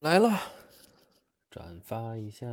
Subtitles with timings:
[0.00, 0.30] 来了，
[1.50, 2.46] 转发一下。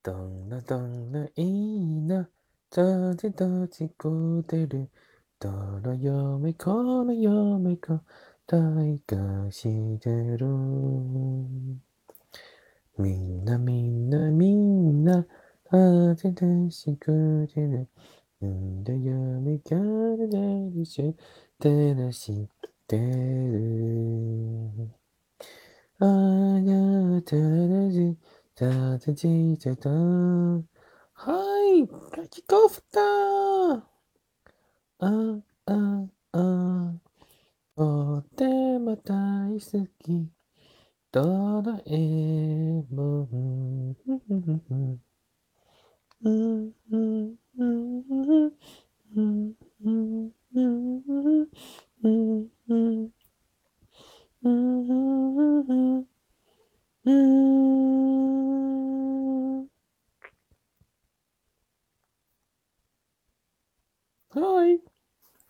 [0.00, 2.28] 噔啦噔啦咿啦，
[2.70, 2.80] 咋
[3.14, 4.88] 滴哒滴咕滴哩，
[5.40, 8.04] 哒啦哟咪咔啦哟咪咔，
[8.46, 8.56] 大
[9.08, 11.80] 家西得路。
[12.94, 15.24] 咪啦咪啦咪啦，
[15.64, 17.88] 咋滴哒西咕滴哩，
[18.38, 20.38] 嗯哒哟咪咔啦哒
[20.72, 21.16] 哩西。
[21.60, 22.48] ってる知っ
[22.86, 24.70] てる
[25.98, 28.16] あがてるじ
[28.54, 30.64] たてじてたは
[31.76, 33.00] いかきこふた
[35.00, 36.94] あああ
[37.76, 38.44] とて
[38.78, 40.28] も大好き。
[41.12, 43.28] ドラえも。
[43.28, 44.60] んうん
[46.90, 48.52] うんうんうん
[49.16, 49.54] うん
[49.84, 50.39] うん。
[50.52, 51.48] 嗯嗯
[51.96, 53.12] 嗯嗯
[54.42, 56.08] 嗯嗯
[57.04, 57.70] 嗯，
[64.28, 64.40] 嗨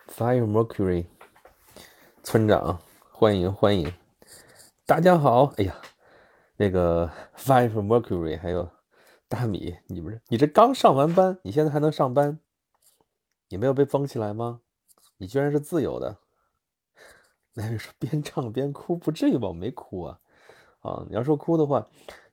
[0.07, 1.07] ，Fire Mercury，
[2.21, 2.79] 村长，
[3.11, 3.91] 欢迎欢迎，
[4.85, 5.45] 大家好。
[5.57, 5.81] 哎呀，
[6.57, 8.69] 那个 Fire Mercury 还有
[9.27, 12.39] 大米，你不是你这刚上完班，你现在还能上班？
[13.49, 14.61] 你没有被封起来吗？
[15.21, 16.17] 你居然是自由的。
[17.53, 19.47] 那人说边唱边哭，不至于吧？
[19.49, 20.19] 我没哭啊。
[20.79, 21.87] 啊，你要说哭的话，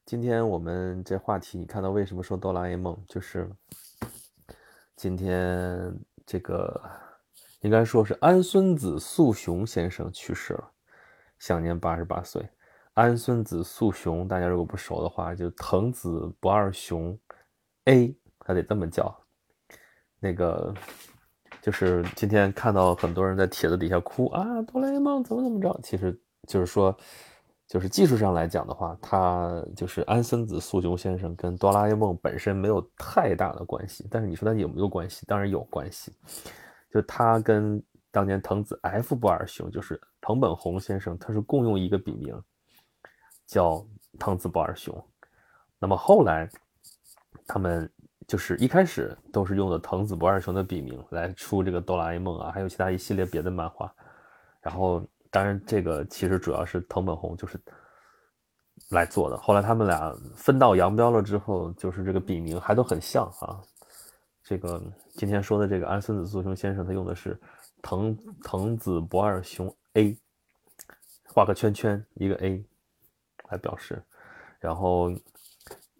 [0.07, 2.99] 今天我们这话题，你看到为什么说哆啦 A 梦？
[3.07, 3.47] 就是
[4.97, 5.95] 今天
[6.25, 6.81] 这个
[7.61, 10.71] 应该说是安孙子素雄先生去世了，
[11.39, 12.49] 享年八十八岁。
[12.95, 17.19] 安孙子素雄，大家如果不熟的话，就藤子不二雄
[17.85, 19.15] A，他得这么叫。
[20.21, 20.75] 那个
[21.69, 25.79] 就是今天看到很多人在帖子底下哭啊，哆啦 A 梦怎么怎么着？
[25.83, 26.97] 其实就是说。
[27.67, 35.27] 就是技术上来讲的话，他就是安孙子素雄先生跟哆啦 A 梦本身没有太大的关系，但是你说他有没有关系？
[35.27, 36.11] 当然有关系。
[36.91, 42.35] 就他跟当年藤子 F 不二雄，就是藤本弘先生，他是共用一个笔名，
[43.47, 43.87] 叫
[44.19, 45.07] 藤子不二雄。
[45.79, 46.49] 那么后来
[47.47, 47.93] 他们
[48.29, 53.93] 就是一开始都是用的藤子不二雄的笔名来出这个哆啦 A 梦啊，还有其他一系列别的漫画，
[54.61, 55.05] 然后。
[55.31, 57.61] 当然，这个其实主要是藤本弘就是
[58.89, 59.37] 来做的。
[59.37, 63.61] 后来他们俩分道扬镳了之后，就是这个笔名还都很像啊。
[64.43, 64.83] 这个
[65.19, 67.39] 今天说的这个安孙子素雄先生，他用的是
[67.83, 70.17] 藤藤子不二雄 A，
[71.27, 72.65] 画个圈圈一个 A
[73.51, 74.03] 来表示。
[74.59, 75.13] 然后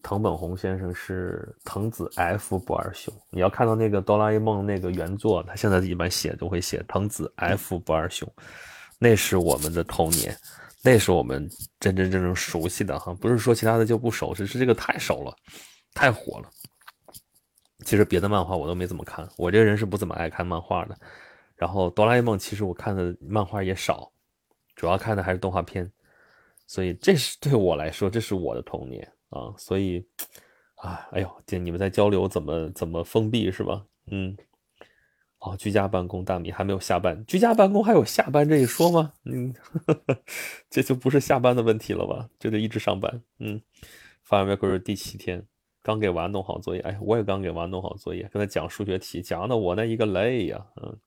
[0.09, 3.13] 藤本弘先生是藤子 F 不二雄。
[3.29, 8.27] 你要看到那个哆啦 A 梦那个原作，他现在一般写都会写藤子 F 不二雄。
[8.99, 10.35] 那是我们的童年，
[10.83, 11.47] 那是我们
[11.79, 15.37] 真真正正熟悉的哈，不是说其他的就不熟，只是这个太熟了，
[15.93, 16.49] 太火了。
[17.85, 20.97] 其实别的漫画我都没怎么看，我这个人是不怎么爱看漫画的。
[21.55, 24.11] 然后哆啦 A 梦其实我看的漫画也少，
[24.75, 25.93] 主要看的还是动画片，
[26.67, 29.55] 所以这是对我来说，这是我的童年啊。
[29.57, 30.07] 所以
[30.77, 33.85] 啊，哎呦，这你们在交流怎么怎么封闭是吧？
[34.11, 34.37] 嗯。
[35.41, 37.25] 哦，居家办公，大米还没有下班。
[37.25, 39.13] 居家办公还有下班这一说吗？
[39.25, 39.55] 嗯，
[40.69, 42.29] 这就不是下班的问题了吧？
[42.41, 43.23] 就得一直上班。
[43.39, 43.63] 嗯，
[44.25, 45.47] 发完微博是第七天，
[45.81, 46.81] 刚给娃弄好作业。
[46.81, 50.67] 哎，我也刚给娃弄好作业，跟他讲数学题，讲的我那一个累呀。
[50.83, 50.99] 嗯，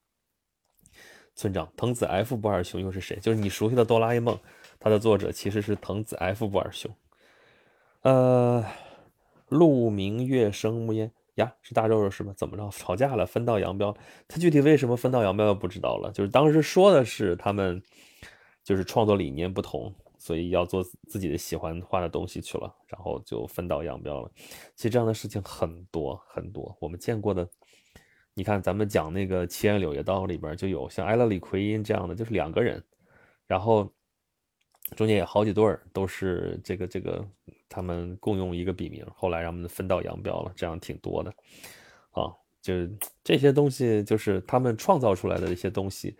[1.36, 3.18] 村长，藤子 F 不二雄又是谁？
[3.18, 4.40] 就是你熟悉的哆啦 A 梦，
[4.80, 6.90] 它的作者其实是藤子 F 不二雄。
[8.02, 8.66] 呃，
[9.50, 11.12] 鹿鸣月生木烟。
[11.36, 12.34] 呀，是大肉肉是吧？
[12.36, 13.26] 怎么着吵架了？
[13.26, 13.96] 分道扬镳？
[14.28, 16.12] 他具体为什么分道扬镳不知道了。
[16.12, 17.82] 就是当时说的是他们
[18.64, 24.30] 就是创作理念不同，所以要做自己的喜欢画的东西去了，然后就分道扬镳了。
[24.76, 27.48] 其实这样的事情很多很多，我们见过的。
[28.34, 32.84] 你看咱们讲那个《七言柳叶刀》里边就有像艾勒里奎因这样的，就是两个人，
[33.48, 33.90] 然后
[34.96, 37.26] 中间有好几对儿都是这个这个。
[37.74, 41.34] 他们共用一个笔名，后来让我们分道扬镳了，这样挺多的，
[42.12, 42.28] 啊，
[42.62, 42.74] 就
[43.24, 46.18] 这些东西，就是他们创造出来的一些东西，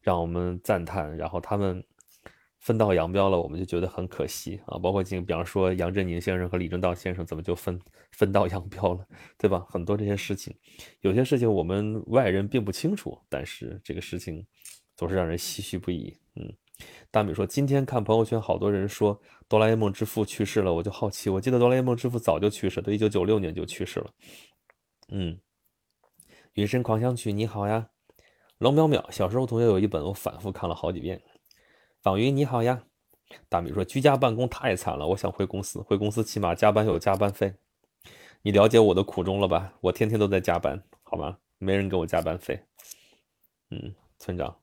[0.00, 1.16] 让我们赞叹。
[1.16, 1.84] 然后他们
[2.60, 4.78] 分道扬镳了，我们就觉得很可惜啊。
[4.78, 7.80] 包括进，比方说杨振宁先生和李政道先生，怎么就分
[8.12, 9.04] 分道扬镳了，
[9.36, 9.66] 对吧？
[9.68, 10.54] 很多这些事情，
[11.00, 14.46] 有些事情我们外人并不清楚，但是这个事情
[14.96, 16.16] 总是让人唏嘘不已。
[16.36, 16.54] 嗯，
[17.10, 19.20] 大米说，今天看朋友圈，好多人说。
[19.48, 21.28] 哆啦 A 梦之父去世了，我就好奇。
[21.28, 24.10] 我记得哆啦 A 梦之父早就去世，都一九九六年就去世了。
[25.08, 25.34] 嗯，
[26.54, 27.90] 《云深狂想曲》你好呀，
[28.56, 31.20] 龙淼淼，小时候同学有一本，我反复看了好几遍。
[32.00, 32.82] 方云你好呀，
[33.50, 37.52] 大米说居家办公太惨了，我想回公司，回公司起码加班有加班费。
[38.40, 39.74] 你了解我的苦衷了吧？
[39.82, 41.36] 我天天都在加班，好吗？
[41.58, 42.58] 没人给我加班费。
[43.70, 44.56] 嗯，村长，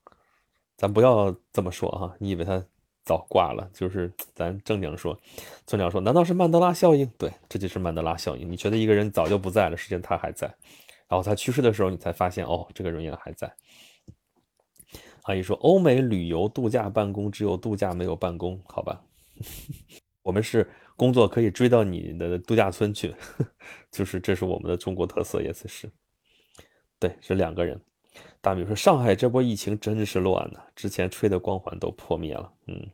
[0.79, 2.65] 咱不要这么说哈，你以为他
[3.03, 3.69] 早挂了？
[3.73, 5.19] 就是 咱正经说，
[5.67, 7.05] 村长说，难道是曼德拉效应？
[7.17, 8.49] 对，这就是曼德拉效应。
[8.49, 10.47] 你觉得一个人早就不在了，实际上他还在，
[11.09, 13.53] 然后他去世的时候，你才发现哦，这个人也还在。
[15.23, 19.03] 阿姨说，欧美旅游度假办公，只有度假没有办公，好吧？
[20.23, 20.69] 我们是。
[20.99, 23.15] 工作可以追到你的度假村去，
[23.89, 25.89] 就是这是我们的中国特色，也是是。
[26.99, 27.79] 对，是两个人。
[28.41, 32.87] 大米说：“上海这波疫情真是乱呐，之前吹的光环都破灭了。”嗯，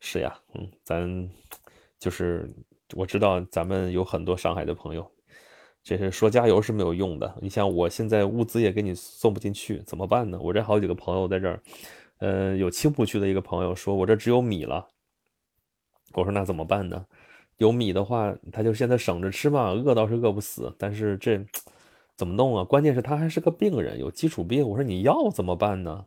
[0.00, 1.30] 是呀，嗯，咱
[1.98, 2.50] 就是
[2.94, 5.10] 我知道咱们有很多上海的朋友，
[5.82, 7.34] 这是说加油是没有用的。
[7.42, 10.38] 你像我现在物资也给你送不进去，怎么办呢？
[10.40, 11.62] 我这好几个朋友在这儿，
[12.18, 14.88] 呃，有青浦区的一个朋友说：“我这只有米了。”
[16.14, 17.04] 我说那怎么办呢？
[17.58, 21.44] 有米的话，他就现在省着吃嘛，饿倒是饿不死，但是这
[22.16, 22.64] 怎么弄啊？
[22.64, 24.68] 关键是他还是个病人，有基础病。
[24.68, 26.06] 我说你药怎么办呢？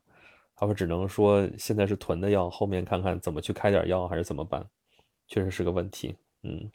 [0.55, 4.67] 他说只能说现在是囤的药，后面看看怎么去开点药还是怎么办，
[5.27, 6.15] 确实是个问题。
[6.43, 6.71] 嗯，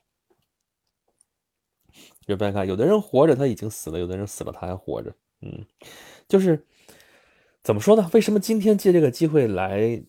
[2.26, 5.14] 就别看有的人活着他已经死了，有的人死了他还活着。
[5.40, 5.64] 嗯，
[6.28, 6.66] 就是
[7.62, 8.10] 怎么说呢？
[8.12, 10.02] 为什么今天借这个机会来？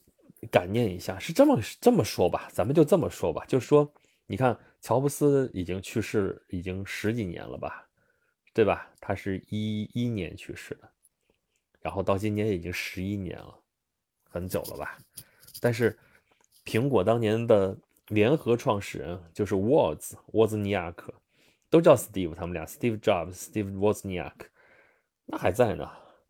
[0.51, 3.89] 感念一下，是这么这么说吧，咱们就这么说吧，就是说，
[4.27, 7.87] 你看乔布斯已经去世已经十几年了吧，
[8.53, 8.89] 对吧？
[8.99, 10.89] 他是一一年去世的，
[11.81, 13.59] 然后到今年已经十一年了，
[14.29, 14.97] 很久了吧？
[15.59, 15.97] 但是
[16.63, 17.77] 苹果当年的
[18.09, 21.13] 联合创始人就是沃兹沃兹尼亚克，
[21.69, 24.33] 都叫 Steve，他们俩 Steve Jobs，Steve Wozniak，
[25.25, 25.89] 那还在呢，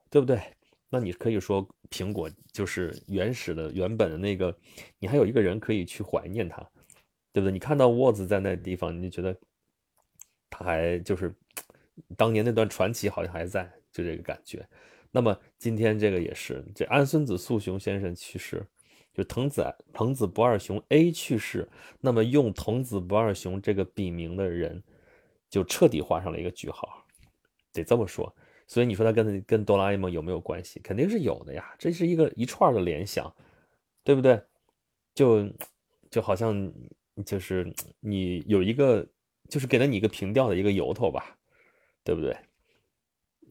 [0.10, 0.42] 对不对？
[0.90, 4.56] 那你可以说苹果就是原始的、原本的那个，
[5.00, 6.58] 你还有一个人可以去怀念他，
[7.32, 7.52] 对不对？
[7.52, 9.36] 你看到沃兹在那地方，你就觉得
[10.50, 11.34] 他还就是
[12.18, 14.68] 当年那段传奇好像还在，就这个感觉。
[15.12, 18.66] 那么今天这个也是，这安孙子素雄先生去世，
[19.14, 19.64] 就藤子
[19.94, 21.70] 藤子不二雄 A 去世，
[22.00, 24.82] 那么用藤子不二雄这个笔名的人
[25.50, 27.06] 就彻底画上了一个句号，
[27.72, 28.36] 得这么说。
[28.66, 30.80] 所以你说他跟跟哆啦 A 梦有没有关系？
[30.80, 33.32] 肯定是有的呀，这是一个一串的联想，
[34.04, 34.42] 对不对？
[35.14, 35.48] 就
[36.10, 36.74] 就好像
[37.24, 39.06] 就是你有一个，
[39.48, 41.38] 就是给了你一个平调的一个由头吧，
[42.04, 42.36] 对不对？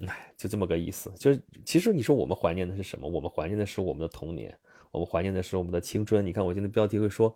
[0.07, 1.13] 哎，就这么个意思。
[1.17, 3.09] 就是其实你说我们怀念的是什么？
[3.09, 4.57] 我们怀念的是我们的童年，
[4.91, 6.25] 我们怀念的是我们的青春。
[6.25, 7.35] 你看我今天标题会说，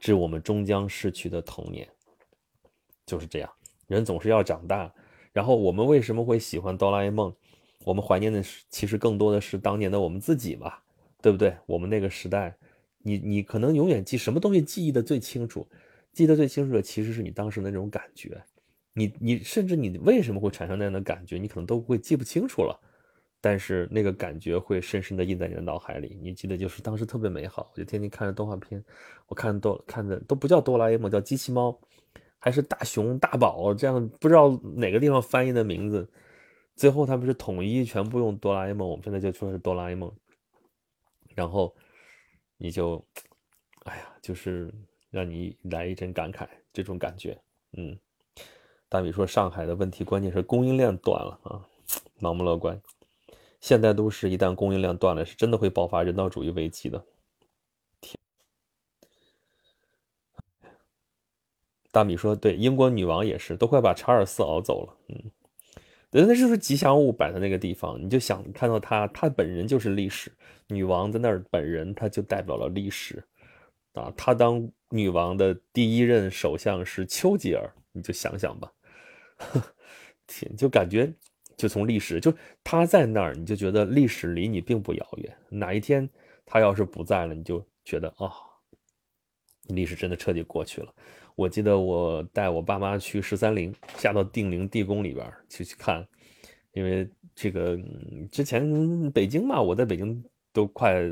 [0.00, 1.86] 致我们终将逝去的童年，
[3.04, 3.52] 就是这样。
[3.86, 4.92] 人总是要长大。
[5.32, 7.34] 然后我们为什么会喜欢哆啦 A 梦？
[7.84, 10.72] 我们怀念的是，其实更多的是当年的我们自己嘛，
[11.20, 11.54] 对不对？
[11.66, 12.56] 我们那个时代，
[12.98, 15.68] 你你可能永远记什么东西记忆的最清楚，
[16.14, 18.42] 记得最清楚的其实是你当时的那种感觉。
[18.98, 22.80] 你你甚至你为什么会产生那样的感觉，你可能都会记不清楚了，
[23.42, 26.18] 但是那个感觉会深深的印在你的脑海里。
[26.22, 28.82] 你记得就是当时特别美好，我就天天看着动画片，
[29.26, 31.78] 我看哆看的都不叫哆啦 A 梦，叫机器猫。
[32.38, 36.08] 还是大熊大宝这样，不知道哪个地方翻译的名字，
[36.76, 40.10] 最后他们是统一全部用哆啦 A 梦，我们现在就说是哆啦 A 梦。
[41.34, 41.74] 然后
[42.56, 43.04] 你就，
[43.84, 44.72] 哎呀，就是
[45.10, 47.36] 让你来一阵感慨，这种感觉，
[47.76, 47.98] 嗯。
[48.96, 51.60] 大米说上海的问题关键是供应链断了啊，
[52.18, 52.80] 盲目乐观。
[53.60, 57.04] 现代都市一旦供应链断了，是真的会爆发人道主义危机的。
[61.92, 64.96] 大米说：“对，英国女王也是，都快把查尔斯熬走了。
[65.08, 65.30] 嗯，
[66.10, 70.32] 对，那就是吉祥物摆在那个地方，你就想看到她，她本人就是历史。
[70.68, 73.22] 女王在那儿，本人她就代表了历史
[73.92, 74.10] 啊。
[74.16, 78.72] 她当女王的第一任首相是丘吉尔，你就想想吧，
[80.26, 81.12] 天，就感觉
[81.56, 82.32] 就从历史，就
[82.64, 85.36] 他在那儿，你就觉得历史离你并不遥远。
[85.48, 86.08] 哪一天
[86.44, 88.30] 他要是不在了，你就觉得啊，
[89.68, 90.92] 历史真的彻底过去了。”
[91.36, 96.02] 我记得我带我爸妈去十三陵，下到定陵地宫里边去去看，
[96.72, 97.78] 因为这个
[98.32, 100.24] 之前北京嘛，我在北京
[100.56, 101.02] 都快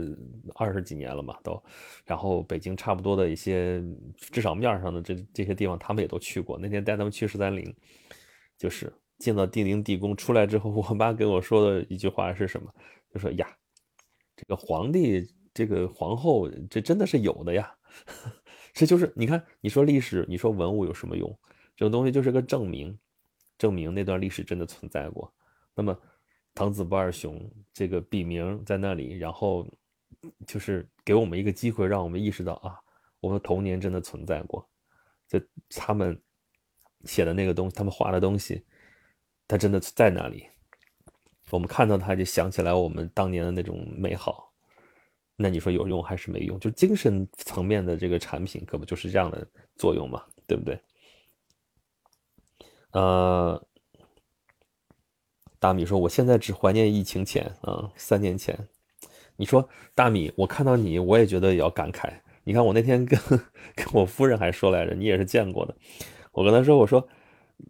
[0.54, 1.62] 二十几年了嘛，都，
[2.06, 3.84] 然后北京差不多的一些
[4.16, 6.58] 至少面上的这这些地方，他们也都去过。
[6.58, 7.76] 那天带他们去十三陵，
[8.56, 12.72] 就是进到定陵地宫出来之后，我妈给我说的一句话是什么？
[13.12, 13.46] 就说呀，
[14.34, 17.70] 这个皇帝，这个皇后，这真的是有的呀。
[18.72, 21.38] 这就是你看，你说历史，你说文物有什么用？
[21.76, 22.98] 这种东西就是个证明，
[23.58, 25.30] 证明那段历史真的存在过。
[25.74, 25.94] 那么，
[26.54, 27.40] 藤子不二雄
[27.72, 29.66] 这个笔名在那里，然后
[30.46, 32.78] 就是给我们一个机会，让我们意识到啊，
[33.20, 34.66] 我们童年真的存在过，
[35.28, 36.20] 就他们
[37.04, 38.64] 写的那个东西，他们画的东西，
[39.48, 40.48] 它真的在那里。
[41.50, 44.52] 我们看到它，就想起来我们当年的那种美好。
[45.36, 46.58] 那你说有用还是没用？
[46.58, 49.46] 就精神层面的这个产品，可不就是这样的
[49.76, 50.24] 作用嘛？
[50.46, 50.80] 对不对？
[52.92, 53.66] 呃，
[55.64, 58.54] 大米说，我现在只怀念疫情前啊，三年前。
[59.36, 62.12] 你说大米，我看到你，我也觉得也要感慨。
[62.44, 63.18] 你看我那天跟
[63.74, 65.74] 跟我夫人还说来着，你也是见过的。
[66.32, 67.08] 我跟她说，我说。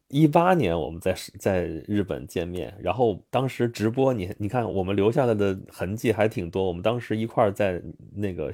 [0.09, 6.67] 一八年我们在在日本见面，然后当时直播，你你看我们留下来的痕迹还挺多。
[6.67, 7.81] 我们当时一块在
[8.13, 8.51] 那个，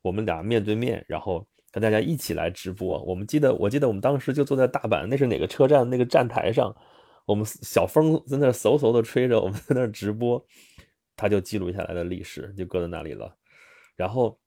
[0.00, 3.02] 我们俩面对面，然后跟大家一起来直播。
[3.02, 5.90] 我们记得，我记得我们当时就坐在大阪，那是哪个车站？
[5.90, 6.74] 那个站台上，
[7.28, 10.42] 我们小风在那嗖嗖的吹着，我们在那直播，
[11.14, 13.36] 他就记录下来的历史就搁在那里了。
[13.96, 14.40] 然后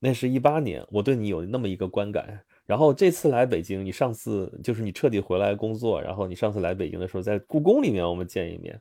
[0.00, 2.40] 那是一八年，我对你有那么一个观感。
[2.64, 8.76] 然后这次来北京，你上次就是你彻底回来工作，然后你上次来北京的时候，在故宫里面我们见一面，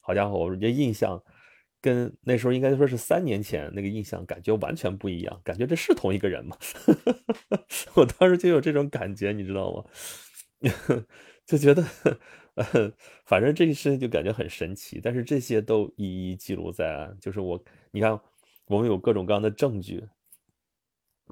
[0.00, 1.18] 好家伙，我这印象
[1.80, 6.58] 跟那时候应该说是三年前那个印象感觉完全不一样，感觉这是同一个人吗？
[7.96, 9.84] 我当时就有这种感觉，你知道吗？
[11.46, 11.82] 就觉得，
[13.24, 18.18] 反正这个事情就感觉很神奇，但是这些都一一记录在案，就是我，你看，
[18.66, 20.06] 我们有各种各样的证据，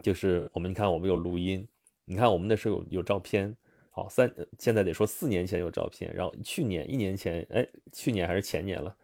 [0.02, 1.66] 就是我们你看，我们有录音。
[2.06, 3.56] 你看，我们那时候有有照片，
[3.90, 8.96] 好三，现在得说四年前有照片，然后去年一年前，哎，去年还是前年了，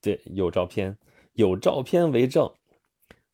[0.00, 0.96] 对，有照片，
[1.34, 2.50] 有照片为证，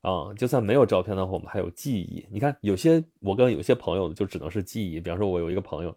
[0.02, 2.26] 啊，就算没有照片的话，我们还有记忆。
[2.30, 5.96] 你看，有些我跟有些朋友就只能是记忆，比方说，我有一个朋友，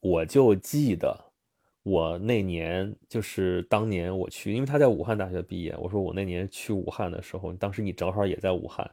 [0.00, 1.18] 我就记得
[1.82, 8.88] 我那年就是当年我去，因为他在武汉大学毕业，我说我那年去武汉的时候，当时你正好也在武汉。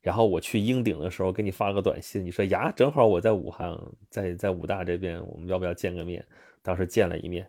[0.00, 3.78] 然后我去鹰鼎的时候，给你发个短信，你说呀，正好我在武汉，
[4.08, 6.24] 在在武大这边，我们要不要见个面？
[6.62, 7.46] 当时见了一面，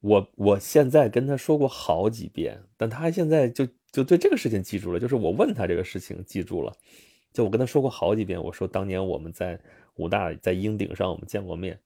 [0.00, 6.70] 我我现在跟他说过好几遍，但他现在就就对这个事情记住了，就是我问他这个事情记住了，
[7.32, 9.58] 就我跟他说过好几遍，我说当年我们在
[9.96, 11.78] 武大在鹰鼎上我们见过面，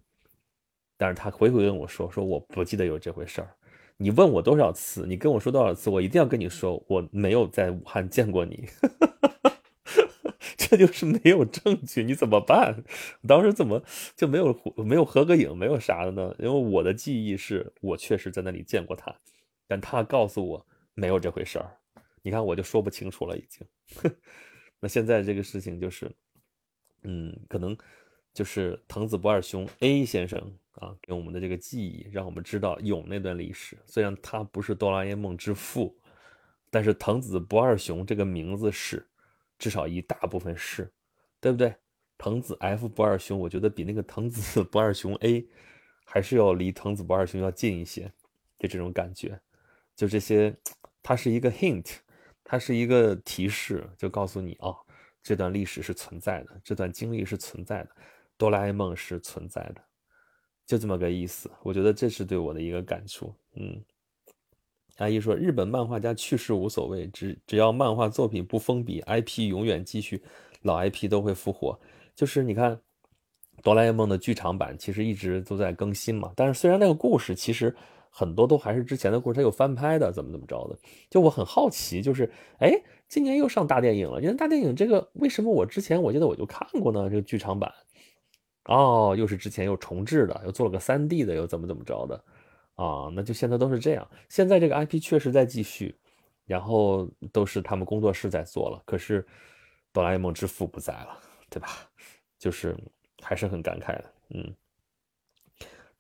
[0.97, 3.55] 但是他回回跟我说说我不记得有这回事儿。
[3.97, 8.69] 你问我多少次，你跟我说多少次，我一定要跟你说我没有在武汉见过你。
[10.57, 12.83] 这就是没有证据，你怎么办？
[13.29, 13.83] 当时怎么
[14.17, 16.35] 就没有没有合个影，没有啥的呢？
[16.39, 19.15] 因为我的记忆是我确实在那里见过他，
[19.69, 21.71] 但他告诉我没有这回事儿。
[22.23, 23.65] 你看，我就说不清楚了，已经。
[24.81, 26.11] 那现在这个事情就是，
[27.05, 27.77] 嗯，可能
[28.33, 30.39] 就是藤子不二雄 A 先生
[30.73, 33.79] 啊，给我们的这个记忆，让我们知道有那段历史。
[33.87, 35.97] 虽然他不是哆啦 A 梦之父，
[36.71, 39.07] 但是藤子不二雄这个名字是。
[39.57, 40.93] 至少一大部分是，
[41.41, 41.73] 对不对？
[42.19, 45.47] 藤子 F 不二雄，我觉得比那个藤子 不二雄 A
[46.05, 48.13] 还是要离藤子不二雄要近一些，
[48.59, 49.41] 就这种感觉。
[49.95, 50.55] 就这些，
[51.05, 51.99] 它是一个 hint，
[52.43, 54.77] 它是一个提示，就告诉你哦，
[55.25, 57.91] 这段历史是存在的，这段经历是存在的，
[58.39, 59.83] 哆啦 A 梦是存在的，
[60.65, 61.51] 就这么个意思。
[61.65, 63.83] 我觉得这是对我的一个感触，嗯。
[64.99, 70.23] 阿姨说：“日本漫画家去世无所谓，只只要漫画作品不封笔，IP 永远继续，
[70.63, 71.77] 老 IP 都会复活。
[72.15, 72.81] 就是你看，
[73.61, 76.33] 哆啦 A 梦的剧场版其实一直都在更新嘛。
[76.37, 77.75] 但是虽然那个故事其实
[78.17, 80.79] 很多都还是之前的故事，它有翻拍的，怎么怎么着的。
[81.11, 82.31] 就我很好奇，就是
[82.61, 84.23] 哎，今年又上大电影了。
[84.23, 87.11] 因为大电影这个为什么我之前我记得我就看过呢？
[87.11, 87.75] 这个剧场版，
[88.67, 92.25] 哦，又是之前又重置的，又做了个 3D 的，又怎么怎么着的。”
[92.77, 94.09] 啊，那就现在都是这样。
[94.29, 95.97] 现在这个 IP 确实在继续，
[96.45, 98.83] 然后都是他们工作室在做了。
[98.85, 99.27] 可是
[99.93, 101.19] 哆啦 A 梦之父不在了，
[101.51, 101.69] 对吧？
[102.37, 102.77] 就是
[103.23, 104.05] 还是很感慨的。
[104.31, 104.55] 嗯，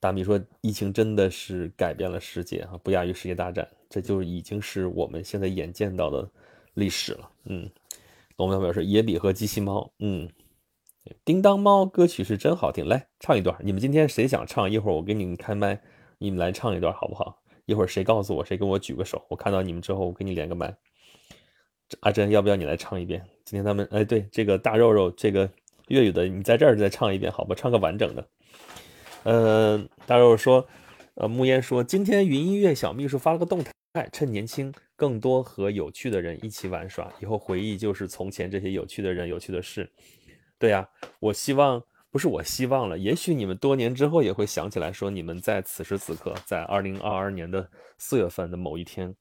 [0.04, 3.66] 大米说，疫情真的是改变了世界啊，不亚于世界大战。
[3.88, 6.28] 这就已经是我们现在眼见到的
[6.75, 7.30] 历史了。
[7.46, 7.70] 嗯，
[8.37, 9.90] 龙喵表示野比和机器猫。
[10.00, 10.28] 嗯，
[11.25, 13.56] 叮当猫歌曲是真好听，来唱一段。
[13.62, 14.70] 你们今天谁想唱？
[14.70, 15.80] 一会儿我给你们开麦。
[16.18, 17.42] 你们来唱一段好不好？
[17.64, 20.76] 一会儿谁告诉我，谁跟我举个手，我看到你们之后，我给你连个麦。
[22.00, 23.25] 阿珍，要不要你来唱一遍？
[23.46, 25.49] 今天他们，哎，对，这个大肉肉，这个
[25.88, 27.54] 粤语的，你在这儿再唱一遍，好吧？
[27.54, 28.28] 唱个完整的。
[29.24, 30.66] 嗯，大肉肉说，
[31.14, 33.62] 呃，木烟说，今天云音乐小秘书发了个动
[33.92, 39.90] 态，趁年轻，更多和有趣的人一起玩耍，以后回忆就是从前这些有趣的人、有趣的事。
[40.58, 40.88] 对呀，
[41.20, 41.82] 我希望。
[42.10, 49.12] 不是我希望了，也许你们多年之后也会想起来，说你们在此时此刻，在二零二二年的四月份的某一天，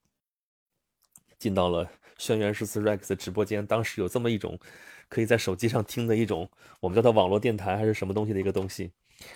[1.40, 4.60] 进到了轩辕十四 Rex 的直播间，当时有这么一种
[5.10, 6.48] 可以在手机上听的一种，
[6.82, 8.92] 我们叫它网络电台还是什么东西的一个东西，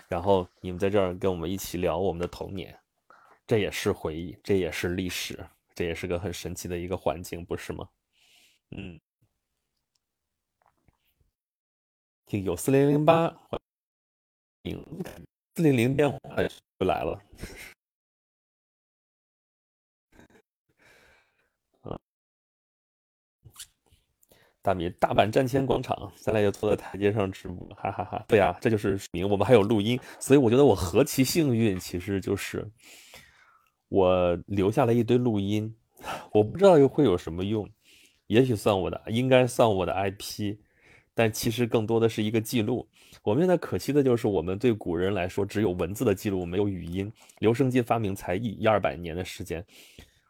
[0.07, 2.77] 然后你们在这儿跟我们一起聊我们的童年，
[3.45, 7.89] 这也是回忆，这也是历史，这也是个很神奇的一个环境，不是吗？
[8.71, 8.99] 嗯。
[12.25, 13.61] 听有四零零八，欢
[14.63, 14.85] 迎
[15.55, 16.19] 四零零电话
[16.77, 17.21] 就来了。
[24.67, 28.25] 大米大阪站前广场，咱俩就坐在台阶上直播，哈哈哈。
[28.27, 32.69] 对呀，这就是明我们还有录音，所以我觉得我何其幸运，其实就是
[33.87, 35.73] 我留下了一堆录音，
[36.33, 37.65] 我不知道又会有什么用，
[38.27, 40.57] 也许算我的，应该算我的 IP。
[41.15, 42.85] 但其实更多的是一个记录。
[43.23, 47.09] 我们现在可惜的就是，我们对古人来说只有文字的记录，没有语音。
[47.39, 49.65] 留声机发明才一一二百年的时间。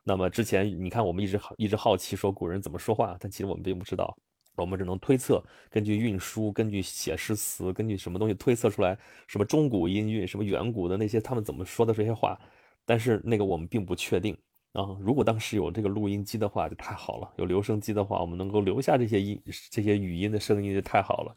[0.03, 4.17] 那么之前你看，我们一直好一直好奇说古人怎么说话，但其实我们并不知道，
[4.61, 8.97] 我们只能推测，根据运输，根据写诗词，根据什么东西推测出来
[9.27, 12.39] 什么中古音韵，什么远古的那些他们怎么说的这些话。
[12.85, 14.37] 但是那个我们并不确定。
[14.73, 21.35] 啊，如果当时有这个录音机的话，就太好了；有留声机的话，我们能够留下这些音、这些语音的声音，就太好了。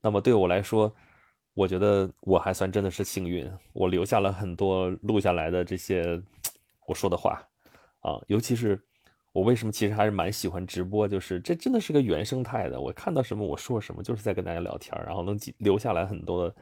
[0.00, 0.92] 那么对我来说，
[1.54, 6.20] 我觉得我还算真的是幸运，我留下了很多录下来的这些
[6.88, 7.40] 我说的话
[8.00, 8.18] 啊。
[8.26, 8.82] 尤其是
[9.32, 16.54] 我为什么其实还是蛮喜欢直播，就是这真的是个原生态的，我看到什么我说什么，就是在跟大家聊天，然后能留下来很多的，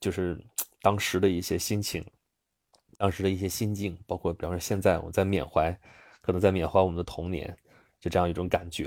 [0.00, 0.38] 就是
[0.82, 2.04] 当时的一些心情。
[2.96, 5.76] 当时的一些心境，包括比方说现在我在缅怀，
[6.20, 7.54] 可能在缅怀我们的童年，
[8.00, 8.84] 就这样一种感觉。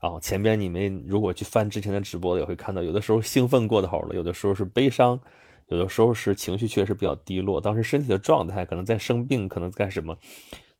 [0.00, 5.20] 然后前边你们如果去翻之前的直播，也会看到，有的时候兴奋过头了，有的时候是悲伤，
[5.66, 7.60] 有的时候是情绪确实比较低落。
[7.60, 10.16] 当时身体的状态，可能在生病，可能干什么，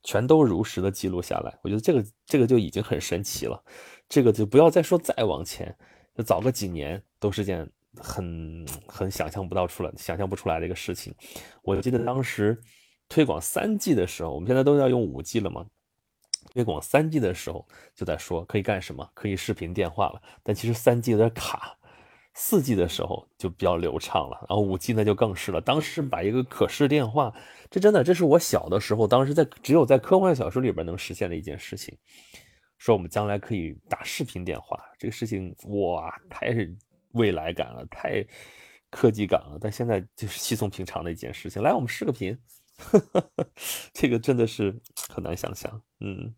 [0.08, 1.58] 全都如实的记录下来。
[1.62, 3.62] 我觉得这个这个就已经很神奇了。
[4.08, 5.76] 这个就不要再说再往前，
[6.16, 7.70] 就早个几年都是件。
[8.00, 11.12] 很很想象不到出来，想象不出来的一个事情。
[11.62, 12.56] 我记得当时
[13.08, 15.66] 推广三 G 的时候，我们现在都要用五 G 了嘛。
[16.54, 17.66] 推广三 G 的时候
[17.96, 20.22] 就在说可以干什么，可以视频电话了。
[20.44, 21.76] 但其实三 G 有点卡，
[22.38, 24.46] 四 G 的时候就比较流畅了。
[24.48, 25.60] 然后五 G 呢就更是了。
[25.60, 27.34] 当时把一个可视电话，
[27.68, 31.98] 这真的这是我小的时候，当时在只有在科幻小说里边能实现的一件事情。
[32.78, 36.74] 说我们将来可以打视频电话，这个事情哇，太是。
[37.12, 38.24] 未来感了，太
[38.90, 41.60] 科技感了，但现在就是稀松平常的一件事情。
[41.62, 42.38] 来，我们视个频，
[43.94, 45.82] 这个真的是很难想象。
[46.00, 46.32] 嗯，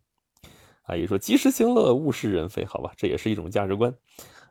[0.84, 3.92] 阿姨说及时行乐，物是人非，好吧，这也是一种价值观。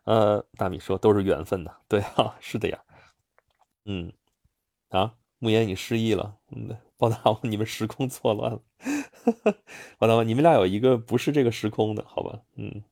[0.10, 2.84] 呃，大米说都是缘分的，对啊，是的呀。
[3.86, 4.12] 嗯，
[4.89, 8.62] 啊，慕言你失忆了，嗯，报答我，你们时空错乱了。
[10.00, 12.41] 报答我，你们俩有一个不是这个时空的，好吧？
[12.56, 12.84] 嗯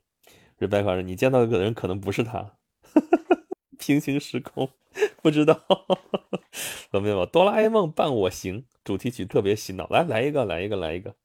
[0.60, 2.54] ，Rebecca 说你见到的人可能不是他。
[3.80, 4.70] 平行时空，
[5.24, 5.60] 不知道
[6.92, 7.26] 怎么样吧？
[7.26, 11.16] 哆啦 A 梦伴我行主题曲特别洗脑，来来一个，来一个，来一个，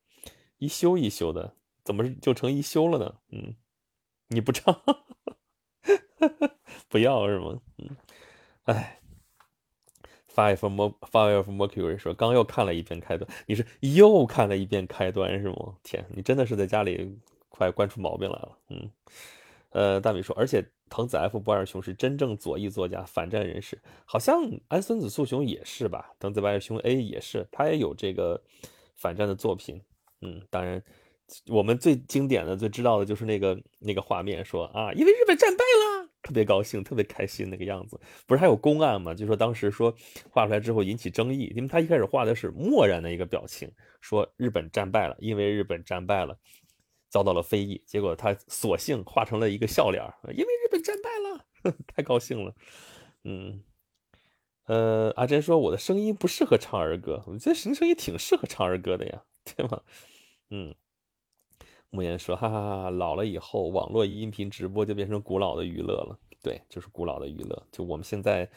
[0.57, 3.17] 一休一休的，怎么就成一休了呢？
[3.29, 3.57] 嗯，
[4.29, 4.81] 你不唱，
[6.89, 7.61] 不要是吗？
[7.79, 7.97] 嗯，
[8.65, 9.01] 哎
[10.35, 15.75] ，Five Mer Five Mercury 说刚又看了一遍开端，你是又看了一遍开端是吗？
[15.83, 17.19] 天，你真的是在家里
[17.49, 18.59] 快惯出毛病来了。
[18.69, 18.91] 嗯，
[19.71, 20.65] 呃，大米说，而且。
[20.95, 26.13] 藤子 F 不二雄是真正左翼作家、反战人士，好像安孙子素雄也是吧？
[26.19, 28.39] 藤子不二雄 A 也是，他也有这个
[28.95, 29.81] 反战的作品。
[30.21, 30.83] 嗯，当然，
[31.47, 38.01] 我们最经典的、最知道的就是那个那个画面，说啊，因为日本战败了，特别高兴、特别开心那个样子。
[38.27, 39.15] 不是还有公案吗？
[39.15, 39.95] 就说当时说
[40.31, 46.39] 画出来之后引起争议，因为他一开始画的是漠然的一个表情，说日本战败了，因为日本战败了。
[47.11, 52.55] 遭到了非议，结果他索性画成了一个笑脸因为日本战败了， 太高兴了。
[53.25, 53.63] 嗯，
[54.65, 59.83] 呃，阿珍说我的声音不适合唱儿歌，我觉得什么声音挺适合唱儿歌的呀，对吗？
[60.49, 60.75] 嗯，
[61.93, 68.51] 莫言说，哈哈哈，老了以后网络音频直播就变成古老的娱乐了，对，就是古老的娱乐，就我们现在。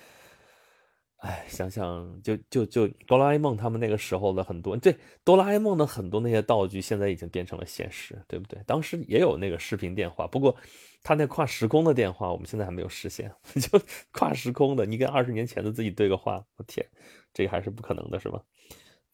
[1.19, 8.61] 哎，想想就就就哆啦 A 梦他们那个时候的很多，对哆啦 A 梦的很多那些道具，现在已经变成了现实，对不对？
[8.67, 10.55] 当时也有那个视频电话，不过
[11.01, 13.31] 他那跨时空的电话，我们现在还没有实现。
[13.55, 16.85] 就跨时空的，你跟二十年前的自己对个话，我天，
[17.33, 18.43] 这个还是不可能的，是吧？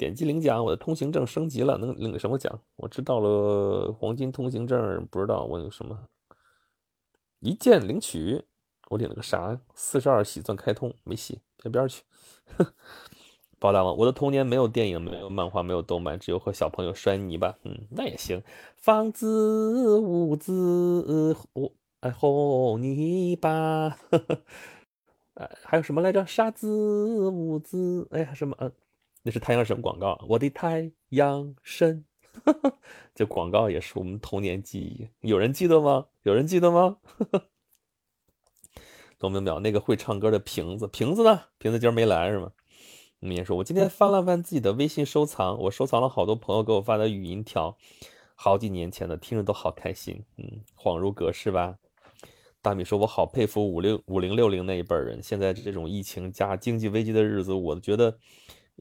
[0.01, 2.59] 点击领奖，我的通行证升级了，能领什么奖？
[2.77, 6.07] 我知道了，黄金通行证，不知道我有什么，
[7.39, 8.43] 一键领取。
[8.89, 9.61] 我领了个啥？
[9.75, 12.01] 四十二喜钻开通没戏，边边去。
[13.59, 17.55] 包大王，我的童年没有电影，没有漫画，没有动漫，只有和小朋友摔泥巴。
[17.61, 18.41] 嗯，那也行。
[18.77, 23.95] 房子、屋子、我哎红泥巴，
[25.35, 26.25] 哎还有什么来着？
[26.25, 28.55] 沙子、屋子，哎呀什么？
[28.59, 28.71] 嗯，
[29.23, 30.23] 那是太阳神广告。
[30.27, 32.05] 我的太阳神，
[33.13, 35.07] 这广告也是我们童年记忆。
[35.27, 36.07] 有人记得吗？
[36.23, 36.97] 有人记得吗？
[39.19, 41.41] 董明淼，那个会唱歌的瓶子，瓶子呢？
[41.59, 42.51] 瓶子今儿没来是吗？
[43.19, 47.77] 你也说，我今天翻了翻自己的微信收藏，我收藏了好多朋友给我发的语音条，
[48.33, 50.23] 好几年前的，听着都好开心。
[50.37, 51.75] 嗯，恍如隔世吧。
[52.63, 58.17] 大米说，我好佩服五六五零六零那一辈人，现在这种疫情加经济危机的日子，我觉得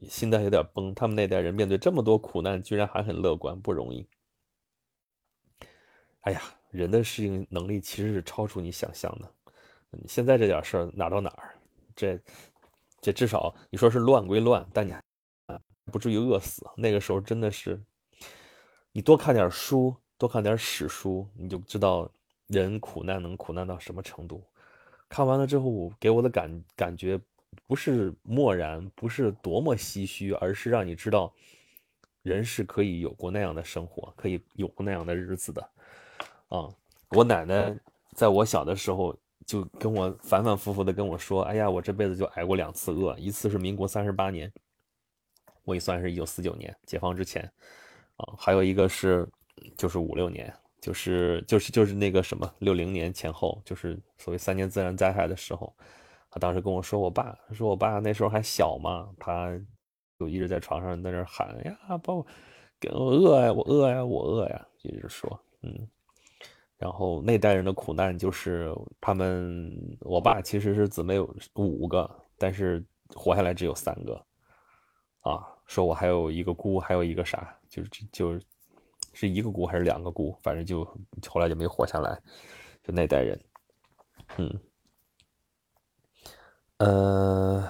[0.07, 0.93] 心态有点崩。
[0.93, 4.07] 他们那代人面对这么多苦难，居然还很乐观，不容易。
[6.21, 9.31] 哎呀，人的适应能力其实是超出你想象的。
[9.91, 11.55] 你现在这点事儿哪到哪儿？
[11.95, 12.19] 这。
[13.03, 15.01] 这至少你说是乱归乱，但你啊
[15.85, 16.63] 不至于饿死。
[16.77, 17.81] 那个时候真的是，
[18.91, 22.07] 你多看点书，多看点史书，你就知道
[22.45, 24.43] 人苦难能苦难到什么程度。
[25.09, 27.19] 看完了之后，给我的感感觉
[27.71, 31.33] 不是漠然，不是多么唏嘘，而是让你知道，
[32.21, 35.61] 人是可以有过那样的生活，可以有过那样的日子的。
[36.49, 36.67] 啊，
[37.11, 37.73] 我奶奶
[38.13, 39.17] 在我小的时候。
[39.43, 44.49] 就跟我反反复复的跟我说：“哎呀，我这辈子就挨过两次饿，一次是民国三十八年，
[45.63, 47.43] 我也算是一九四九年解放之前，
[48.17, 49.27] 啊，还有一个是
[49.75, 55.75] 就是五六年，就是就是就是那个什么六零年前后，就是所谓三年自然灾害的时候，
[56.31, 59.51] 他当时跟我说，我爸说我爸那时候还小嘛，他
[60.17, 62.25] 就一直在床上在那喊呀，把我
[62.79, 65.87] 给我饿呀，我饿呀，我饿呀，一直说，嗯。”
[66.81, 71.19] 然后那代人的苦难就是他们，我爸其实是姊妹
[71.53, 74.15] 五个，但是活下来只有三个，
[75.19, 78.41] 啊，说我还有一个姑，还有一个啥，就是就是，
[79.13, 80.83] 是一个姑还是两个姑，反正就
[81.29, 82.19] 后来就没活下来，
[82.83, 83.39] 就那代人，
[84.37, 84.59] 嗯，
[86.83, 87.63] 呃，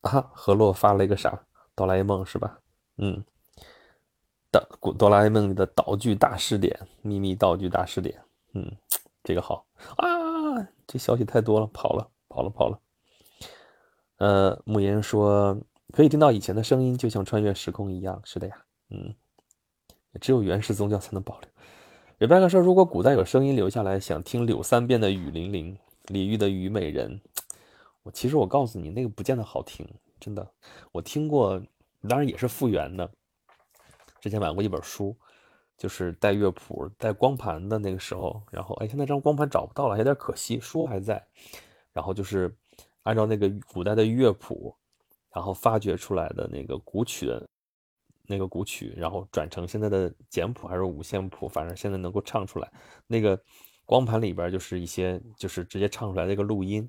[0.00, 1.46] 啊，何洛发了一个啥？
[1.76, 2.58] 哆啦 A 梦是吧？
[2.98, 3.24] 嗯。
[4.80, 8.18] 古哆啦 A 梦里的道具大试点，秘密道具大试点，
[8.54, 8.74] 嗯，
[9.22, 10.06] 这个好啊，
[10.86, 12.80] 这消息太多了，跑了，跑了，跑了。
[14.16, 15.58] 呃，慕言说
[15.92, 18.18] 可以听到以前的声音，就像穿越时空一样。
[18.24, 18.56] 是的呀，
[18.88, 19.14] 嗯，
[20.20, 21.50] 只有原始宗教才能保留。
[22.18, 27.20] 瑞贝克说，如果古代有声音留下来，想听柳三变的雨霖铃，李煜的虞美人。
[28.12, 29.86] 其实我告诉你，那个不见得好听，
[30.20, 30.46] 真的。
[30.92, 31.60] 我听过，
[32.08, 33.10] 当然也是复原的。
[34.20, 35.16] 之前买过一本书，
[35.76, 40.58] 就是带乐谱、带光盘的那个时候，然后哎，现在这张光盘找不到了，有点可惜。
[40.58, 41.24] 书还在，
[41.92, 42.54] 然后就是
[43.02, 44.74] 按照那个古代的乐谱，
[45.32, 47.48] 然后发掘出来的那个古曲的
[48.26, 52.72] 那个古曲，然后转成现在的简谱还是五线谱，反正现在能够唱出来。
[53.06, 53.40] 那个
[53.84, 56.88] 光盘里边就是一些就是直接唱出来的一个录音，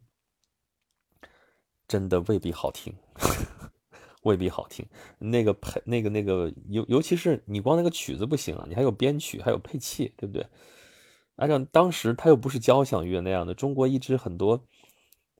[1.88, 2.94] 真的未必好听。
[4.24, 4.86] 未必好听，
[5.20, 10.46] 那个配那个那个尤尤其是你光那个曲子不行啊，你还有编曲，还有配器，对不对？
[11.38, 14.62] 按照当时它又不是交响乐那样的，中国一直很多，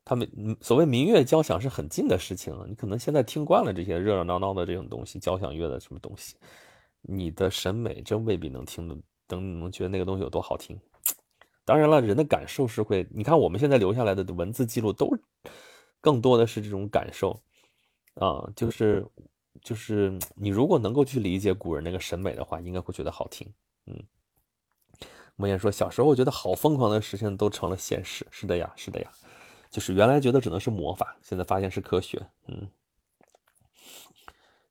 [0.06, 6.36] 他们所谓民乐交响是很近的事情，你可能现在听惯了这些热热闹闹的这种东西，交响乐的什么东西，
[7.02, 8.96] 你的审美真未必能听得
[9.28, 10.80] 等能觉得那个东西有多好听。
[11.66, 15.12] 当然了，人的感受是会，你看我们现在留下来的文字记录都
[16.02, 17.42] 更多的是这种感受。
[18.16, 19.06] 啊，就是，
[19.62, 23.48] 就是你如果能够去理解古人那个审美的话，应该会觉得好听。
[23.86, 24.04] 嗯，
[25.36, 28.26] 莫言说，小时候我觉得好疯狂的事情都成了现实。
[28.32, 29.12] 是的呀，是的呀，
[29.70, 32.26] 就是原来觉得只能是魔法，现在发现是科学。
[32.48, 32.68] 嗯，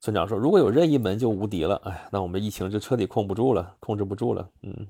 [0.00, 1.76] 村长说，如果有任意门就无敌了。
[1.84, 4.50] 哎，那我们疫情就彻底控不住了，控制不住了。
[4.62, 4.88] 嗯，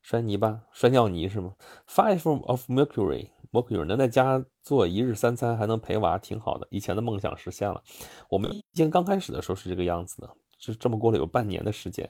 [0.00, 1.54] 摔泥巴，摔尿泥是吗
[1.86, 3.28] ？Five of Mercury。
[3.56, 6.68] 我有人能在家做一日三餐，还能陪娃，挺好的。
[6.70, 7.82] 以前的梦想实现了。
[8.28, 12.06] 我们疫情刚开始的时候是这个样子的，就这么过了有半年的时间，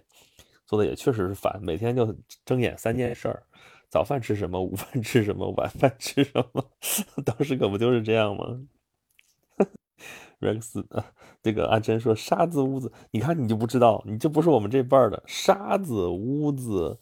[0.66, 2.12] 做的也确实是烦，每天就
[2.44, 3.44] 睁眼三件事儿：
[3.88, 6.64] 早饭吃什么，午饭吃什么，晚饭吃什么。
[7.24, 8.44] 当时可不就是这样吗
[10.40, 10.84] ？Rex，
[11.44, 16.98] 这个阿珍说沙子屋子，你看你就不知道，你这不是我们这辈儿的沙子屋子。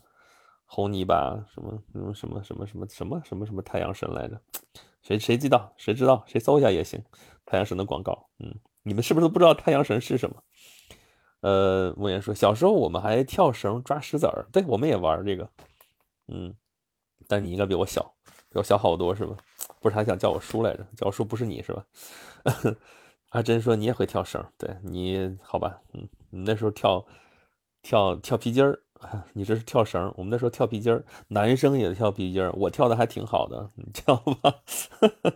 [0.75, 4.41] 红泥巴什么什么什么什么什么什么什么太阳神来着？
[5.03, 5.73] 谁谁知道？
[5.77, 6.25] 谁知道？
[6.27, 7.01] 谁搜一下也行。
[7.47, 10.43] 太阳神的广告，嗯，你们是不是都不知道太阳神是什么？
[11.43, 15.49] 呃，莫言说，小时候我们还跳绳抓石子儿，对，我们也玩这个，
[16.27, 16.53] 嗯，
[17.29, 18.13] 但你应该比我小，
[18.49, 19.37] 比我小好多是吧？
[19.81, 20.85] 不是还想叫我叔来着？
[20.97, 21.87] 叫我叔不是你是吧？
[23.31, 25.81] 阿珍说你也会跳绳，对你好吧？
[25.93, 27.07] 嗯，你那时候跳
[27.83, 28.81] 跳跳皮筋儿，
[29.33, 34.55] 你这是跳绳，我们那时候跳皮筋儿，男生也跳皮筋儿，我跳的还挺好的，你跳吧。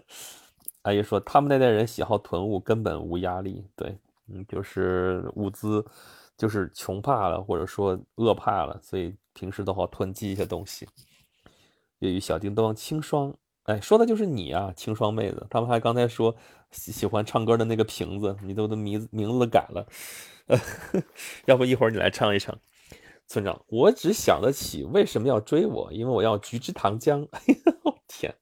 [0.82, 5.84] 阿姨说他们那代人喜好囤物，根本无压力，对，嗯，就是物资
[6.36, 10.88] 就是穷怕了，或者说饿怕了，所以平时都好囤积一些东西。
[11.98, 15.46] 粤语小叮当清霜，哎，说的就是你啊，清霜妹子。
[15.50, 16.34] 他们还刚才说
[16.70, 19.86] 喜喜欢唱歌的那个瓶子，你都都名字名字改了，
[21.46, 22.56] 要不一会儿你来唱一唱。
[23.28, 27.28] 村长，我只想得起为什么要追我，因为我要橘汁糖浆。
[27.32, 28.34] 哎呦天，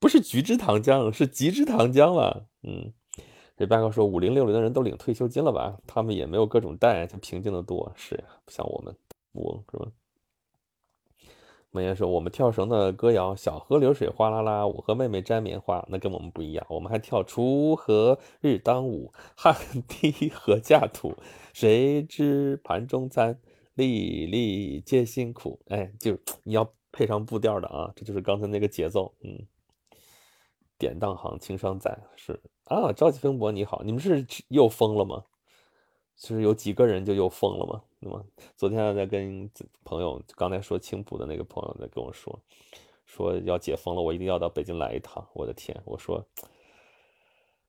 [0.00, 2.48] 不是橘汁糖浆，是吉枝糖浆了。
[2.64, 2.92] 嗯，
[3.56, 5.78] 这八哥说五零六零的人都领退休金了吧？
[5.86, 7.92] 他们也没有各种贷，就平静的多。
[7.94, 8.94] 是呀，不像我们
[9.32, 9.86] 我是吧？
[11.72, 16.64] 梦言说：“我们跳绳的歌谣，小河流水哗啦啦，我和妹妹摘棉花，那跟我们不一样。
[16.70, 19.54] 我们还跳锄禾日当午，汗
[19.86, 21.14] 滴禾下土。
[21.52, 23.38] 谁知盘中餐，
[23.76, 29.14] 粒粒皆辛苦。”哎，就 你要配上步调的啊，这就是刚才那个节奏。
[29.20, 29.46] 嗯，
[30.76, 35.24] 典当行情商在是啊，朝气蓬勃，你好，你们是又疯了吗？
[36.16, 37.82] 就是有几个人就又疯了吗？
[37.98, 38.24] 那么
[38.56, 39.50] 昨天还在跟
[39.84, 42.38] 朋友刚才说青浦的那个朋友在跟我说，
[43.04, 45.26] 说要解封了，我一定要到北京来一趟。
[45.34, 46.26] 我的天，我说，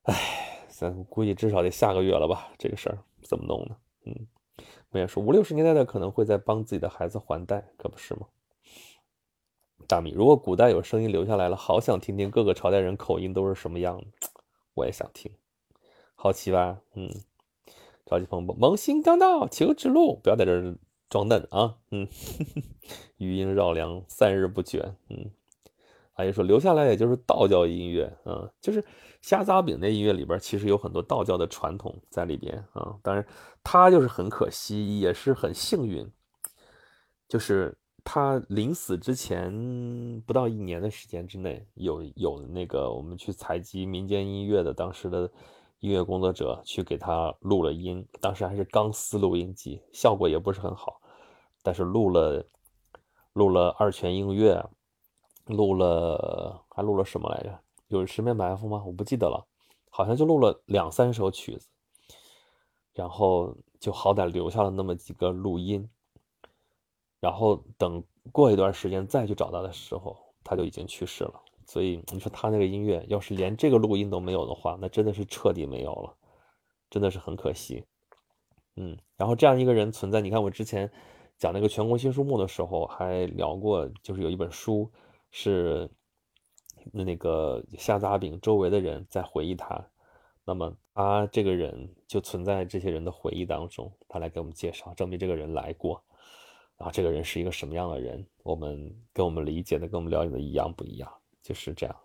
[0.04, 2.50] 哎，咱估计至少得下个月了吧？
[2.58, 3.76] 这个事儿怎么弄呢？
[4.06, 4.26] 嗯，
[4.90, 8.26] 我也说五六十年代的可能会在帮自己的孩子还贷，可不是吗？
[9.86, 14.28] 大米，如果古代有声音留下来了，好想听听各个朝代人口音都是什么样的，
[14.74, 15.32] 我也想听，
[16.14, 16.80] 好奇吧？
[16.94, 17.10] 嗯。
[18.06, 20.74] 着急蓬勃，萌新刚到，求指路，不要在这
[21.10, 21.76] 装嫩啊！
[21.90, 22.08] 嗯，
[23.18, 24.94] 余音绕梁，三日不绝。
[25.10, 25.30] 嗯，
[26.14, 28.82] 阿姨说留下来也就是道教音乐啊，就是
[29.20, 32.96] 虾杂饼那音乐里边其实有很多道教的传统在里边啊。
[33.02, 33.26] 当然，
[33.62, 36.10] 他就是很可惜，也是很幸运，
[37.28, 39.52] 就是他临死之前
[40.26, 45.30] 不到一年的时间之内，有有那个我们去采集民间音乐的当时的。
[45.80, 51.00] 音乐工作者去给他录了音，当时还是钢丝录音机，效果也不是很好，
[51.62, 52.44] 但是录了
[53.34, 54.60] 录了二泉映月，
[55.46, 57.60] 录了还录了什么来着？
[57.88, 58.82] 有十面埋伏吗？
[58.86, 59.46] 我不记得了，
[59.90, 61.68] 好像就录了两三首曲子，
[62.94, 65.88] 然后就好歹留下了那么几个录音，
[67.20, 71.42] 然后等过一段时间再去找他的时候，他就已经去世了。
[71.66, 76.14] 所以你说他那个音乐要是连这个录音都没有的话，那真的是彻底没有了，
[76.88, 77.84] 真的是很可惜。
[78.76, 80.90] 嗯，然后这样一个人存在，你看我之前
[81.36, 84.90] 讲那个全国新书目的时候还聊过，就是有一本书
[85.30, 85.90] 是
[86.92, 89.84] 那个虾杂饼周围的人在回忆他，
[90.44, 96.02] 那么他这个人就存在这些人的回忆当中，他来给我们介绍，证明这个人来过，
[96.76, 101.12] 啊，这个人是一个什么样的人，我们跟我们理解的跟我们了解的一样不一样？
[101.42, 101.96] 就是这样，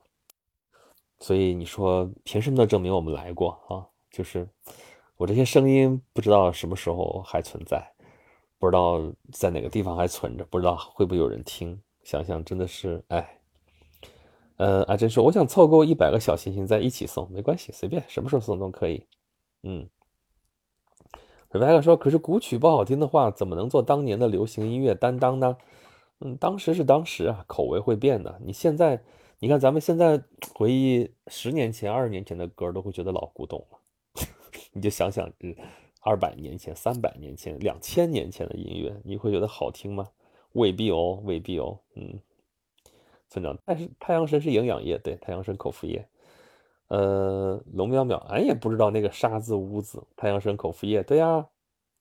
[1.20, 3.86] 所以你说凭什么能证明我们来过啊？
[4.10, 4.48] 就是
[5.18, 7.86] 我这些声音不知道什么时候还存在，
[8.58, 11.82] 不知道在哪个地方还存着，不知道会不会有人听。
[12.04, 13.40] 想想真的是，哎，
[14.58, 19.06] 嗯，阿珍说我想凑够一百个小心心在一起送，没关系，随便什么时候送都可以。
[19.64, 19.88] 嗯，
[21.52, 25.58] 瑞白克说，可是古曲不好听的话，怎么能做当年的流行音乐担当呢？
[26.20, 28.40] 嗯，当时是当时啊，口味会变的。
[28.44, 29.04] 你现在。
[29.40, 30.24] 你看，咱们现在
[30.56, 33.80] 回忆十年前、二十年前的歌，都会觉得老古董了。
[34.72, 35.54] 你就想想，嗯
[36.00, 40.08] 二百年前、三百年前、两千年前的音乐，你会觉得好听吗？
[40.54, 41.78] 未必哦，未必哦。
[41.96, 42.18] 嗯，
[43.34, 46.08] 村长，但是太阳神是营养液，对，太阳神口服液。
[46.90, 51.48] 呃，龙淼淼，俺也不知道那个沙子屋子，太阳神口服液，对呀，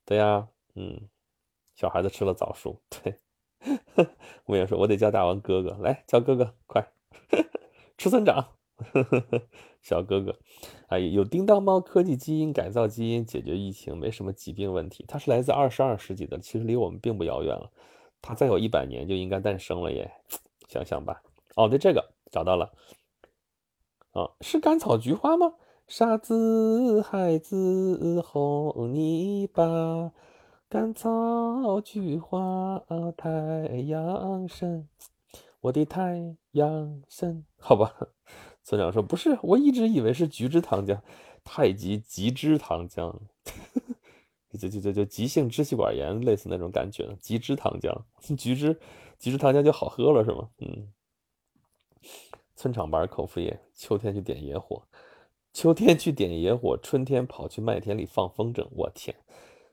[0.04, 1.08] 对呀，嗯，
[1.74, 3.16] 小孩子吃了枣树，对。
[4.44, 6.86] 我也说，我得叫大王哥哥，来叫哥哥，快。
[7.96, 8.44] 吃村长，
[9.80, 10.38] 小哥哥，
[10.88, 15.04] 哎，有叮当猫科技基因改造基因解决疫情，没什么疾病问题。
[15.06, 17.70] 它是来自二十二世纪的，其实离我们并不遥远了。
[18.20, 20.12] 它再有一百年就应该诞生了耶，
[20.72, 21.22] 想想吧。
[21.56, 22.72] 哦，对，这个找到了。
[24.12, 25.52] 啊，是甘草菊花吗？
[25.86, 30.12] 沙子孩子哄你吧，
[30.70, 32.82] 甘草菊花
[33.18, 33.28] 太
[33.86, 34.88] 阳神。
[35.60, 37.94] 我的太阳神，好吧，
[38.64, 40.98] 村长说不是，我一直以为是菊汁糖浆，
[41.44, 43.14] 太极极汁糖浆，
[44.58, 47.94] 就就就就急性支气管炎类似那种感觉，极枝糖浆，
[48.36, 48.80] 菊汁
[49.22, 50.48] 菊枝糖浆就好喝了是吗？
[50.58, 50.88] 嗯，
[52.56, 54.82] 村场班口服液，秋天去点野火，
[55.52, 58.66] 秋天去点野火，春天跑去麦田里放风筝。
[58.72, 59.14] 我天，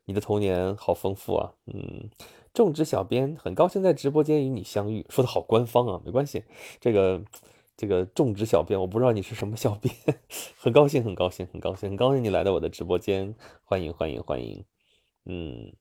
[0.05, 1.55] 你的童年好丰富啊！
[1.65, 2.11] 嗯，
[2.53, 6.43] 种植小编很高兴在直播间与你相遇，说的好官方啊，没关系，
[6.79, 7.23] 这个
[7.75, 9.91] 这个种植小编我不知道你是什么小编，
[10.59, 13.33] 很高兴很高兴很高兴很高兴你来到我的直播间，
[13.63, 14.63] 欢迎欢迎欢迎，
[15.25, 15.73] 嗯。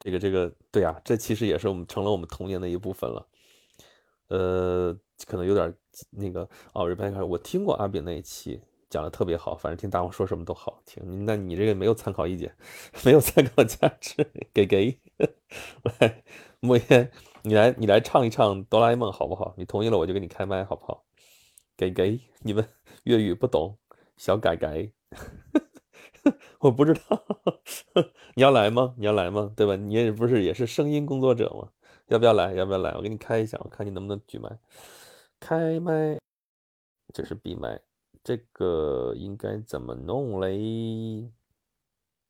[0.00, 3.26] 这个这个对呀，这其实也是我们成了我们童年的一部分了。
[4.28, 5.72] 呃，可能有点
[6.10, 11.24] 那个哦，Rebecca，我听过阿炳那一期讲的特别好，反正听大王说什么都好听。
[11.26, 12.56] 那你这个没有参考意见，
[13.04, 14.98] 没有参考价值，给给。
[15.98, 16.22] 来，
[16.60, 17.10] 莫言，
[17.42, 19.54] 你来你来唱一唱哆啦 A 梦好不好？
[19.58, 21.04] 你同意了我就给你开麦好不好？
[21.76, 22.66] 给给，你们
[23.04, 23.78] 粤语不懂，
[24.16, 24.92] 小改改。
[26.60, 27.24] 我不知道，
[28.36, 28.94] 你要来吗？
[28.98, 29.50] 你要来吗？
[29.56, 29.76] 对吧？
[29.76, 31.70] 你也不是也是声音工作者吗？
[32.08, 32.52] 要不要来？
[32.52, 32.92] 要不要来？
[32.96, 34.58] 我给你开一下，我看你能不能举麦。
[35.38, 36.18] 开麦，
[37.14, 37.80] 这是闭麦，
[38.22, 41.30] 这个应该怎么弄嘞？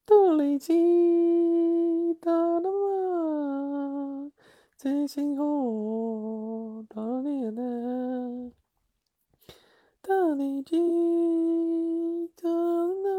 [0.06, 4.30] 的累积，哒哒嘛，
[4.76, 7.62] 最幸福，哒哩哒，
[10.10, 10.76] 的累积，
[12.34, 13.10] 哒啦。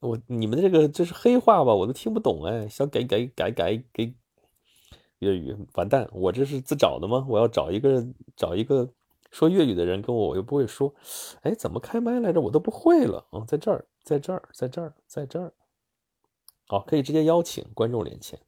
[0.00, 1.74] 我你们这个这是黑话吧？
[1.74, 4.14] 我都听不懂哎，想改改改改给
[5.18, 6.08] 粤语，完蛋！
[6.12, 7.26] 我这是自找的吗？
[7.28, 8.88] 我要找一个找一个
[9.30, 10.94] 说粤语的人跟我，我又不会说，
[11.42, 12.40] 哎，怎么开麦来着？
[12.40, 13.44] 我都不会了啊！
[13.46, 15.52] 在这儿，在这儿，在这儿，在这儿。
[16.68, 18.40] 好，可以直接邀请观众连线。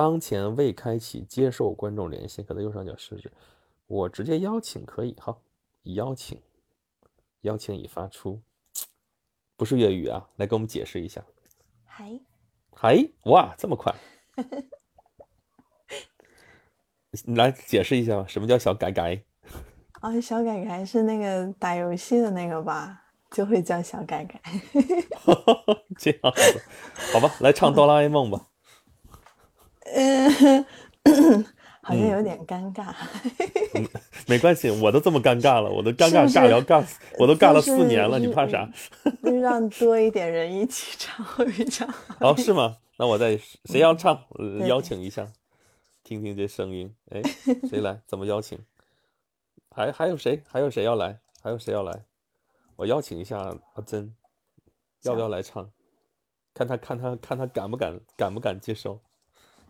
[0.00, 3.30] 当前未开启接受观众连线，可在右上角设置。
[3.86, 5.42] 我直接邀请可以，好，
[5.82, 6.40] 已邀请，
[7.42, 8.40] 邀请已发出。
[9.58, 11.22] 不是粤语啊，来给我们解释一下。
[11.84, 12.18] 嗨，
[12.72, 13.94] 嗨，哇，这么快！
[17.26, 19.22] 你来解释一下吧，什么叫小改改？
[20.00, 23.04] 哦，小改改是那个打游戏的那个吧？
[23.32, 24.40] 就会叫小改改。
[26.00, 26.62] 这样子，
[27.12, 28.46] 好吧，来唱哆啦 A 梦吧。
[31.04, 31.44] 嗯。
[31.82, 32.94] 好像有点尴尬，
[34.28, 36.86] 没关系，我都这么尴尬了，我都尴尬尬聊尬，
[37.18, 38.70] 我都尬了四年了，你怕啥？
[39.42, 42.14] 让多一点人一起唱比较好。
[42.20, 42.76] 哦，是吗？
[42.98, 44.26] 那我再谁要唱，
[44.68, 45.26] 邀请一下，
[46.04, 46.94] 听听这声音。
[47.10, 47.22] 哎，
[47.68, 48.02] 谁来？
[48.06, 48.58] 怎么邀请？
[49.74, 50.44] 还还有谁？
[50.46, 51.18] 还有谁要来？
[51.42, 52.04] 还有谁要来？
[52.76, 54.14] 我邀请一下阿珍，
[55.02, 55.70] 要不要来唱？
[56.52, 59.00] 看他看他看他敢不敢敢不敢接受？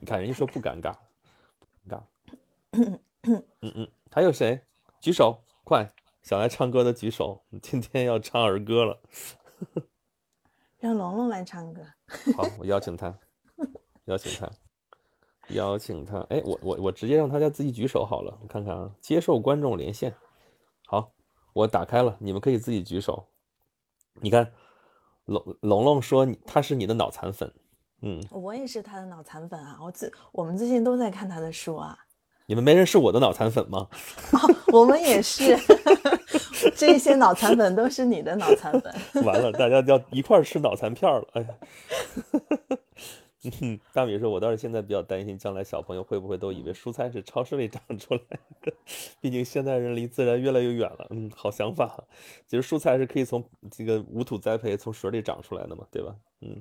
[0.01, 0.95] 你看人家说不尴尬。
[1.89, 2.03] 尴尬，
[3.23, 4.61] 嗯嗯，还有谁？
[5.01, 5.89] 举手，快！
[6.23, 7.43] 想来唱歌的举手。
[7.63, 9.01] 今天要唱儿歌了，
[10.79, 11.83] 让龙龙来唱歌。
[12.37, 13.19] 好，我邀请他，
[14.05, 14.51] 邀请他，
[15.49, 16.21] 邀请他。
[16.29, 18.39] 哎，我我我直接让他家自己举手好了。
[18.43, 20.15] 我看看啊，接受观众连线。
[20.87, 21.13] 好，
[21.53, 23.29] 我打开了，你们可以自己举手。
[24.15, 24.53] 你看，
[25.25, 27.53] 龙龙龙说他是你的脑残粉。
[28.03, 29.79] 嗯，我也是他的脑残粉啊！
[29.83, 31.99] 我最我们最近都在看他的书啊。
[32.47, 33.87] 你们没人是我的脑残粉吗？
[34.73, 35.57] 我们也是，
[36.75, 38.93] 这些脑残粉都是你的脑残粉。
[39.25, 41.25] 完了，大家要一块儿吃脑残片了。
[41.35, 41.49] 哎呀，
[43.93, 48.21] 大米说，我倒是现在比较担心，将来小朋友会不会都以为蔬菜是超市里长出来
[48.63, 48.73] 的？
[49.21, 51.07] 毕竟现代人离自然越来越远了。
[51.11, 52.03] 嗯，好想法。
[52.49, 56.13] 其实蔬菜是可以从这个无土栽培、从水里长出来的嘛，对吧？
[56.41, 56.61] 嗯。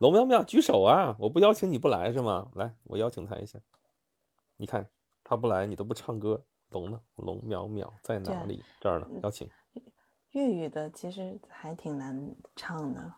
[0.00, 1.14] 龙喵喵举手啊！
[1.18, 2.48] 我不邀请你不来是吗？
[2.54, 3.58] 来，我邀请他一下。
[4.56, 4.88] 你看
[5.22, 6.42] 他不来，你都不唱歌。
[6.70, 6.98] 龙呢？
[7.16, 8.62] 龙淼淼在哪里？
[8.80, 9.06] 这儿呢。
[9.22, 9.46] 邀请。
[10.30, 13.12] 粤语的其实还挺难唱的。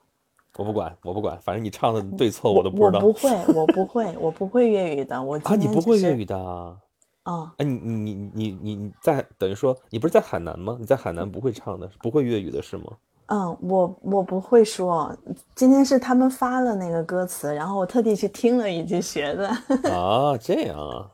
[0.56, 2.98] 我不管，我不管，反正你唱的对错我都不知道。
[2.98, 5.22] 我不会，我不会，我不会粤语的。
[5.22, 6.80] 我啊，你不会粤语的啊？
[7.22, 10.76] 啊，哎，你你你你你你在等于说你不是在海南吗？
[10.80, 12.96] 你在海南不会唱的，不会粤语的是吗？
[13.26, 15.16] 嗯，我我不会说，
[15.54, 19.48] 今天是他们发了那个歌词，然后我特地去听了一句学的。
[19.90, 21.10] 啊，这样啊，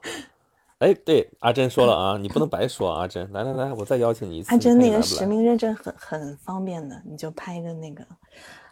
[0.79, 4.53] 哎，对，阿珍说了啊，你不能白说，阿珍，来来来，我再邀请你一次。
[4.53, 8.05] 阿珍那个实名认证很很方便的，你就拍个那个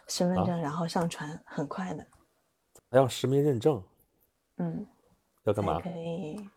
[0.07, 2.05] 身份证，然后上传，很快的。
[2.89, 3.81] 还要实名认证？
[4.57, 4.85] 嗯。
[5.43, 5.79] 要干嘛？
[5.79, 6.49] 可以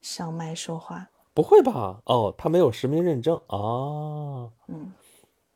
[0.00, 1.08] 上麦说话？
[1.34, 2.00] 不会吧？
[2.04, 4.50] 哦，他没有实名认证啊。
[4.68, 4.92] 嗯。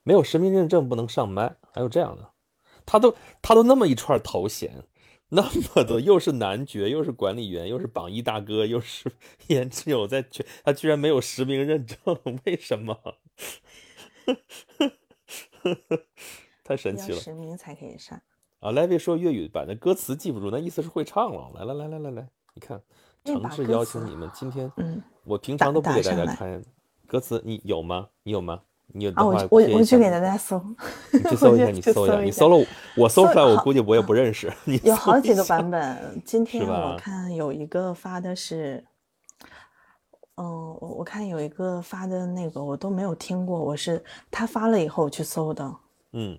[0.05, 2.31] 没有实名认证不能上麦，还有这样的，
[2.87, 4.85] 他都他都那么一串头衔，
[5.31, 9.11] 那么多，又是男爵，又是管理员，又是榜一大哥，又是
[9.49, 10.25] 颜值有在，
[10.63, 11.97] 他居然没有实名认证，
[12.45, 12.97] 为什么？
[16.63, 17.19] 太神奇了！
[17.19, 18.21] 实名才可以上
[18.61, 21.51] 啊，Levy 说粤语版的歌词记不住，那意思是会唱了。
[21.55, 22.81] 来来来来来来，你看，
[23.25, 26.63] 诚挚邀请你们今天，嗯，我平常都不给大家打看
[27.07, 28.09] 歌词，你有吗？
[28.23, 28.63] 你有吗？
[28.87, 30.63] 你有的啊，我话我我去给大家搜，
[31.13, 32.67] 你去搜一下，你搜一下，你搜了
[32.97, 34.53] 我，搜出来，我估计我也不认识。
[34.65, 36.23] 你有好几个版本。
[36.25, 38.85] 今天我看有一个发的是，
[40.37, 40.45] 嗯，
[40.81, 45.75] 我我看有一个发的那个我都没有听过，我是他发了以后我去搜的。
[46.13, 46.39] 嗯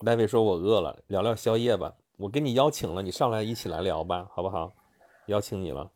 [0.00, 1.94] ，Levy 说我饿了，聊聊宵夜吧。
[2.16, 4.72] 我给你邀请了，你上来一起来聊吧，好不好？
[5.26, 5.88] 邀请你了，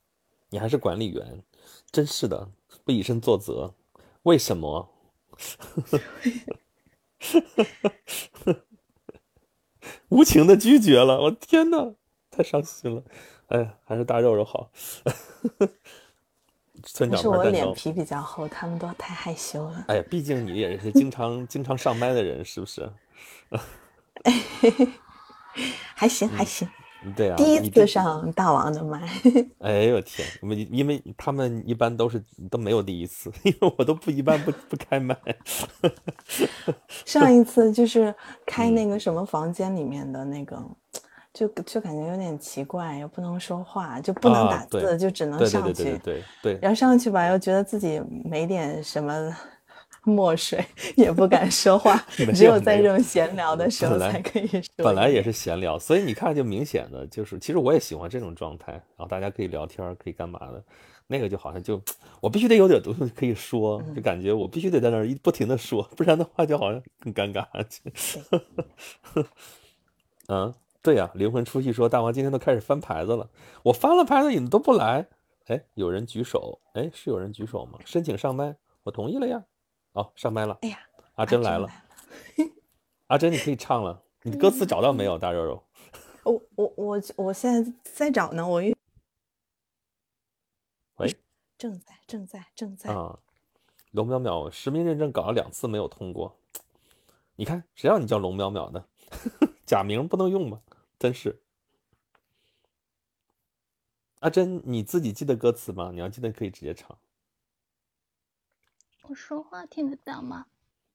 [0.50, 1.42] 你还是管理员，
[1.90, 2.48] 真是的，
[2.84, 3.74] 不以身作则。
[4.22, 4.88] 为什么？
[10.09, 11.93] 无情的拒绝了，我天哪，
[12.30, 13.03] 太伤心了。
[13.49, 14.70] 哎呀，还是大肉肉好。
[16.82, 17.45] 村不是我。
[17.45, 19.84] 脸皮比较厚，他们都太害羞了。
[19.89, 22.89] 哎呀，毕竟你也是经常经常上麦的人，是不是？
[25.95, 26.68] 还 行还行，
[27.14, 29.09] 对啊，第一次上大王的麦，
[29.61, 35.16] 哎呦天，我们因为他们一般都是都没有第一次， 因为我都不一般不不开麦。
[37.05, 40.61] 上一次就是开嗯那个什么房间里面的那个，
[41.32, 45.84] 就就感觉有点奇怪，又不能说话，就不能啊打字，对就只能上去。
[45.84, 46.24] 对对对对
[46.55, 49.12] 对，然后上去吧，又觉得自己没点什么
[50.07, 50.64] 墨水，
[50.96, 51.96] 也不敢说话，
[52.34, 54.62] 只有在这种闲聊的时候才可以说。
[54.76, 60.62] 本来也是闲聊，所以你看就明显的就是，其实我也喜欢这种状态，然后大家可以聊天，可以干嘛的。
[61.09, 61.80] 那个就好像就
[62.20, 67.46] 我必须得有点东西可以说，就感觉我必须得在那儿一不停的说，不然的话就好像更尴尬。
[70.26, 70.52] 嗯，
[70.82, 73.30] 对呀、灵魂出戏说大王今天都开始翻牌子了，
[73.62, 75.07] 我翻了牌子你们都不来，
[75.46, 77.78] 哎，有人举手，哎，是有人举手吗？
[77.84, 79.44] 申请上麦，我同意了呀。
[79.97, 80.78] 哦，上麦了，哎呀，
[81.14, 81.66] 阿珍来了，
[83.07, 85.64] 阿珍你可以唱了，你的歌词找到没有，大肉肉？
[86.24, 88.76] 我我我我现在在找呢，我一
[90.97, 91.16] 喂，
[91.57, 92.92] 正在正在正在。
[92.92, 93.18] 啊，
[93.92, 96.36] 龙淼淼实名认证搞了两次没有通过，
[97.36, 98.86] 你看谁让你叫龙淼淼的，
[99.64, 100.61] 假名不能用吗？
[100.99, 101.40] 真是。
[104.20, 105.90] 阿珍，你自己记得歌词吗？
[105.90, 106.99] 你要记得可以直接唱，
[109.09, 110.46] 我说话听得到吗？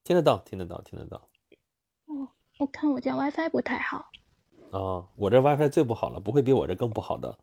[0.04, 1.28] 听得到，听得到，听得到。
[2.06, 4.10] 哦，我看我家 WiFi 不太好。
[4.70, 7.38] 哦，我这 WiFi 最不好了，不会比我这更不好的。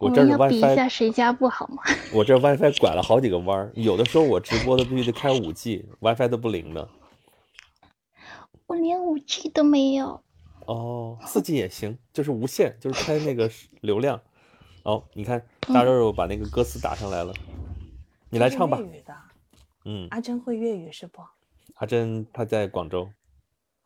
[0.00, 1.82] 我 我这儿的们要比一下谁家不好吗？
[2.12, 6.88] 我这 WiFi 拐了好几个弯儿，有的时候我直播都必须得开五 G，WiFi 都不灵的。
[8.66, 10.22] 我连五 G 都没有。
[10.66, 13.48] 哦，四 G 也行，就是无线，就是开那个
[13.80, 14.20] 流量。
[14.82, 17.32] 哦，你看大肉肉把那个歌词打上来了，
[18.30, 18.84] 你来唱吧这。
[18.84, 19.14] 是粤语的，
[19.84, 21.22] 嗯，阿珍会粤语是不？
[21.76, 23.10] 阿珍她在广州，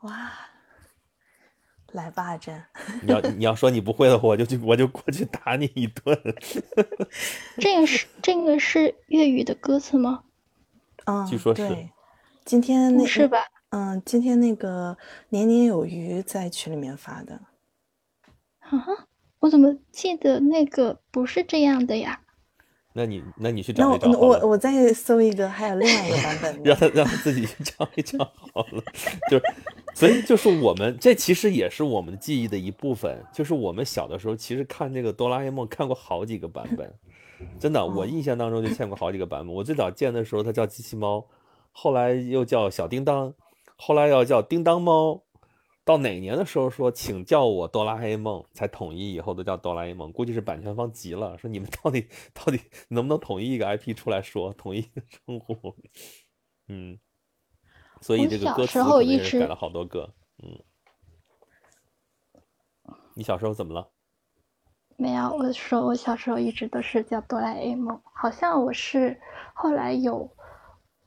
[0.01, 0.33] 哇，
[1.93, 2.63] 来吧，阿珍。
[3.03, 6.19] 你要你要说你不会的话，我就去我就过去打你一顿。
[7.59, 10.25] 这个是这个是粤语的歌词吗？
[11.07, 11.89] 嗯，据说是。
[12.45, 13.39] 今天那是吧？
[13.71, 14.97] 嗯，今天那个
[15.29, 17.41] 年年有余在群里面发的，
[18.61, 19.07] 啊，
[19.41, 22.23] 我怎么记得那个不是这样的呀？
[22.93, 26.77] 那你那你去找一找好了，我我再搜一个，还有另外一个版本 让。
[26.77, 28.19] 他让他自己去找一找
[28.53, 28.83] 好了。
[29.31, 29.45] 就是，
[29.95, 33.25] 所以就是我们这其实也是我们记忆的一部分。
[33.33, 36.93] 就是我们小的时候，其实看这个哆啦 A 梦看过好几个版本，
[37.61, 39.55] 真的，我印象当中就见过好几个版本。
[39.55, 41.25] 我最早见的时候，它叫机器猫，
[41.71, 43.33] 后来又叫小叮当，
[43.77, 45.23] 后来要叫叮当猫。
[45.91, 55.75] 到哪年的时候说，请叫我哆啦 A 梦，才统一以后都叫哆啦 A 梦，估计是版权方急了，说你们到底到底能不能统一一个 IP 出来说，统一一个称呼？
[56.71, 56.97] 嗯，
[58.01, 60.15] 所以这个歌词候一直可能也是改了好多个。
[60.45, 60.63] 嗯，
[63.15, 63.91] 你小时候怎么了？
[64.97, 69.21] 没有，我说我小时候一直都是叫哆啦 A 梦，好像我是
[69.55, 70.31] 后来有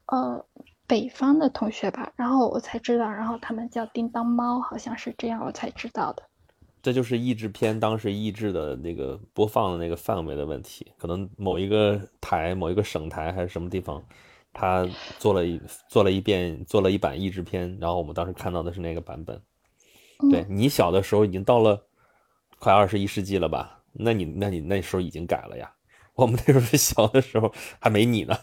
[0.07, 0.45] 呃
[0.87, 6.23] 北方的同学吧，然后我才知道，然后他们叫叮当猫，好像是这样，我才知道的。
[6.81, 14.03] 这就是译制片当时译制的那个播放的那个范围的问题，可能某一个台、某一个省台还是什么地方，
[14.51, 14.85] 他
[15.17, 19.41] 做了一做了一遍做了一版译制片，然后我们当时看到的是那个版本。
[20.29, 21.85] 对嗯，你小的时候已经到了
[22.59, 23.79] 快二十一世纪了吧？
[23.93, 25.71] 那你那你那时候已经改了呀。
[26.15, 28.35] 我们那时候小的时候还没你呢。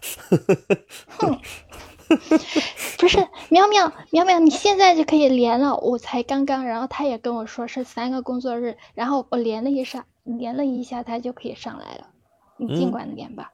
[2.98, 3.18] 不是，
[3.50, 5.76] 苗苗苗苗，你现在就可以连了。
[5.76, 12.10] 我才刚刚，然后他也跟我说是三个工作日，然后我连了一下，连了一下，他就可以上来了。
[12.56, 13.52] 你尽嗯管连吧。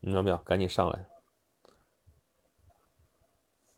[0.00, 1.06] 苗苗，赶紧上来，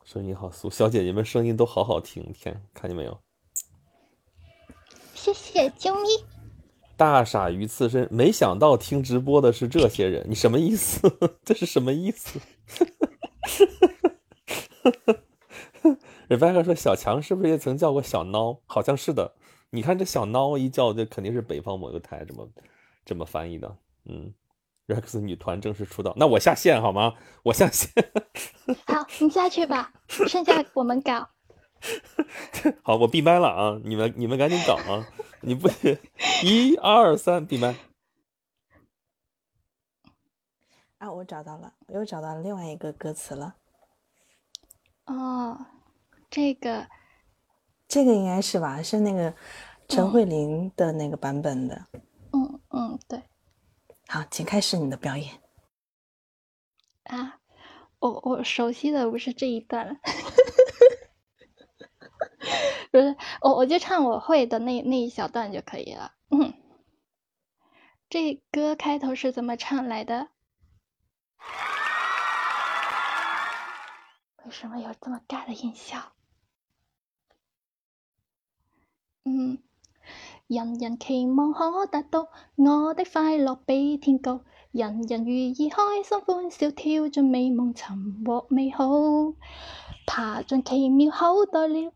[0.05, 3.21] 声音好酥，小姐姐们声音都好好听，天，看见没有？
[5.15, 6.09] 谢谢啾咪。
[6.97, 11.01] 大傻鱼刺身，没想到听直播的是这些人，你什么意思？
[11.45, 12.41] 这是什么意思
[16.29, 18.59] Rebecca 说小强是不是也曾叫过小孬？
[18.67, 19.35] 好像是的。
[19.71, 22.49] 你看这小孬一叫，这肯定是北方某个台这么
[23.05, 23.77] 这么翻译的。
[24.05, 24.33] 嗯
[24.87, 27.15] ，Rex 女团正式出道，那我下线好吗？
[27.43, 27.91] 我下线。
[28.87, 31.29] 好，你下去吧，剩下我们搞。
[32.83, 33.81] 好，我闭麦了啊！
[33.85, 35.07] 你们你们赶紧搞啊！
[35.43, 35.69] 你不，
[36.43, 37.77] 一二三，闭麦。
[40.99, 43.55] 啊，我找到了，我又找到了另外一个歌词了。
[45.07, 45.67] 哦，
[46.29, 46.89] 这个，
[47.87, 48.83] 这个应该是吧？
[48.83, 49.33] 是那个
[49.89, 51.87] 陈慧琳的那个版本的。
[52.33, 53.23] 嗯嗯，对。
[54.09, 55.41] 好，请开始你的表演。
[57.05, 57.39] 啊，
[58.01, 59.97] 我我熟悉的不是这一段了。
[62.91, 66.13] 不是我，我就唱我会的那那一小段就可以了。
[66.31, 66.53] 嗯，
[68.11, 70.29] 这歌开头是怎么唱来的？
[74.45, 75.99] 为什么有这么尬的音效？
[79.25, 79.59] 嗯，
[80.47, 84.41] 人人期望可达到我的快乐比天高，
[84.73, 88.87] 人人如意开心欢笑跳进美梦寻获美好，
[90.07, 91.93] 爬进奇妙口袋了。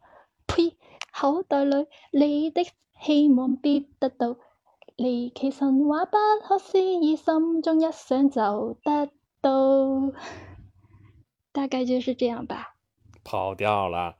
[0.46, 0.76] 呸！
[1.14, 2.66] 口袋里你的
[3.00, 4.36] 希望必得到，
[4.96, 9.10] 离奇神话不可思议，心中一想就得
[9.42, 9.50] 到。
[11.52, 12.76] 大概就是这样吧。
[13.22, 14.16] 跑掉了。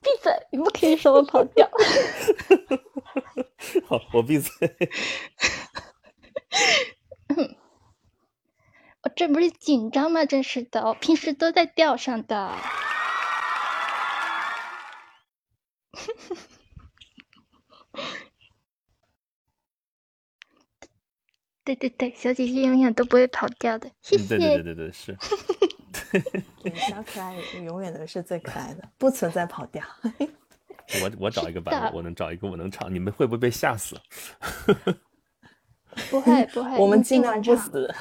[0.00, 0.32] 闭嘴！
[0.50, 1.70] 你不可以说我跑掉。
[3.86, 4.52] 好，我闭嘴。
[9.02, 10.24] 我这不是紧张吗？
[10.24, 12.56] 真是的，我平时都在调上的。
[21.74, 24.26] 对对对，小姐姐永远都不会跑掉的，谢谢。
[24.26, 25.16] 对对对对对，是。
[26.62, 29.82] 对小可爱永远都是最可爱的，不存在跑掉。
[31.02, 33.96] 我我找一个 版本，我能找一个我能唱，你们会不会被吓死？
[36.10, 37.94] 不 会不会，我们尽量不死。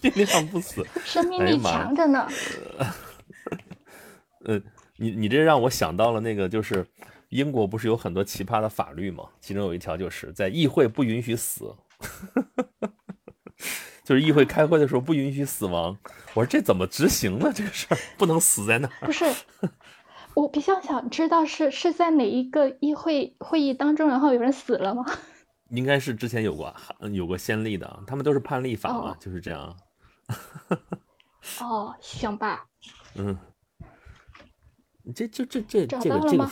[0.00, 2.28] 尽量不死，生命力强着呢。
[4.44, 4.62] 嗯。
[5.00, 6.84] 你你这让我想到了那个，就是
[7.28, 9.24] 英国不是有很多奇葩的法律吗？
[9.40, 11.74] 其中有一条就是在议会不允许死，
[14.02, 15.96] 就是议会开会的时候不允许死亡。
[16.34, 17.52] 我说这怎么执行呢？
[17.54, 19.06] 这个事儿不能死在那儿。
[19.06, 19.24] 不是，
[20.34, 25.04] 我比较想知道是是在哪一个议会会议当中，然后有人死了吗？
[25.70, 26.74] 应该是之前有过
[27.12, 29.76] 有过先例的，他们都是判例法嘛，就是这样。
[31.60, 32.64] 哦，行吧。
[33.16, 33.36] 嗯。
[35.14, 36.50] 这这这这这个这个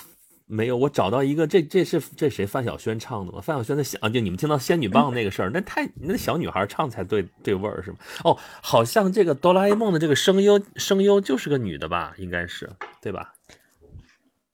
[0.48, 3.40] 没有，我找到一个，这这是这谁范晓萱唱的吗？
[3.40, 7.96] 范晓萱的小啊，就你们听到仙女棒那个事儿，那太那小女孩唱才对对味儿是吗？
[8.22, 12.14] 哦，好像这个哆啦 A 梦的这个声优声优就是个女的吧？
[12.16, 12.70] 应该是
[13.02, 13.34] 对吧？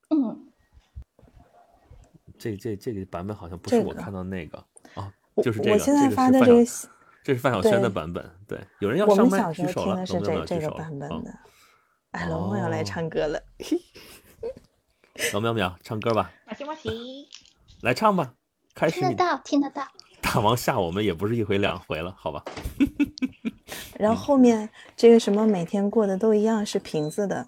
[0.08, 0.46] 嗯，
[2.38, 4.64] 这这这个版本好像不是我看到那个
[4.94, 5.12] 啊，
[5.42, 5.72] 就是这个。
[5.72, 6.64] 我现在发的这个，
[7.22, 8.30] 这是范晓萱的版本。
[8.48, 11.38] 对，有人要上麦举手了，的是这这个版本的。
[12.12, 13.42] 哎，龙猫要来唱歌了。
[15.32, 16.30] 老淼淼，唱歌吧。
[16.46, 17.28] 马西马西，
[17.80, 18.34] 来唱吧，
[18.74, 19.00] 开始。
[19.00, 19.86] 听得到，听得到。
[20.20, 22.44] 大王吓我们也不是一回两回了，好吧。
[23.98, 27.46] 然后后面这个什么每天过的都一样是瓶子的。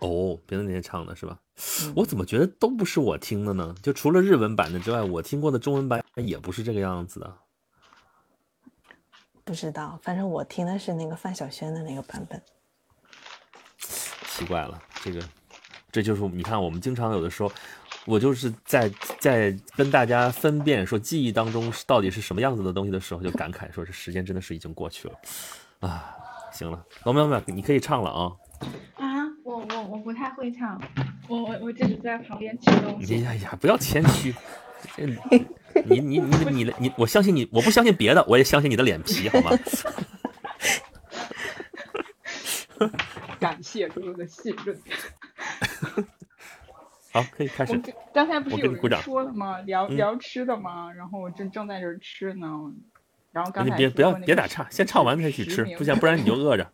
[0.00, 1.38] 哦，瓶子那天唱的是吧？
[1.94, 3.74] 我怎么觉得都不是我听的呢？
[3.82, 7.38] 就除了日文版的之外，我听过的中文版也不是这个样子的。
[9.44, 12.42] 不知道，反正我听的是那个范晓萱的那个版本。
[13.78, 15.20] 奇怪了，这个，
[15.96, 17.50] 这就是你看，我们经常有的时候，
[18.04, 25.14] 我就是在在跟大家分辨说记忆当中到底是什么样子的东西的时候，就感慨说这时间真的是已经过去了
[25.80, 26.14] 啊！
[26.52, 28.30] 行了，老淼淼，你可以唱了啊！
[28.96, 30.78] 啊，我我我不太会唱，
[31.28, 33.24] 我我我只是在旁边吃东西。
[33.24, 34.34] 哎呀，不要谦虚，
[35.86, 39.52] 你你你你的你，我相信你，我不相信别的，我也相信你的脸皮，好吗？
[43.40, 44.78] 感谢哥哥的信任。
[47.16, 47.80] 好，可以开始。
[48.12, 49.58] 刚才不是有人说了吗？
[49.60, 50.92] 聊聊吃的吗？
[50.92, 52.46] 然后我正正在这吃呢。
[53.32, 56.70] 然后刚才你别不要别打岔，先唱完再去吃，不行不然你就饿着。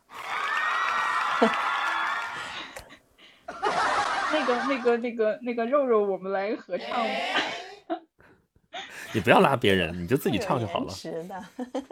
[4.33, 7.07] 那个那个那个那个肉肉，我们来合唱。
[9.15, 10.93] 你不要拉别人，你就自己唱就好了。
[11.29, 11.45] 的。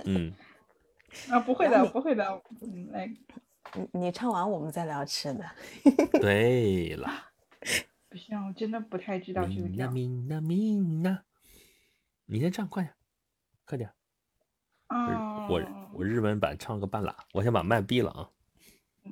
[0.06, 0.32] 嗯。
[1.30, 2.24] 啊，不会的，不会的。
[2.62, 3.10] 嗯，来，
[3.74, 5.44] 你你唱完我们再聊吃的。
[6.20, 7.10] 对了，
[8.10, 9.88] 不行，我真的不太知道这个调。
[9.88, 11.22] 米娜米娜，
[12.26, 12.92] 你先唱，快点，
[13.64, 13.94] 快点。
[14.88, 15.62] 啊，我
[15.94, 18.28] 我日文版唱个半拉，我先把麦闭了啊。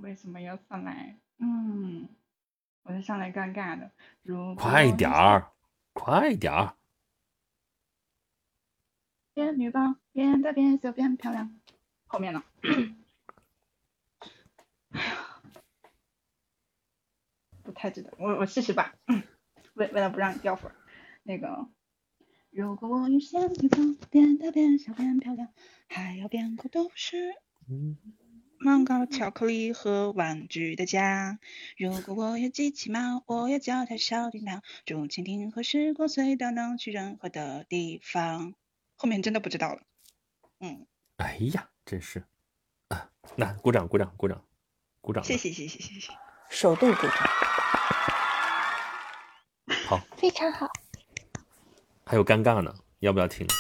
[0.03, 1.17] 为什么要上来？
[1.39, 2.09] 嗯，
[2.83, 3.93] 我就上来尴尬的。
[4.57, 5.53] 快点儿，
[5.93, 6.75] 快点儿。
[9.33, 11.57] 变女棒，变大变小变漂亮。
[12.09, 12.43] 后面呢？
[14.91, 15.41] 哎呀，
[17.69, 18.95] 不太记得，我我试试吧。
[19.75, 20.73] 为为了不让你掉粉，
[21.23, 21.69] 那个，
[22.49, 25.53] 如果我遇见女棒，变大变小变漂亮，
[25.87, 27.35] 还要变个都是
[28.65, 31.39] 蛋糕、巧克力和玩具的家。
[31.77, 38.55] 如果我有机器猫，我要叫它小叮当，竹蜻蜓和时光隧道能去任何的地方。
[38.97, 39.83] 后面真的不知道了，
[40.59, 40.87] 嗯，
[41.19, 42.25] 哎呀，真是，
[42.89, 44.43] 啊，那鼓掌鼓掌鼓掌
[45.03, 46.13] 鼓掌，谢谢谢谢谢谢，
[46.51, 47.11] 手动鼓掌，
[49.87, 50.69] 好，非常好，
[52.05, 53.47] 还有尴尬呢，要不要听？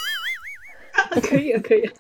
[1.22, 1.88] 可以可以，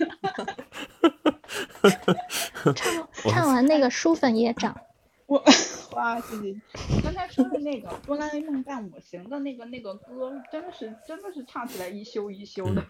[2.74, 4.78] 唱唱完那个书粉也涨，
[5.26, 5.42] 我
[5.92, 6.56] 哇谢谢，
[7.02, 12.84] 刚才说的那个哆啦 A 梦伴我行的那个那个歌，真的是真的是唱起来一休一休的。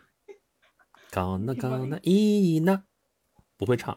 [1.11, 2.83] 高那高那一那，
[3.57, 3.97] 不会唱。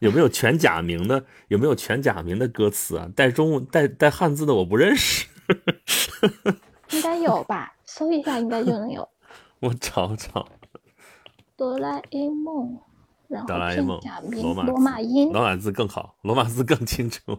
[0.00, 1.24] 有没有全假名的？
[1.48, 3.08] 有没有全假名的歌词啊？
[3.14, 5.26] 带中文带带汉字的我不认识。
[6.90, 7.72] 应该有吧？
[7.84, 9.08] 搜一下应该就能有。
[9.60, 10.48] 我找找。
[11.56, 12.78] 哆啦 A 梦，
[13.28, 17.38] 然后哆啦 A 梦假名罗马罗马音，罗马字更好，罗马字更清楚。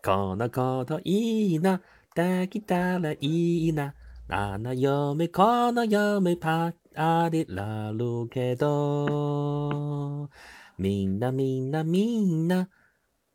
[0.00, 1.78] 高那高那一那，
[2.14, 3.92] 哒吉哒啦一那。
[4.26, 10.30] 那那有没可能有没怕阿的拉路开多，
[10.80, 12.66] みんなみんなみんな。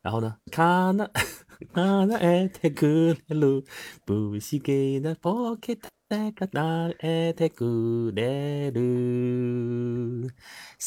[0.03, 1.11] 然后呢，かな、
[1.73, 3.63] かなえてくれる。
[4.07, 5.89] 不思議なポケット。
[6.09, 10.33] かなえてくれる。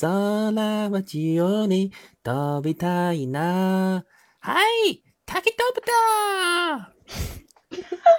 [0.00, 0.52] 空
[0.90, 1.92] は自由に
[2.24, 4.04] 飛びたいな。
[4.40, 6.92] はい、滝飛ぶだ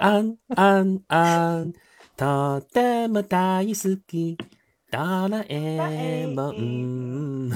[0.00, 1.74] あん、あん、あん、
[2.16, 4.38] とても大好き。
[4.90, 7.50] ドラえもん。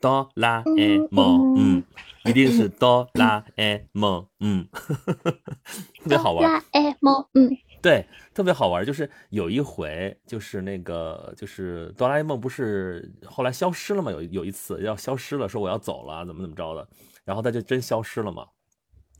[0.00, 1.84] 哆啦 A 梦，嗯，
[2.24, 4.66] 一定是哆啦 A 梦，嗯，
[6.02, 6.42] 特别好玩。
[6.42, 7.50] 哆啦 A 梦，嗯，
[7.82, 8.84] 对，特别好玩。
[8.84, 14.10] 就是有一回，就是那个，就是哆啦 A 梦不是后来消失了嘛？
[14.10, 16.88] 有有一次要消失了，说我要走了，怎么怎么着的，
[17.24, 18.46] 然后他就真消失了嘛。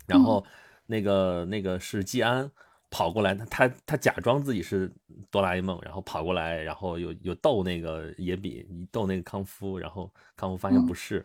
[0.07, 0.45] 然后。
[0.87, 2.51] 那个那个是季安
[2.91, 4.93] 跑过来，他他他假装自己是
[5.31, 11.25] 哆啦 A 梦，然后跑过来，然后有有逗那个野比，逗那个康夫，然后康夫发现不是，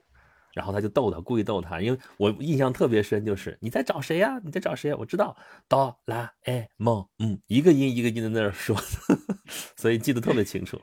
[0.53, 4.39] 然后他就逗他，故意逗他，因为我印象特别深，就是你在找谁呀？
[4.43, 4.95] 你在找谁呀？
[4.99, 5.35] 我知道
[5.67, 8.77] 哆啦 A 梦，嗯，一个音一个音的在那说，
[9.75, 10.79] 所以记得特别清楚，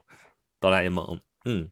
[0.58, 1.70] 哆啦 A 梦，嗯，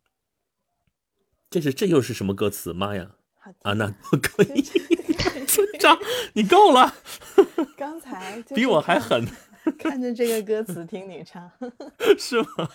[1.50, 2.72] 这是这又是什么歌词？
[2.72, 3.16] 妈呀！
[3.62, 3.90] 啊，那
[4.22, 4.64] 可以。
[5.46, 5.98] 村长，
[6.34, 6.94] 你够了！
[7.76, 9.26] 刚才比我还狠，
[9.78, 11.50] 看着这个歌词听你唱，
[12.18, 12.70] 是吗？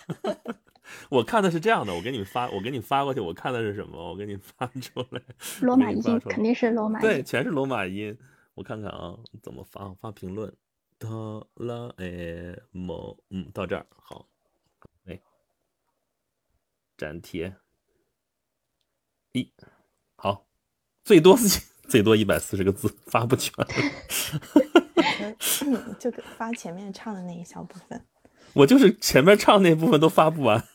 [1.08, 4.10] 我看的是这样的，我给你发，我给你发过去，我看的是什么？
[4.10, 5.20] 我给你发出来。
[5.60, 8.16] 罗马音肯定是罗马音，对，全是罗马音。
[8.54, 9.92] 我看看啊，怎么发？
[9.94, 10.52] 发评论。
[10.98, 14.26] 哆啦 A 梦，嗯，到这儿好。
[15.04, 15.20] 哎，
[16.96, 17.54] 粘贴。
[19.32, 19.52] 一，
[20.14, 20.46] 好，
[21.04, 21.62] 最多事情。
[21.88, 23.52] 最多一百四十个字，发不全。
[25.98, 28.04] 就发前面唱的那一小部分。
[28.52, 30.62] 我就是前面唱那部分都发不完。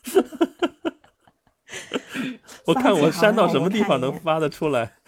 [2.66, 4.98] 我看我删到什么地方能发得出来。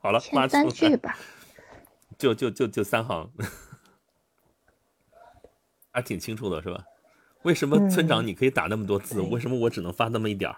[0.00, 1.18] 好了，发三句吧。
[2.18, 3.30] 就就就就三行，
[5.92, 6.82] 还挺清楚的，是吧？
[7.42, 9.20] 为什么村长你可以打那么多字？
[9.20, 10.56] 为什么我只能发那么一点儿？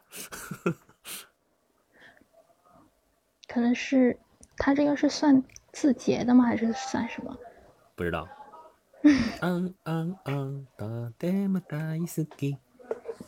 [3.59, 4.17] 可能是
[4.57, 5.43] 他这个是算
[5.73, 6.45] 字节的吗？
[6.45, 7.37] 还是算什么？
[7.97, 8.29] 不知道。
[9.43, 11.95] 嗯嗯嗯，哆啦 A 梦大好
[12.37, 12.57] き，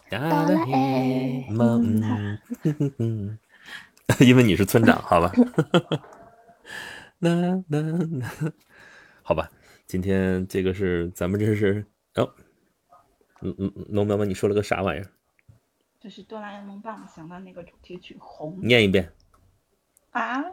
[0.08, 2.00] 哆啦 A 梦。
[4.20, 5.32] 因为你是村长，好吧？
[7.18, 8.30] 那那那，
[9.22, 9.50] 好吧。
[9.88, 12.32] 今天这个是咱们这是哦，
[13.42, 15.10] 嗯嗯，龙妈妈，你说了个啥玩意儿？
[15.98, 18.60] 这是哆啦 A 梦棒想的那个主题曲《红》。
[18.64, 19.10] 念一遍。
[20.11, 20.43] 啊！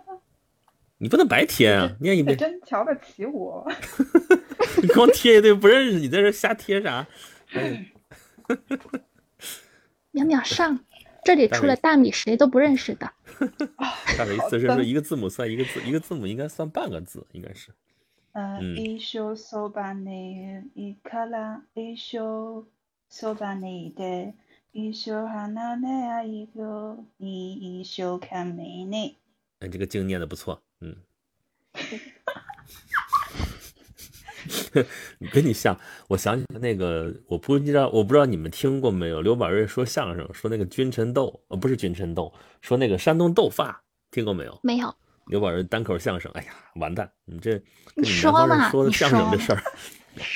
[0.99, 1.97] 你不能白贴啊！
[2.01, 3.67] 念一遍，真瞧得起我。
[4.81, 7.07] 你光贴一堆不认识，你在这瞎贴啥？
[10.13, 10.79] 淼淼上，
[11.25, 13.13] 这里除了大米谁都不认识的。
[14.17, 17.71] 大的意思是说一个字母算一个字，一个字母应该算半个字，应该是。
[18.33, 22.65] 呃，嗯一生そばにいから一生
[23.11, 24.35] そばにいて
[24.73, 29.19] 一生離れないよ你一生懸命に。
[29.60, 30.96] 哎，这个经念的不错，嗯。
[35.34, 35.78] 跟你像，
[36.08, 39.22] 我想起那个，我不知道，我不知道你们听过没有？
[39.22, 42.32] 刘宝瑞说相声，说那个君臣斗，呃，不是君臣斗，
[42.62, 44.60] 说那个山东斗发，听过没有？
[44.64, 44.94] 没有，
[45.28, 47.12] 刘宝瑞单口相声，哎呀，完蛋！
[47.26, 47.56] 你这
[47.96, 49.64] 你你说嘛，说的相声的事儿，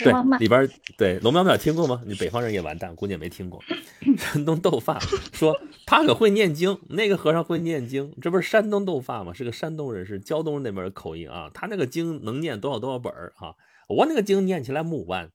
[0.04, 2.02] 对，里边对龙淼淼听过吗？
[2.06, 3.62] 你北方人也完蛋，估计也没听过。
[4.18, 5.00] 山东斗发
[5.34, 9.34] 说他可会念经，那个和尚会念经，这不是山东斗发吗？
[9.34, 11.50] 是个山东人，是胶东那边的口音啊。
[11.54, 13.56] 他那个经能念多少多少本儿啊？
[13.88, 15.30] 我那个经念起来木弯，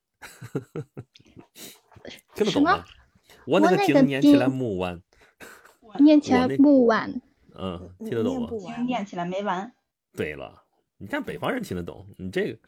[2.34, 2.84] 听得懂吗？
[3.47, 5.01] 我那个经念起来经木弯，
[6.01, 7.20] 念起来木完。
[7.55, 8.49] 嗯，听得懂吗？
[8.49, 8.86] 念不完。
[8.86, 9.72] 念起来没完。
[10.16, 10.62] 对了，
[10.99, 12.59] 你看北方人听得懂，你这个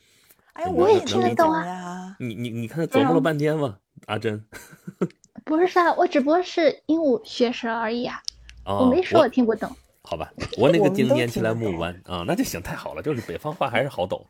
[0.58, 2.16] 哎，我也听得懂啊。
[2.18, 4.44] 你你你看他琢磨了半天嘛，阿珍。
[5.46, 8.20] 不是啊，我只不过是鹦鹉学舌而已啊，
[8.64, 9.70] 哦，我没说我听不懂。
[10.02, 14.26] 好吧，我那个经念起来木弯啊，那就行，太好了，就是北方话还是好懂，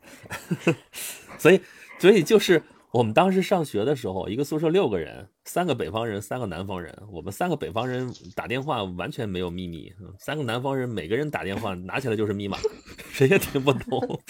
[1.39, 1.59] 所以
[1.97, 2.61] 所以就是
[2.91, 12.57] 我们当时上学的时候，一个宿舍六个人，三个北方人，三个南方人，我们三个北方人打电话完全没有秘密，三个南方人每个人打电话拿起来就是密码，
[13.11, 14.21] 谁也听不懂，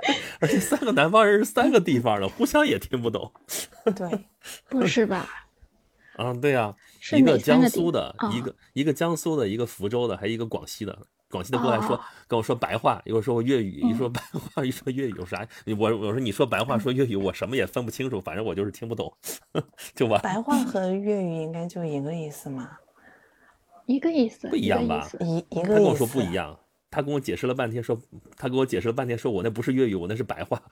[0.40, 3.32] 而且三个南方人是三个地方的，互相也听不懂
[3.96, 4.26] 对，
[4.68, 5.26] 不是吧？
[6.16, 10.98] 啊，对呀、是一个江苏的，哦一个一个江苏的，一个福州的，还有一个广西的。
[11.30, 15.46] 广西的过来说、哦跟我说白话，一会儿说我粤语，一说白话，一说粤语，有啥？
[15.78, 19.14] 我我说你说白话说粤语，我什么也分不清楚，反正我就是听不懂，
[19.94, 20.20] 就完。
[20.22, 22.70] 白话和粤语应该就一个意思嘛，
[23.84, 25.68] 一个意思，不一样吧一一个意思。
[25.68, 26.58] 他跟我说不一样，
[26.90, 28.00] 他跟我解释了半天，说
[28.36, 30.62] 他跟我解释了半天，说我那不是粤语，我那是白话。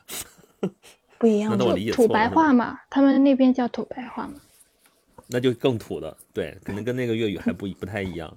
[1.19, 4.35] 不一样的那我理解土白错了土白话嘛，他们那边叫土白话嘛。
[5.29, 8.37] 那就更土的，对，可能跟那个粤语还不不太一样，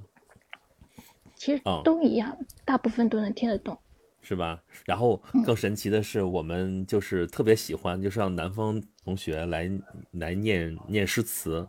[1.36, 3.78] 其实哦都一样，大部分都能听得懂。
[4.22, 4.62] 是吧？
[4.86, 9.72] 然后更神奇的是，我们就是特别喜欢，就是让南方同学来
[10.12, 11.68] 来念念诗词，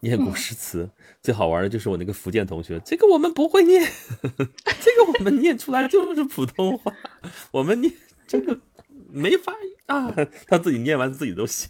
[0.00, 0.88] 念古诗词。
[1.20, 3.82] 最好玩的就是我那个福建同学，这个我们不会念，
[4.80, 6.92] 这个我们念出来就是普通话，
[7.50, 7.92] 我们念
[8.26, 8.58] 这个
[9.10, 9.52] 没法
[9.86, 10.14] 啊，
[10.46, 11.68] 他自己念完自己都笑。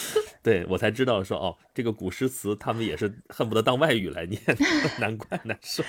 [0.42, 4.40] 对我才知道说哦，这个古诗词他们也是恨不得当外语来念，
[5.00, 5.82] 难怪难受。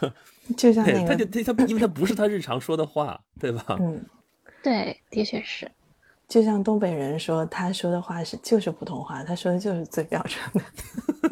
[0.00, 0.10] 对，
[0.56, 3.64] 就像那他就，他他，因为他不是他日常说的话，对吧？
[3.80, 4.04] 嗯，
[4.62, 5.70] 对，的确是。
[6.34, 10.40] 就像东北人说，他说的话是就是普通话，他说的就是最标准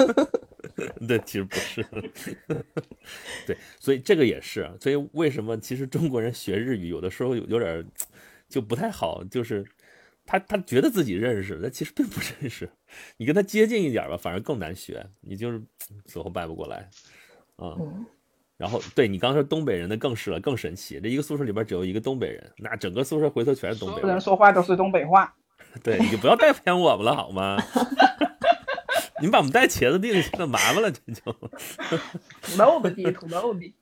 [0.07, 0.31] 的。
[1.09, 1.85] 对，其实不是。
[3.45, 7.85] 对，所以这个也是，所以为什么其实中国人学日语有的时候有有点
[8.49, 9.67] 就不太好，就是
[10.25, 12.71] 他他觉得自己认识，但其实并不认识。
[13.17, 15.61] 你跟他接近一点吧，反而更难学，你就是
[16.07, 16.89] 死活掰不过来
[17.57, 17.75] 啊。
[17.77, 18.07] 嗯，
[18.63, 21.01] 然后对你刚说东北人的更是了，更神奇。
[21.01, 24.21] 这一个宿舍里边只有一个东北人，那整个宿舍回头全是东北人。
[24.21, 25.35] 说话都是东北话。
[25.83, 27.61] 对，你就不要带偏我们了好吗？
[29.19, 31.33] 你们把我们带茄子地里去了，麻烦了，这就。
[32.41, 33.75] 土豆的地，土豆地。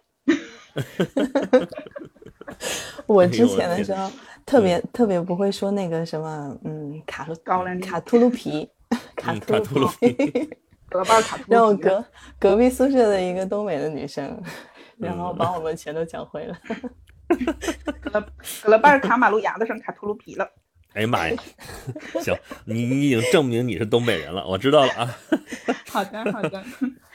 [3.05, 4.11] 我之前的时候
[4.47, 8.67] 特别特别不会说那个什么，嗯，卡路高粱卡秃噜皮，
[9.15, 10.49] 卡秃噜皮。
[10.91, 12.05] 隔板卡秃让我隔
[12.39, 14.43] 隔壁宿舍的一个东北的女生，
[14.99, 16.59] 然后嗯把我们全都讲会了。
[18.01, 18.29] 隔了
[18.63, 20.51] 隔了半儿卡马路牙子上卡秃噜皮了。
[20.93, 21.37] 哎呀妈呀！
[22.21, 25.17] 行，你你已经证明你是东北人了，我知道了啊。
[25.89, 26.65] 好的好的，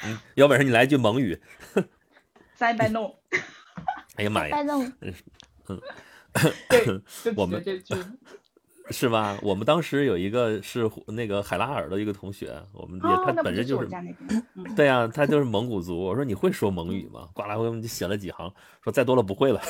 [0.06, 1.38] 嗯，有本事你来一句蒙语。
[2.56, 3.14] 再摆弄。
[4.16, 4.90] 哎呀妈呀，拜弄
[6.70, 7.94] 对，就我们这句。
[8.92, 9.38] 是吧？
[9.42, 13.90] 我们当时有一个是那个海拉尔的一个同学，我们也哦，他本身就是
[14.76, 16.00] 对呀、他就是蒙古族。
[16.00, 17.28] 我说你会说蒙语吗？
[17.34, 18.52] 呱啦，我们就写了几行，
[18.84, 19.60] 说再多了不会了。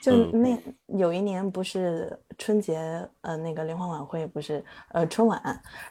[0.00, 2.78] 就嗯那有一年不是春节，
[3.22, 5.40] 呃，那个联欢晚会不是，呃，春晚，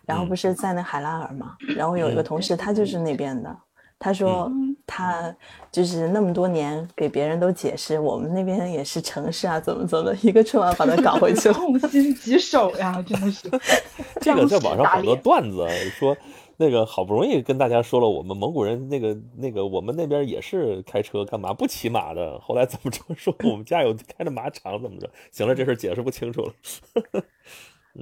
[0.05, 3.57] 然后嗯不是在那海拉尔嘛，然后有一个嗯同事他就是那边的，
[3.99, 5.33] 他说嗯他
[5.71, 11.53] 就是那么多年给别人都解释，我们那边也是城市啊，怎么怎么，一个春晚把他搞回去了。
[11.55, 13.49] 痛心疾首呀，真的是。
[14.19, 15.65] 这个在网上好多段子
[15.97, 16.15] 说，
[16.57, 25.09] 那个好不容易跟大家说了，我们蒙古人那个那个我们那边也是开车干嘛不骑马的，后来怎么着说我们家有 开着马场怎么着？
[25.31, 27.23] 行了，这事解释不清楚了。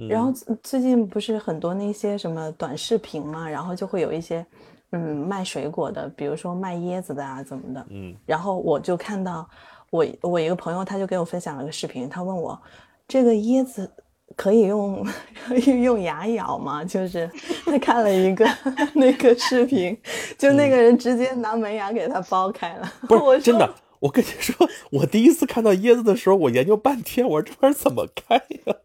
[0.08, 0.32] 然后
[0.62, 4.44] 最近不是很多那些什么短视频嘛，然后就会有一些
[4.92, 9.48] 嗯卖水果的，比如说卖椰子的啊怎么的，嗯然后我就看到
[9.90, 12.60] 我我一个朋友他就给我分享了个视频，他问我
[13.08, 13.90] 这个椰子
[14.36, 15.04] 可以用
[15.46, 16.84] 可以用牙咬吗？
[16.84, 17.30] 就是
[17.64, 18.46] 他看了一个
[18.94, 19.98] 那个视频，
[20.38, 23.68] 就那个人直接拿门牙给他剥开了，不是 真的。
[24.00, 28.34] 我跟你说，我第一次看到椰子的时候，我研究半天，我说这玩意儿怎么开
[28.66, 28.76] 呀？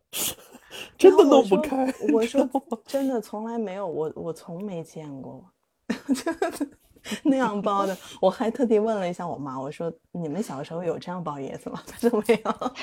[0.95, 1.91] 真的弄不开。
[2.13, 2.47] 我说
[2.85, 5.43] 真的从来没有，我我从没见过，
[7.23, 7.97] 那样包的。
[8.21, 11.81] 我还特地问了一下我妈，我说你们小时候有这样包椰子吗？
[11.87, 12.73] 她说没有。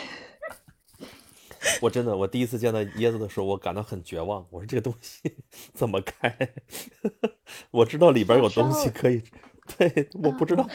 [1.80, 4.46] 我真的，我第一次见到椰子的时候，我感到很绝望。
[4.50, 5.36] 我说这个东西
[5.72, 6.36] 怎么开？
[7.70, 9.22] 我知道里边有东西可以，
[9.78, 10.68] 对，我不知道，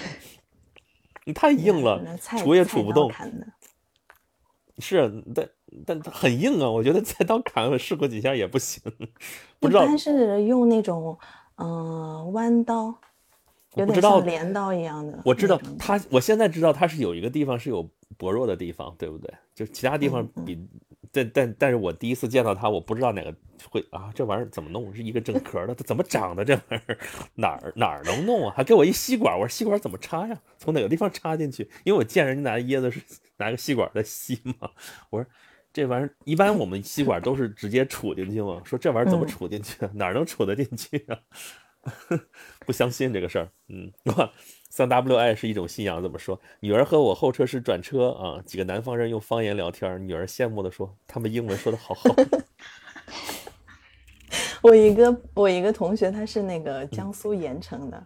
[1.26, 3.12] 你 太硬了杵也杵不动。
[4.80, 5.50] 是，但
[5.86, 8.82] 但它很硬啊，我觉得菜刀砍我试过几下也不行，
[9.60, 11.18] 不知道一般是用那种
[11.60, 12.86] 嗯、呃弯刀，
[13.76, 15.22] 有点我不知道像镰刀一样的。
[15.26, 17.88] 我知道它，我现在知道它是有一个地方是有
[18.18, 19.32] 薄弱的地方，对不对？
[19.54, 20.68] 就其他地方嗯嗯比，
[21.12, 23.34] 但但但是我第一次见到它，我不知道哪个
[23.70, 24.94] 会啊，这玩意儿怎么弄？
[24.96, 26.46] 是一个整壳的，它怎么长的？
[26.46, 26.98] 这玩意儿
[27.36, 28.54] 哪儿哪儿能弄啊？
[28.56, 30.40] 还给我一吸管，我说吸管怎么插呀？
[30.58, 31.70] 从哪个地方插进去？
[31.84, 33.02] 因为我见人家拿椰子是
[33.38, 34.72] 拿个吸管在吸嘛，
[35.10, 35.30] 我说。
[35.72, 39.92] 这玩意儿一般我们吸管都是直接杵进去嘛，说这玩意儿怎么嗯杵进去啊？
[39.94, 41.20] 哪儿能杵得进去啊？
[42.66, 43.92] 不相信这个事儿，嗯，
[44.70, 46.40] 三 W I 是一种信仰，怎么说？
[46.60, 52.14] 女儿和我候车室转车啊，几个南方人用方言聊天，女儿羡慕的说，他们英文说的好好。
[54.62, 57.98] 我一个我一个同学，他是那个江苏盐城的，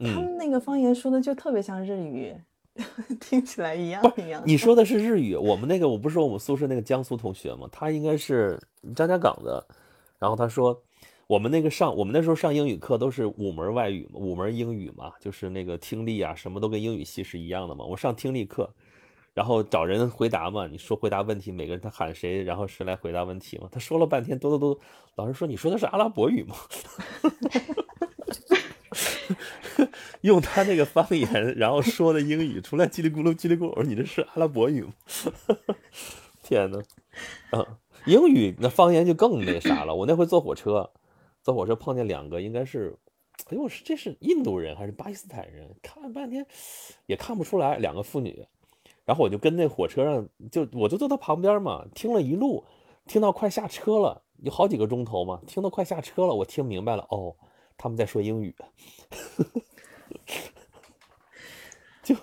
[0.00, 2.34] 他嗯，们那个方言说的就特别像日语，
[3.20, 4.42] 听起来一样一样。
[4.46, 7.68] 你说的是日语，我们那个我不是说我们宿舍那个江苏同学吗？
[7.70, 8.60] 他应该是
[8.94, 9.66] 张家港的，
[10.18, 10.80] 然后他说
[11.26, 17.84] 我们那个上我们那时候上英语课都是五门外语嘛，五门英语嘛，就是那个听力啊什么都跟英语系是一样的嘛。
[17.84, 18.72] 我上听力课，
[19.34, 23.68] 然后找人回答嘛，你说回答问题，每个人他喊谁，然后谁来回答问题嘛。
[23.70, 24.80] 他说了半天，哆哆哆，
[25.16, 26.56] 老师说你说的是阿拉伯语吗？
[30.22, 34.92] 用他那个方言，然后说的英语出来叽里咕噜叽里咕噜，我说你这是阿拉伯语吗？
[36.42, 36.82] 天呐，
[37.50, 39.94] 啊，英语那方言就更那啥了。
[39.94, 40.90] 我那回坐火车，
[41.42, 42.96] 坐火车碰见两个，应该是，
[43.50, 45.76] 哎呦，是这是印度人还是巴基斯坦人？
[45.82, 46.44] 看了半天
[47.06, 48.44] 也看不出来，两个妇女。
[49.04, 52.64] 然后我就跟那火车上，就我就坐他旁边嘛，听了一路，
[53.06, 57.34] 听到快下车了，有好几个钟头嘛，听到快下车了，我听明白了，哦，
[57.82, 58.54] 他们在说英语，
[62.04, 62.14] 就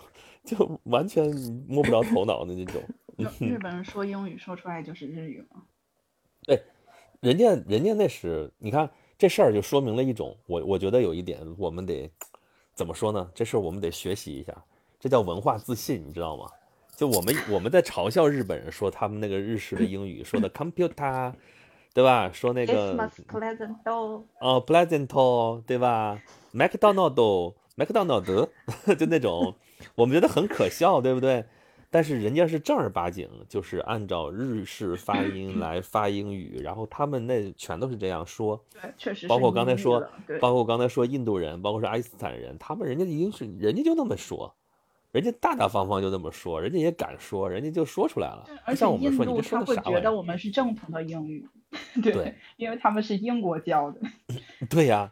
[0.46, 1.36] 就完全
[1.68, 2.80] 摸不着头脑的那种。
[3.40, 5.64] 日本人说英语说出来就是日语吗？
[6.44, 6.62] 对。
[7.20, 8.88] 人家人家那是，你看
[9.18, 12.08] 这事儿就说明了一种，我我觉得有一点我们得
[12.76, 13.32] 怎么说呢？
[13.34, 14.56] 这事儿我们得学习一下，
[15.00, 16.48] 这叫文化自信，你知道吗？
[16.96, 21.34] 就我们我们在嘲笑日本人说他们那个日式的英语说的 computer，
[21.98, 22.30] 对吧？
[22.32, 26.22] 说那个 Christmas pleasant 都哦 pleasant，对吧
[26.54, 28.48] ？McDonald McDonald
[28.96, 29.56] 就那种，
[29.96, 31.44] 我们觉得很可笑，对不对？
[31.90, 38.64] 但是人家是正儿八经，就是按照日式发音来发英语，然后他们那全都是这样说。
[38.80, 40.00] 对，确实包括刚才说，
[40.40, 44.54] 包括我刚才说印度人，包括说爱因斯坦人，他们人家已经是人家就那么说，
[45.12, 48.44] 人家大大方方就那么说，人家也敢说，人家就说出来了。
[48.46, 49.76] 不而且像我们说，你印度他会？
[49.78, 51.48] 觉得我们是正统的英语，
[52.02, 54.00] 对，对因为他们是英国教的。
[54.70, 55.12] 对呀，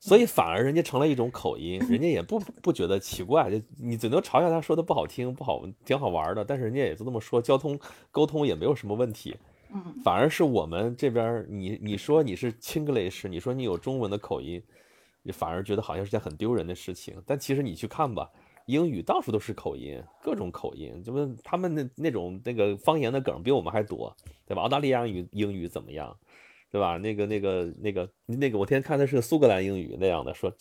[0.00, 7.78] 所以反而人家成了一种口音，人家也不不觉得奇怪，就你只能嘲笑他说的不好听，不好，挺好玩的，但是人家也就这么说，交通
[8.10, 9.36] 沟通也没有什么问题。
[9.74, 14.62] 嗯，反而是我们这边，你你说你是 Chinglish，你说你有中文的口音，
[15.22, 17.22] 你反而觉得好像是件很丢人的事情。
[17.26, 18.30] 但其实你去看吧，
[18.66, 24.62] 英语到处都是口音，各种口音，就是他们那那种那个方言的梗比我们还多，对吧？
[24.62, 26.16] 澳大利亚语英语怎么样，
[26.70, 26.96] 对吧？
[26.98, 30.52] 那个那个那个那个，我天天看的是苏格兰英语那样的，说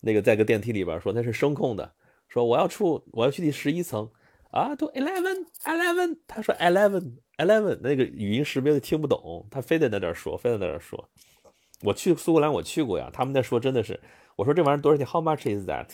[0.00, 1.92] 那个在个电梯里边说那是声控的，
[2.28, 4.10] 说我要出我要去第十一层。
[4.50, 11.08] 啊，都 eleven eleven，他说 eleven eleven，那个语音识别的听不懂，他非得在那儿说，非得在那儿说。
[11.82, 14.00] 我去苏格兰，我去过呀，他们在说真的是，
[14.36, 15.88] 我说这玩意儿多少钱？How much is that？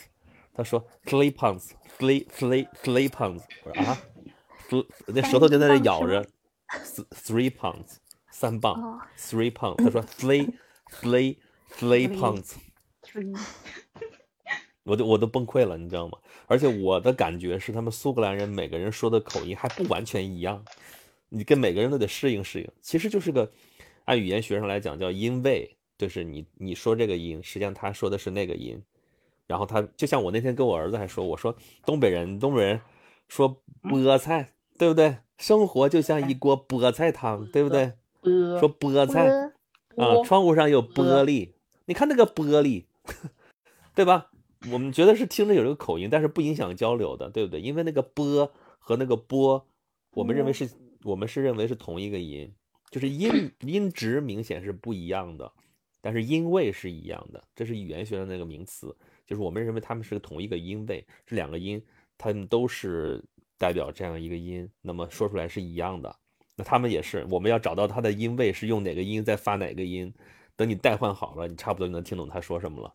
[0.61, 3.43] 他说 three pounds，three three three pounds。
[3.65, 3.99] 我说啊
[5.09, 6.23] 那舌头就在那咬着
[6.69, 7.97] ，th-，three pounds，
[8.31, 9.83] 三磅哦，three pounds。
[9.83, 10.53] 他说 three
[11.01, 11.37] three
[11.79, 12.53] three Three pounds。
[13.03, 13.35] Three
[14.85, 16.19] 我都我都崩溃了，你知道吗？
[16.47, 20.65] 而且我的感觉是，他们苏格兰人每个人说的口音还不完全一样，
[21.31, 22.69] 你跟每个人都得适应适应。
[22.83, 23.51] 其实就是个，
[24.05, 28.83] 按语言学上来讲叫因为，就是你你说这个音，实际上他说的是那个音。
[29.51, 31.53] 然后他就像我那天跟我儿子还说，我说
[31.85, 32.81] 东北人，东北人
[33.27, 35.17] 说菠菜，对不对？
[35.39, 37.95] 生活就像一锅菠菜汤，对不对？
[38.23, 39.29] 说菠菜
[39.97, 41.51] 啊，窗户上有玻璃，
[41.87, 42.85] 你看那个玻璃，
[43.93, 44.31] 对吧？
[44.71, 47.61] 我们觉得是听着有这个口音，但是不影响交流的，对不对？
[47.61, 49.67] 因为那个波和那个波，
[50.13, 50.71] 我们认为是
[51.03, 52.55] 我们是认为是同一个音，
[52.89, 55.51] 就是音音值明显是不一样的，
[56.01, 58.95] 但是音位是一样的，这是语言学的那个名词。
[59.31, 61.81] 就是我们认为它们是同一个音位，是两个音，
[62.19, 63.25] 它们都是
[63.57, 66.15] 代表这样一个音，那么说出来是一样的。
[66.57, 70.13] 那他们也是，我们要找到它的音位是用哪个音在发哪个音。
[70.57, 72.95] 等你代换好了，你差不多就能听懂他说什么了。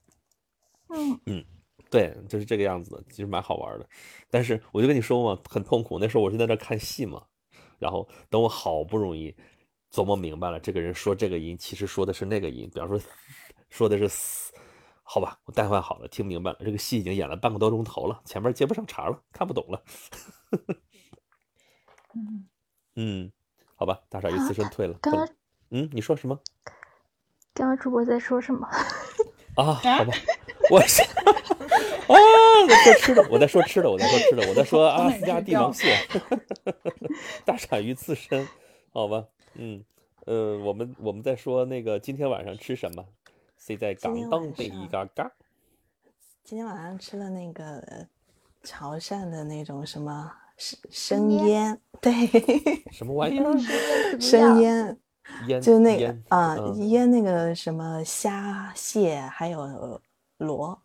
[0.90, 1.46] 嗯嗯，
[1.90, 3.90] 对，就是这个样子的，其实蛮好玩的。
[4.30, 5.98] 但是我就跟你说嘛，很痛苦。
[5.98, 7.24] 那时候我是在那看戏嘛，
[7.80, 9.34] 然后等我好不容易
[9.92, 13.00] 琢磨明白了，这个人说这个音其实说的是那个音，比方说
[13.70, 14.54] 说的是死。
[15.08, 16.58] 好吧，我代换好了，听明白了。
[16.62, 19.84] 这个戏已经演了半个多钟头了，前面接不上茬了，看不懂了。
[22.16, 22.47] 嗯
[22.95, 23.32] 嗯，
[23.76, 24.97] 好吧，大傻鱼自身退了。
[25.01, 25.30] 刚刚
[25.70, 26.39] 嗯，你说什么？
[27.53, 28.68] 刚刚主播在说什么？
[29.56, 30.14] 啊， 好吧，
[30.72, 31.08] 我是啊，
[32.10, 35.95] 我在说吃的，我在说吃的，我在说吃的，我在说阿拉斯加帝王蟹，
[37.45, 38.47] 大傻鱼自身，
[38.91, 39.86] 好吧，嗯，
[40.26, 43.06] 呃，我们我们在说那个今天晚上吃什么？
[43.66, 45.32] 谁在港东的一嘎嘎？
[46.43, 48.07] 今天晚上吃了那个
[48.61, 52.13] 潮汕的那种什么生生腌，对，
[52.93, 53.57] 什么玩意儿？
[54.20, 54.95] 生腌，
[55.47, 59.99] 腌就那个腌啊，嗯腌那个什么虾、蟹，还有
[60.38, 60.80] 螺。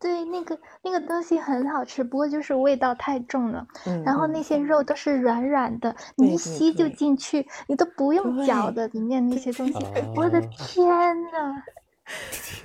[0.00, 3.66] 对，那个那个东西很好吃，不过就是味道太重了。
[3.84, 9.74] 嗯，然后嗯那些肉都是软软的，你一吸就对进去，你都不用嚼的，里面那些东西。
[10.16, 10.88] 我的啊天
[11.30, 11.62] 呐！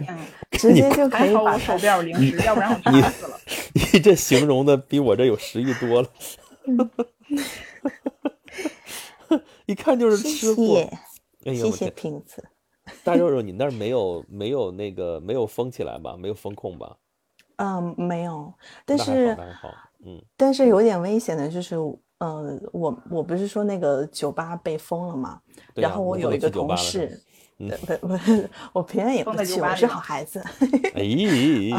[0.07, 0.17] 嗯，
[0.51, 3.38] 直接就可还以把它好我手边有零食，要不然我你馋死了。
[3.93, 6.09] 你这形容的比我这有食欲多了，
[9.67, 10.63] 一看就是吃货。
[10.63, 11.91] 谢，哎呦，谢谢！
[11.91, 12.43] 瓶子。
[13.03, 16.15] 大肉肉，你那儿没有没有那个没有封起来吧？
[16.17, 16.95] 没有封控吧？
[17.57, 18.53] 嗯，没有，
[18.85, 19.37] 但是。
[20.07, 21.75] 嗯，但是有点危险的就是，
[22.19, 25.41] 呃，我我不是说那个酒吧被封了嘛，
[25.73, 27.19] 对呀然后我有一个同事，
[27.57, 28.19] 不不，
[28.71, 30.39] 我平常也不去，我是好孩子。
[30.93, 31.01] 哎，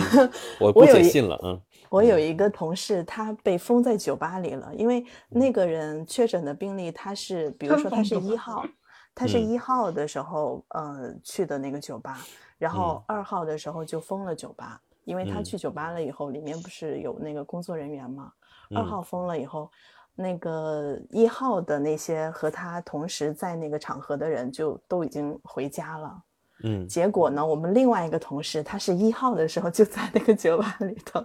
[0.58, 8.64] 我姑我有一且信了，嗯，我有一个同事，他被封在酒吧里了，因为那个人确诊的病例，他是比如说他是一号，
[9.14, 12.18] 他是嗯一号的时候，呃，去的那个酒吧，
[12.58, 18.30] 然后二号的时候就封了酒吧，因为他嗯去酒吧了以后，里面不是有那个工作人员嘛，
[18.74, 19.70] 二嗯号封了以后，
[20.14, 26.22] 那个一号的那些和他同时在那个场合的人就都已经回家了。
[26.64, 31.24] 嗯结果呢，我们另外一个同事，他是一号的时候就在那个酒吧里头，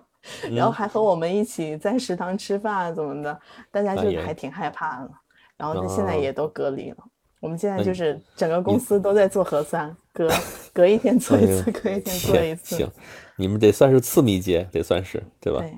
[0.53, 5.11] 然后嗯还和我们一起在食堂吃饭啊怎么的，大家就还挺害怕的。
[5.57, 6.97] 然后他现在哦也都隔离了。
[7.41, 10.29] 我们现在就是整个公司都在做核酸，隔
[10.71, 12.77] 隔一天做一次，隔一天做一次。
[12.77, 12.91] 行行，
[13.35, 15.59] 你们得算是次密接，得算是对吧？
[15.59, 15.69] 对，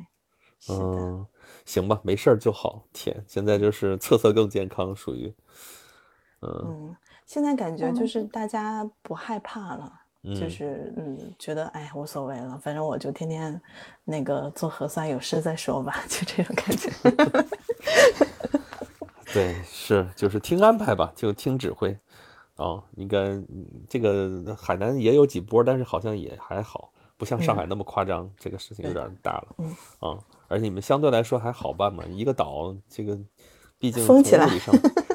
[0.59, 0.83] 是的。
[0.83, 1.25] 嗯，
[1.65, 2.83] 行吧，没事儿就好。
[2.93, 5.33] 天，现在就是测测更健康，属于，
[6.41, 6.95] 嗯嗯，
[7.25, 9.91] 现在感觉就是大家不害怕了。
[10.25, 13.61] 就嗯是嗯，觉得哎无所谓了，反正我就天天
[14.05, 16.89] 那个做核酸，有事再说吧， 就这种感觉。
[19.33, 21.97] 对，是就是听安排吧，就听指挥。
[22.55, 28.29] 哦，应该嗯这个海南也有几波，但是好像也还好，不像上海那么夸张。
[28.37, 33.17] 这个事情有点大了，嗯啊，而且你们相对来说还好办嘛，一个岛，这个
[33.79, 34.47] 毕竟封起来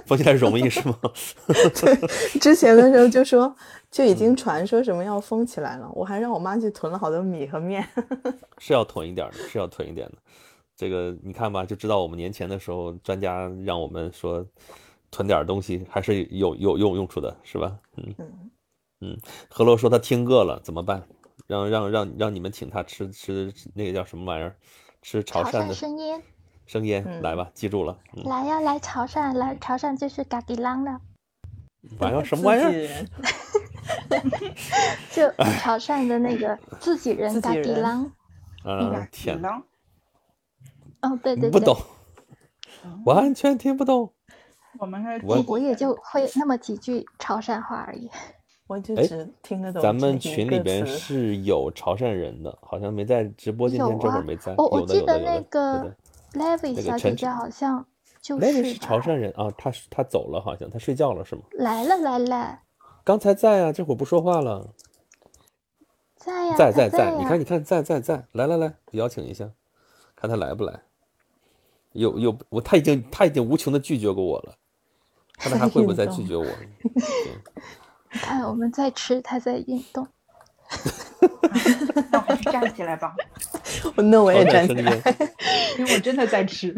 [0.04, 0.98] 封起来容易是吗？
[2.40, 3.54] 之前的时候就说
[3.90, 7.86] 就已经传说什么要封起来了，我还让我妈去囤了好多米和面。
[8.58, 10.14] 是要囤一点儿的，是要囤一点的。
[10.78, 14.46] 这个你看吧，就知道我们年前的时候，专家让我们说
[15.10, 17.76] 囤点儿东西，还是有有用用处的，是吧？
[17.96, 18.50] 嗯嗯
[19.00, 19.18] 嗯。
[19.50, 21.02] 何洛说他听饿了怎么办？
[21.48, 24.56] 让让让让你们请他吃吃那个叫什么玩意儿？
[25.02, 26.22] 吃潮潮汕汕的生腌，
[26.66, 27.98] 生腌，嗯来吧，记住了。
[28.16, 31.00] 嗯，来呀，来潮汕，来潮汕就是嘎迪啷了，
[31.98, 33.06] 玩意儿什么玩意儿？
[35.10, 38.10] 就潮汕的那个自己人嘎迪自己人啷。
[38.64, 39.64] 啊，天哪，狼，
[41.02, 41.76] 哦，对对对，不懂，
[43.04, 44.12] 完全听不懂。
[44.78, 48.10] 我们是我我也就会那么几句潮汕话而已。
[48.66, 54.54] 我就哎只听得懂咱们群里边是有潮汕人的，好像没在直播间这会儿啊没在。
[54.58, 55.96] 我我有的记得那个的
[56.34, 57.86] Levi 那个陈小姐姐好像
[58.20, 61.42] 就雷雷是潮汕人啊，他他走了，好像她睡觉了是吗？
[61.52, 62.58] 来了来了，
[63.04, 64.74] 刚才在啊，这会儿不说话了，
[66.16, 67.16] 在呀，在在在呀。
[67.18, 69.50] 你看你看在在在，来来来，邀请一下，
[70.14, 70.82] 看他来不来。
[71.98, 74.54] 有有我他已经他已经无穷的拒绝过我了，
[75.38, 76.46] 看他还会不会再拒绝我？
[78.10, 80.06] 看我们在吃，他在运动。
[82.10, 83.14] 那我还是站起来吧，
[83.96, 84.92] 那我也站起来。
[85.78, 86.74] 因为我真的在吃。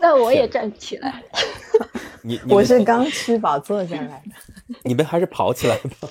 [0.00, 1.22] 那我也站起来。
[2.22, 4.74] 你你我是刚吃饱坐下来的。
[4.82, 6.08] 你们还是跑起来吧。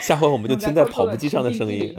[0.00, 1.96] 下回我们就听在跑步机上的声音。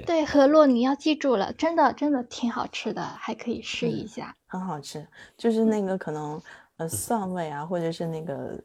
[0.00, 4.34] 天，对，何洛你要记住了，真的真的挺好吃的，还可以试一下。
[4.46, 6.40] 很好吃，就是那个可能
[6.76, 8.58] 呃蒜味啊，或者是那个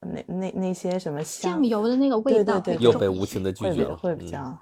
[0.00, 3.94] 那那那些什么酱油的那个味道对对对又被无情的拒绝了。
[3.94, 4.58] 嗯会比较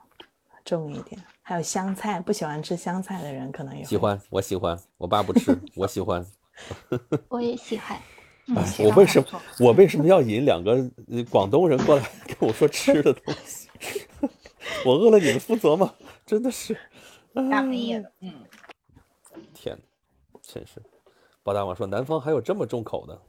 [0.65, 1.21] 重一点。
[1.43, 6.25] 还有香菜，不喜欢吃香菜的人可能也喜欢，我喜欢，我爸不吃，我喜欢。
[7.29, 7.99] 我也喜欢。
[8.57, 10.73] 哎我为什么我为什么要引两个
[11.09, 13.69] 呃广东人过来 跟我说吃的东西？
[14.87, 15.95] 我饿了你们负责吗？
[16.27, 16.77] 真的是，
[17.35, 18.33] 大半夜的，嗯，
[19.55, 20.83] 天哪，真是。
[21.43, 23.21] 包大王说南方还有这么重口的，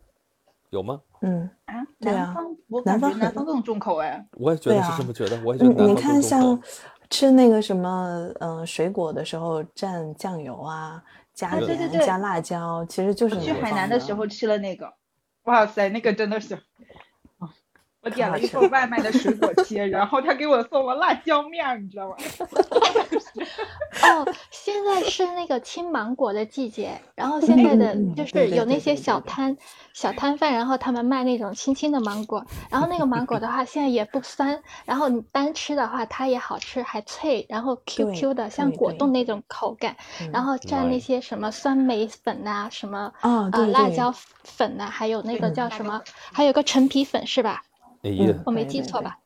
[0.69, 1.01] 有吗？
[1.21, 6.61] 嗯，啊，对啊南方我南感觉方南方更重口哎，我也觉得是这么觉得，我也觉得南你你方更重看像。
[7.09, 14.91] 吃那个什么嗯、呃水果的时候蘸酱油啊，加啊对对盐、对加辣椒，其实就是我去海南的时候吃了那个，
[15.43, 16.61] 哇塞，那个真的是，啊
[18.03, 22.15] 我点了一份外卖的水果切，然后他给我送了辣椒面儿，你知道吗？
[24.03, 29.03] 哦，现在是那个青芒果的季节，然后现在的嗯就是有那些对对对对。
[29.03, 29.57] 小摊
[29.93, 39.95] 小摊贩，然后他们卖那种青青的芒果，然后那个芒果的话现在也不酸，然后你单吃的话它也好吃，还脆，然后 QQ 的，像果冻那种口感，
[40.33, 43.71] 然嗯后蘸那些什么酸梅粉呐、什么哦，呃对对。
[43.71, 46.01] 辣椒粉呐、还有那个嗯叫什么，
[46.33, 47.63] 还有个陈皮粉是吧？
[48.03, 49.17] 哎呀嗯，我没记错吧？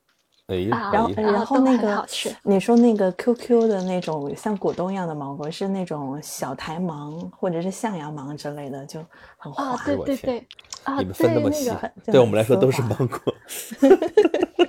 [0.48, 2.08] 哎呀，啊然后然然后那个
[2.44, 9.04] 你说那个 QQ 的那种像果冻一样的芒果，是那种小台芒或者是象牙芒之类的，就
[9.38, 9.64] 很滑。
[9.64, 10.48] 啊，对对对，
[10.84, 13.34] 啊，你们分对那么细那个，对我们来说都是芒果。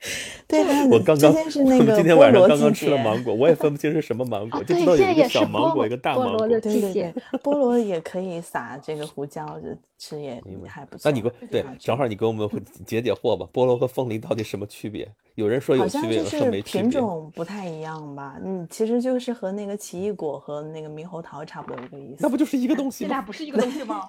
[0.48, 1.64] 对，我刚刚 今
[2.02, 6.60] 天晚上刚刚吃了芒果，我也分不清是什么芒果，啊就知道有一个小芒果，一个大芒果菠萝的。
[6.60, 11.10] 对对季节对， 菠萝也可以撒这个胡椒着吃，也还不错。
[11.10, 12.48] 那你给我对正好你给我们
[12.86, 13.46] 解解惑吧。
[13.52, 15.06] 菠萝和凤梨到底什么区别？
[15.34, 16.82] 有人说有区别，有人说没区别。
[16.82, 18.36] 品种不太一样吧？
[18.42, 22.16] 嗯，其实就是和那个奇异果和那个猕猴桃差不多一个意思。
[22.20, 23.08] 那不就是一个东西吗？
[23.08, 24.06] 这俩不是一个东西吗？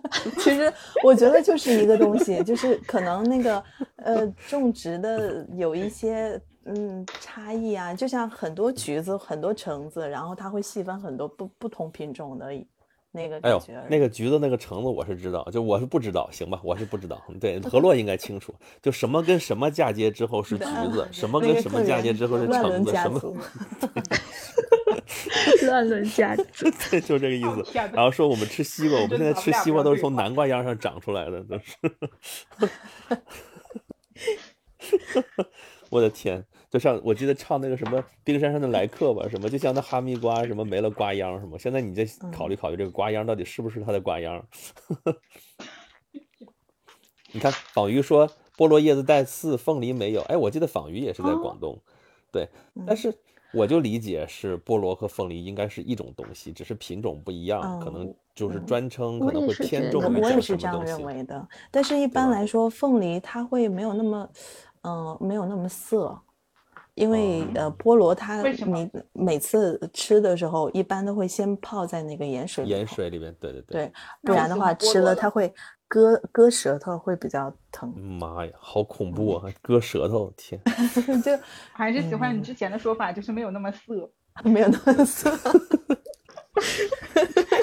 [0.38, 0.72] 其实
[1.04, 3.62] 我觉得就是一个东西，就是可能那个
[3.96, 12.46] 呃种植的有一些嗯差异啊，就像很多橘子、很多橙子，然后它会细分很多不不同品种的
[13.14, 17.20] 那个哎呦那个橘子那个橙子我是知道，就我是不知道，行吧，我是不知道。
[17.38, 23.20] 对， 何洛应该清楚，就什么跟什么嫁接之后是 橘子，什么跟什么嫁接之后是橙子，什么
[25.66, 26.44] 乱伦家族。
[26.90, 27.64] 对，就这个意思。
[27.92, 31.76] 然后说我们吃西瓜，我们现在吃西瓜都是从南瓜秧上长出来的，都是。
[35.90, 36.44] 我的天！
[36.70, 41.58] 就像我记得唱那个什么冰山上的来客吧，什么就像那哈密瓜什么没了瓜秧什么。
[41.58, 44.42] 现在你再考虑考虑这个瓜秧到底是不是它的瓜秧？
[47.32, 48.26] 你看仿鱼说
[48.56, 50.22] 菠萝叶子带刺，凤梨没有。
[50.22, 51.78] 哎，我记得仿鱼也是在广东，
[52.30, 52.48] 对，
[52.86, 53.14] 但是
[53.52, 61.02] 我就理解是菠萝和凤梨应该是一种东西，只是品种不一样，可能嗯就是嗯专称，我可能会偏重于我也这什么是这样认。
[61.04, 64.28] 为的，但是一般来说，凤梨它会没有那么，
[64.82, 66.18] 嗯、没有那么涩，
[66.94, 73.92] 因为、呃哦菠萝它你每次吃的时候，一般都会先泡在那个盐水里头盐水里面，对对对，对
[74.22, 75.52] 不然的话吃了它会
[75.92, 77.92] 割割舌头，会比较疼。
[78.18, 79.42] 妈呀，好恐怖啊！
[79.44, 80.58] 还割舌头，天！
[81.22, 81.38] 就
[81.70, 84.10] 还是喜欢嗯你之前的说法，就是没有那么涩。
[84.42, 85.30] 没有那么涩。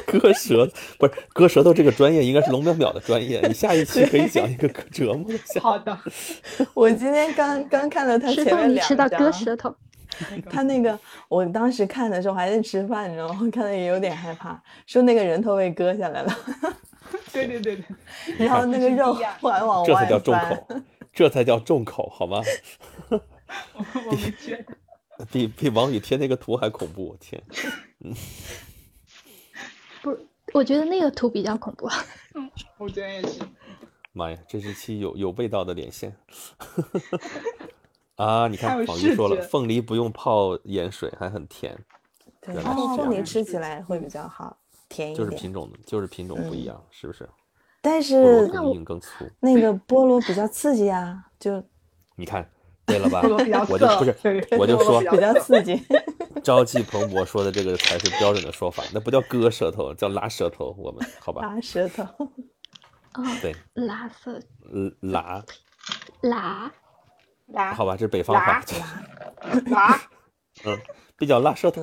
[0.06, 0.70] 割舌
[1.00, 5.98] 不是割舌头这个专业应该是龙淼淼的专业，你下一期可以讲一个割折磨的项好的，
[6.76, 9.76] 我今天刚刚看了它吃前面两凤梨吃到割舌头，
[10.52, 11.00] 他那个，
[11.30, 13.50] 我当时看的时候还在吃饭，你知道吗？
[13.52, 16.38] 看的也有点害怕，说那个人头被割下来了，
[17.32, 20.34] 对对对对，然后那个肉还往外这才叫重。
[20.38, 20.68] 口，
[21.14, 22.42] 这才叫重口，好吗？
[23.10, 23.22] 我
[24.06, 24.56] 我们觉
[25.18, 27.42] 得比比王宇贴那个图还恐怖，我天！
[30.02, 31.90] 不是，我觉得那个图比较恐怖。
[32.36, 33.40] 嗯 我觉得也是。
[34.12, 36.16] 妈呀，这是期有有味道的连线
[38.16, 38.48] 啊！
[38.48, 41.78] 你看，宝玉说了，凤梨不用泡盐水，还很甜。
[42.42, 44.58] 对，凤梨，吃起来会比较好，
[44.90, 45.32] 甜一就是。
[45.32, 47.30] 品种就是品种不一嗯样，是不是？
[47.82, 49.26] 但菠萝是更硬更粗。
[49.40, 51.64] 那个菠萝比较刺激啊，就
[52.18, 52.50] 你看，
[52.86, 53.64] 对了吧菠萝比较？
[53.66, 55.82] 涩我就不是，我就说比较刺激。
[56.44, 60.74] 朝气蓬勃说的这个才是标准的说法，那不叫割舌头，叫拉舌头。
[60.78, 61.42] 我们好吧？
[61.48, 62.04] 拉舌头，
[63.16, 64.34] 哦，对，拉色
[64.72, 65.44] 呃拉，
[66.22, 66.72] 拉
[67.48, 68.64] 拉好吧，这是北方话拉，
[69.68, 70.02] 拉，
[70.66, 70.78] 嗯，
[71.18, 71.82] 比较拉舌头。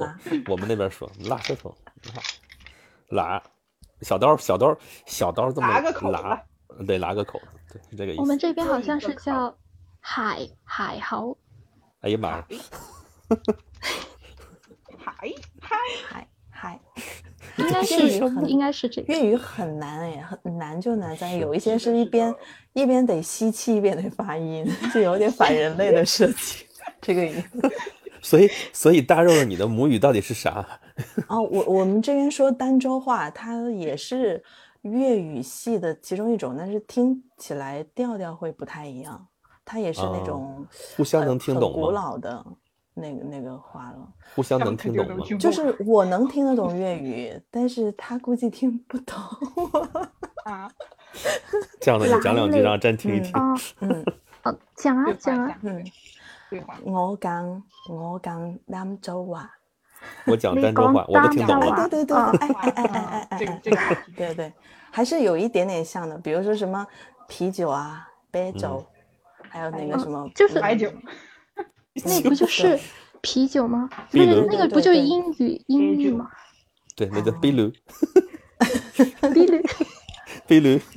[0.49, 1.74] 我们那边说拉舌头，
[2.15, 2.23] 拉
[3.09, 3.43] 拉，
[4.03, 4.77] 小刀小刀
[5.07, 6.43] 小刀这么拉个口拉，
[6.87, 8.20] 对，拉个口子，对，是这个意思。
[8.20, 9.57] 我们这边好像是叫
[10.01, 11.37] 海海蚝，
[12.01, 12.47] 哎呀妈呀，
[14.99, 15.77] 海海
[16.09, 16.81] 海海，
[17.57, 19.12] 应该是很应该是这个。
[19.12, 22.35] 粤语很难哎，很难就难在有一些是一边
[22.73, 26.66] 一边得吸气一边得发音， 就有点反人类的设计。
[27.01, 27.45] 这个音
[28.27, 30.66] 所以所以大肉肉，你的母语到底是啥？
[31.28, 34.43] 哦，我我们这边说儋州话，它也是
[34.82, 39.28] 粤语系的其中一种，但是听起来调调会不太一样。
[39.65, 40.66] 它也是那哦种
[40.97, 41.90] 互相能很很古听懂吗？
[41.93, 42.44] 老的
[42.94, 44.09] 那个那个话了。
[44.35, 45.24] 互相能听懂吗？
[45.39, 49.16] 就是我能听得懂粤语，但是他估计听不懂。
[50.44, 50.70] 啊，
[51.81, 53.32] 这样的，你讲两句来让朕听一听。
[53.35, 54.05] 哦嗯，
[54.44, 55.85] 哦，讲啊讲啊，嗯，
[56.82, 59.51] 我讲我讲儋州话。
[60.27, 61.89] 我 讲你儋州话，我都听懂了。
[61.89, 62.32] 对对对，啊。
[62.40, 63.39] 哎哎哎哎哎
[64.14, 64.52] 对对，
[64.90, 66.86] 还是有一点点像的，比如说什么
[67.27, 68.86] 啤酒啊、杯酒，
[69.48, 70.93] 还有那个嗯什么，就是白酒，
[72.05, 72.78] 那不就是
[73.20, 73.89] 啤酒吗？
[74.12, 76.31] 那个那个不就英语英语吗？
[76.94, 77.73] 对，那叫啤驴，
[79.32, 79.59] 啤酒
[80.47, 80.81] 啤驴。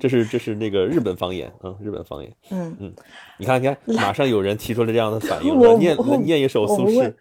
[0.00, 2.34] 这是这是那个日本方言，嗯，日本方言。
[2.50, 2.94] 嗯嗯，
[3.38, 7.12] 你看，你看，马上有人提出了这样的反应， 念我念一首苏轼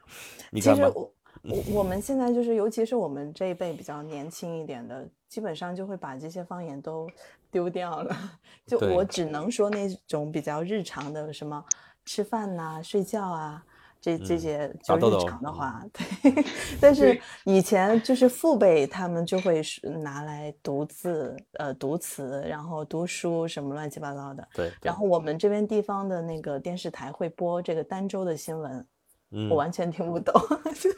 [0.54, 7.10] 其实我我我们现在就是，尤其是我们这一辈比较年轻一点的，基本上就会把这些方言都
[7.50, 8.16] 丢掉了。
[8.68, 11.64] 就我只能说那种比较日常的，什么
[12.06, 13.64] 吃饭呐、睡觉啊。
[14.02, 16.44] 这这嗯些就日打豆豆嗯常的话， 对，
[16.82, 24.48] 但是以前就是父辈他们就会是拿来读字，呃，读词，然后读书什么乱七八糟的。
[24.56, 28.88] 对，对然后我们这边地方的那个电视台会播这个儋州的新闻，
[29.32, 30.34] 嗯我，完全听不懂，
[30.74, 30.90] 就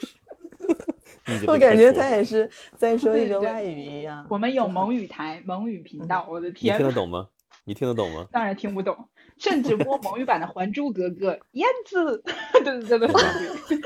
[1.37, 4.25] 是我感觉他也是在说一个外语一样。
[4.29, 7.27] 我们有 蒙语台、蒙语频道，我的天你，听得懂吗？
[7.65, 8.25] 你听得懂吗？
[8.31, 8.95] 当然听不懂，
[9.37, 12.21] 甚至播蒙语版的《还珠格格》，燕子，
[12.63, 13.81] 对对对对，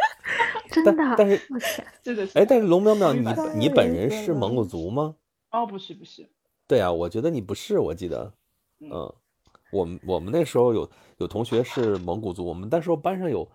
[0.72, 5.15] 真的，但但是哎，但是龙淼淼，你你本人是蒙古族吗？
[5.52, 6.30] 哦，不是不是，
[6.68, 8.34] 对啊，我觉得你不是，我记得，
[8.80, 8.90] 嗯。
[8.91, 9.14] 嗯，
[9.72, 13.49] 我们我们那时候有有同学是蒙古族，我们那时候班上有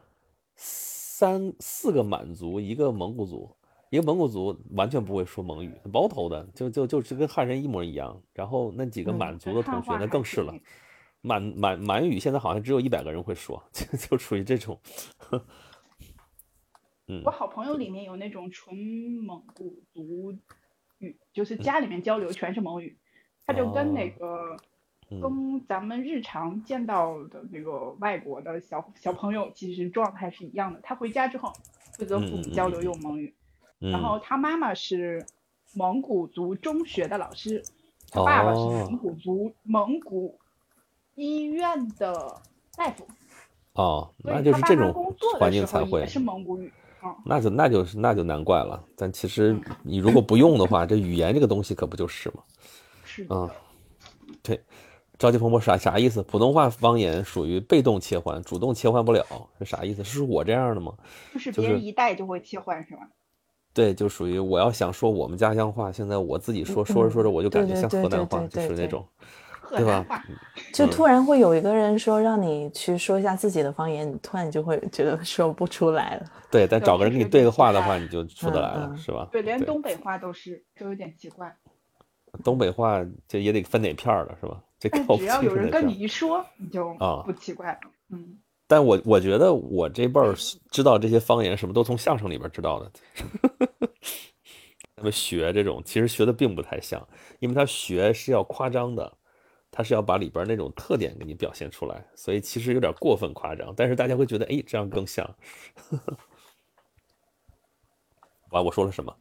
[0.56, 3.51] 三四个满族，一个蒙古族，
[3.89, 8.20] 一个蒙古族完全不会说蒙语，包头的，就就就是跟汉人一模一样。
[8.35, 10.55] 然后那几个嗯满族的同学那更是了
[11.23, 14.78] 满满满语现在好像只有一百个人会说，就就属于这种，
[17.07, 20.36] 嗯我好朋友里面有那种纯蒙古族
[20.99, 22.99] 语，就是家里面交流全是蒙语，
[23.47, 24.57] 他就跟那哦个。
[24.57, 24.69] 嗯
[25.20, 30.81] 跟咱们日常见到的那个外国的小小朋友其实状态是一样的。
[30.82, 31.53] 他回家之后
[31.99, 33.35] 会跟父母交流用蒙语，
[33.78, 35.23] 然后嗯，他妈妈是
[35.74, 37.62] 蒙古族中学的老师，
[38.11, 40.40] 他爸爸是哦蒙古族蒙古
[41.14, 42.40] 医院的
[42.76, 43.06] 大夫，
[43.74, 46.72] 哦，那就是这种工作环境才会也，是蒙古语。
[47.01, 48.80] 啊、那就那就是那就难怪了。
[48.97, 52.43] 但其实嗯你如果不用的话，这语言这个东西可不就是吗？
[53.05, 53.34] 是的。
[53.34, 53.51] 嗯，
[54.40, 54.60] 对，
[55.18, 56.22] 着急蓬勃啥啥意思？
[56.22, 59.24] 普通话方言属于被动切换，主动切换不了，
[59.59, 60.05] 是啥意思？
[60.05, 60.94] 是我这样的吗？
[61.34, 63.01] 就是别人一带就会切换是吗？
[63.74, 69.05] 对，就属于我要想说我们家乡话，现在我自己说说着说着我就感觉像河南话，就对对对是那种，
[69.78, 70.24] 吧南话，
[70.73, 76.24] 就嗯突然会有一个人说让你去说一下自己的方言，你突然就会觉得说不出来了。
[76.51, 79.28] 对，但找个人给你对个话的话，你就出得来了，是吧？
[79.32, 81.57] 对，连东北话都是，都有点奇怪。
[82.43, 84.62] 东北话这也得分哪片儿了，是吧？
[84.78, 87.78] 这只要有人跟你一说，你就啊不奇怪了。
[88.11, 90.35] 嗯，但我我觉得我这辈儿
[90.70, 92.90] 知道这些方言什么都从相声里边知道的，
[94.97, 97.07] 那 么学这种其实学的并不太像，
[97.39, 99.12] 因为他学是要夸张的，
[99.73, 105.35] 他是要把里边那种特点给你表现出来，所以其实有点过分夸张，但是大家会觉得哎这样更像。
[108.51, 109.16] 完，我说了什么？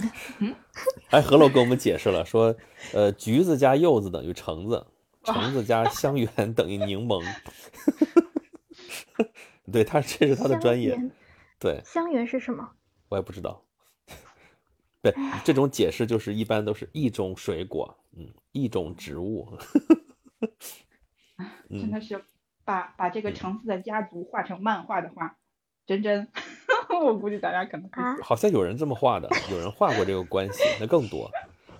[1.08, 2.54] 哎，何洛给我们解释了，说，
[2.92, 4.86] 呃，橘子加柚子等于橙子，
[5.24, 7.24] 橙子加香橼 等于柠檬。
[9.72, 11.00] 对他，这是他的专业。
[11.58, 12.72] 对，香橼是什么？
[13.08, 13.64] 我也不知道。
[15.12, 19.48] 对，这种解释就是一般都是一种水果，嗯，一种植物。
[21.70, 22.24] 真的是
[22.64, 25.36] 把把这个橙子的家族画成漫画的话，
[25.86, 26.28] 真真，
[27.04, 27.88] 我估计大家可能
[28.22, 31.30] 好像有人这么画的，有人画过这个关系，那更多。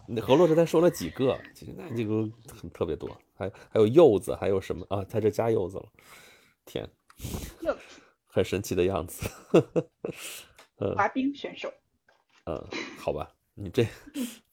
[0.08, 5.04] 那何洛这才说了几个，其实那这个很特别多，还还有柚子，还有什么啊？
[5.04, 5.88] 他这加柚子了，
[6.64, 6.88] 天，
[7.60, 7.80] 柚子
[8.26, 9.28] 很神奇的样子。
[10.96, 11.72] 滑冰选手。
[12.46, 12.64] 嗯，
[12.98, 13.84] 好吧，你这，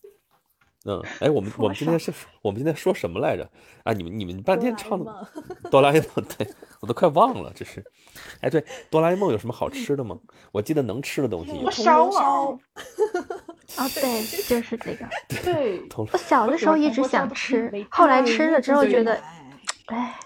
[0.86, 2.12] 嗯，哎，我们 我们今天是，
[2.42, 3.48] 我们今天说什么来着？
[3.84, 5.28] 啊，你们你们半天唱的
[5.70, 6.48] 哆啦 A 梦，对
[6.82, 7.86] 我都快忘了，这是。
[8.42, 10.18] 哎，对，哆啦 A 梦有什么好吃的吗？
[10.52, 12.60] 我记得能吃的东西有我烧啊！
[13.78, 15.08] 哦，对， 就是这个。
[15.44, 19.22] 对，铜我小的时候一直想吃，后来吃了之后觉得，
[19.86, 20.20] 哎，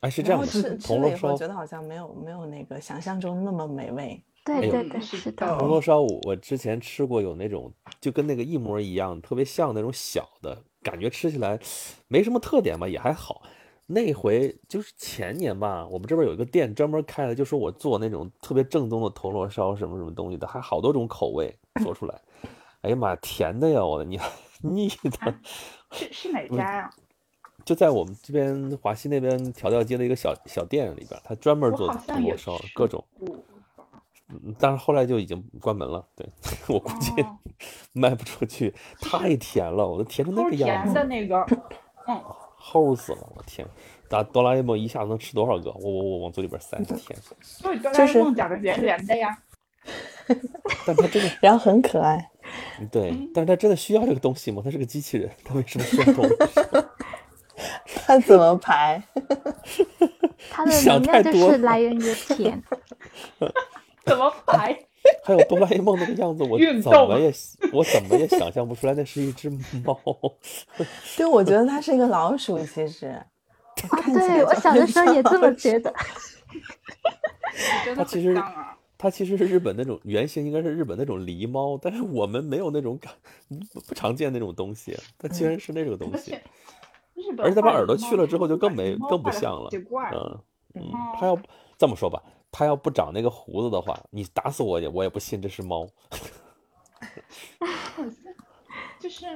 [0.00, 4.20] 哎是这样的，吃吃铜锣烧了以后觉得好像没有没有那个想象中那么美味。
[4.44, 5.58] 对对对，是的。
[5.58, 11.58] 铜锣烧我我之前吃过，有那种就跟那个一模一样，特别像那种小的，感觉吃起来
[12.06, 13.42] 没什么特点吧，也还好。
[13.90, 22.20] 那回就是前年吧，我们这边有一个店专门开的，就说我做那种特别正宗的铜锣烧，什么什么东西的，还好多种口味做出来。
[22.82, 24.20] 哎呀妈，甜的呀，我的你
[24.60, 25.34] 腻的。
[25.90, 26.90] 是是哪家呀？
[27.64, 33.04] 就在我们这边华西那边调料街的一个小小店里边，他专门做铜锣烧，各种。
[34.58, 36.04] 但是后来就已经关门了。
[36.16, 36.28] 对
[36.68, 37.38] 我估计哦
[37.92, 41.46] 卖不出去，太甜了，我都甜成那个样子，甜的那个，
[42.06, 42.22] 嗯，
[42.60, 43.66] 齁死了，我天！
[44.08, 45.70] 打哆啦 A 梦一下子能吃多少个？
[45.72, 47.18] 我我我往嘴里边塞，天！
[47.42, 49.36] 所以哆啦就 A 是梦讲的圆圆的呀。
[50.86, 52.30] 但他真的然后很可爱，
[52.92, 54.60] 对，但是他真的需要这个东西吗？
[54.62, 56.34] 他是个机器人，他为什么需要东西？
[58.06, 59.02] 它怎么排？
[60.50, 62.62] 他的想能量就是来源于甜。
[64.08, 64.78] 怎么排？
[65.22, 67.32] 还有哆啦 A 梦那个样子，我怎么也
[67.72, 69.48] 我怎么也想象不出来，那是一只
[69.84, 69.98] 猫。
[71.16, 73.20] 对，我觉得它是一个老鼠，其实。
[74.12, 75.94] 对，我小的时候也这么觉得。
[77.94, 78.36] 它其实。
[79.00, 83.12] 它其实是日本那种原型，应该是日本那种狸猫，但是我们没有那种感，
[83.72, 86.36] 不不常见那种东西，它竟然是那种东西
[87.38, 87.54] 而且。
[87.54, 90.40] 它把耳朵去了之后就更没更不像了，嗯
[90.74, 91.38] 嗯哦，它要
[91.78, 95.88] 这么说吧，它要不长那个胡子的话，你打死我也我也不信这是猫。
[98.98, 99.26] 就是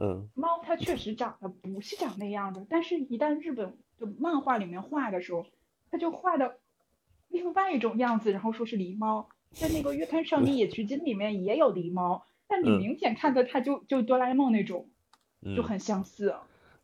[0.00, 5.46] 嗯，猫，它确实长得不是长那样的，但是一旦日本就漫画里面画的时候，
[5.90, 6.58] 它就画的
[7.28, 9.28] 另外一种样子，然后说是狸猫。
[9.50, 14.88] 在那个《月刊少年野取经》里面也有狸猫，但你嗯明显看的它就就哆啦 A 梦那种，
[15.42, 16.34] 嗯就很相似。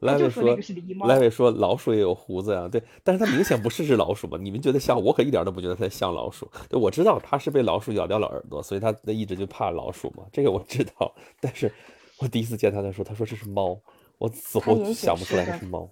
[0.01, 0.59] 莱维说
[1.06, 6.51] 莱维说老鼠也有胡子呀，对，但是它明显不是只老鼠嘛，你们觉得像，我可一点都不觉得它像老鼠。
[6.68, 11.14] 对，我知道它是被老鼠咬掉了耳朵，所以它的一直就怕老鼠嘛，这个我知道。
[11.40, 11.72] 但是
[12.18, 13.78] 我第一次见它的时候，他说这是猫，
[14.18, 15.89] 我死活想不出来它是猫。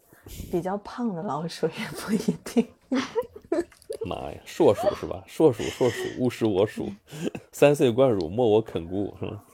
[0.50, 2.66] 比较胖的老鼠也不一定。
[4.06, 5.22] 妈呀，硕鼠是吧？
[5.26, 6.90] 硕鼠，硕鼠，勿食我鼠，
[7.52, 9.44] 三岁贯乳，莫我肯顾，是吧？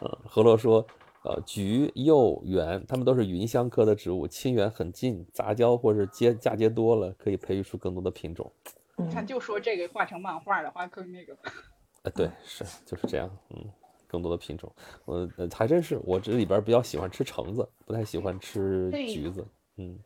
[0.00, 0.86] 嗯，何洛说，
[1.26, 8.48] 呃，橘、柚、圆，它们都是芸香科的植物，亲缘很近，杂交或是接嫁接多了，可以培育出更多的品种。
[8.96, 11.36] 你看，就说这个画成漫画的话更那个。
[12.04, 13.64] 呃，对，是就是这样，嗯，
[14.06, 14.72] 更多的品种，
[15.04, 19.44] 我、呃、还真是，我这里边比较喜欢吃橙子，不太喜欢吃橘子，
[19.78, 19.98] 嗯，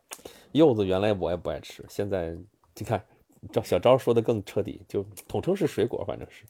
[0.53, 2.35] 柚子原来我也不爱吃，现在
[2.77, 3.05] 你看。
[3.53, 6.45] 赵小昭说的更彻底，就统称是水果，反正是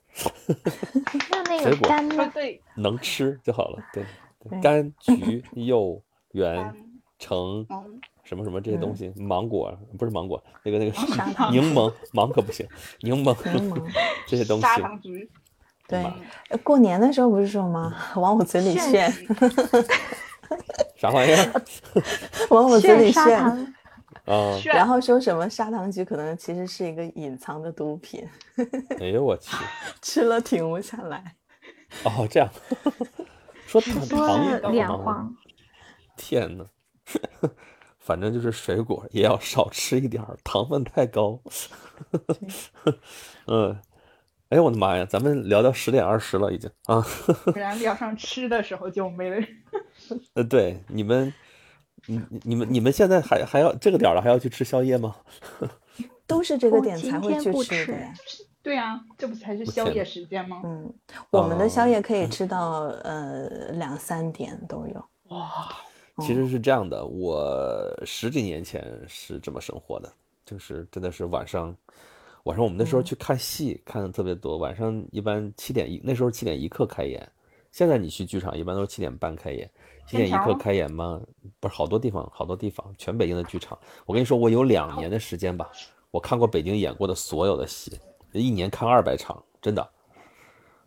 [1.30, 2.28] 那那水果个干呢？
[2.34, 3.80] 对，能吃就好了。
[3.92, 4.04] 对
[4.62, 6.02] 柑、橘、柚、
[6.32, 6.74] 橼嗯、
[7.18, 11.06] 橙嗯，什么什么这些东西，芒果不是芒果，那个那个是
[11.52, 12.66] 柠檬，芒可不行，
[13.02, 13.82] 柠檬柠檬。
[14.26, 14.62] 这些东西。
[14.62, 15.28] 砂，糖橘，
[15.86, 16.04] 对。
[16.62, 17.94] 过年的时候不是说吗？
[18.16, 19.12] 往我嘴里炫，
[20.96, 21.62] 啥玩意儿？
[22.50, 23.66] 往我嘴里炫啊？
[24.60, 24.72] 炫。
[24.72, 28.24] 然后说什么砂糖橘可能其实是一个隐藏的毒品，
[29.00, 29.56] 哎呦我去，
[30.00, 31.34] 吃了停不下来。
[32.04, 32.48] 哦这样，
[33.70, 35.36] 说糖说糖了两糖黄，
[36.16, 36.66] 天呐，
[38.00, 41.40] 反正就是水果也要少吃一点儿，糖分太高。
[43.46, 43.78] 嗯，
[44.48, 47.00] 哎呦我的妈呀，咱们聊到十点二十了已经啊。
[47.44, 49.46] 不然聊上吃的时候就没了。
[50.34, 51.32] 呃，对，你们，
[52.06, 55.14] 你你你们你们现在还还要这个点儿了，还要去吃宵夜吗？
[56.26, 58.12] 都是这个点才会去吃的呀。
[58.62, 60.60] 对啊，这不才是宵夜时间吗？
[60.64, 60.92] 嗯，
[61.30, 65.04] 我们的宵哦夜可以吃到呃两三点都有。
[65.28, 65.68] 哇，
[66.18, 70.12] 其实是这样的，我十几年前是这么生活的，
[70.44, 71.74] 就是真的是晚上
[72.42, 74.58] 晚上我们那时候嗯去看戏，看的特别多。
[74.58, 77.26] 晚上一般七点一，那时候七点一刻开演。
[77.70, 79.70] 现在你去剧场一般都是七点半开演，
[80.04, 81.20] 七点一刻开演吗？
[81.60, 83.78] 不是，好多地方，好多地方，全北京的剧场。
[84.04, 85.70] 我跟你说，我有两年的时间吧，
[86.10, 87.96] 我看过北京演过的所有的戏，
[88.32, 89.88] 一年看二百场，真的。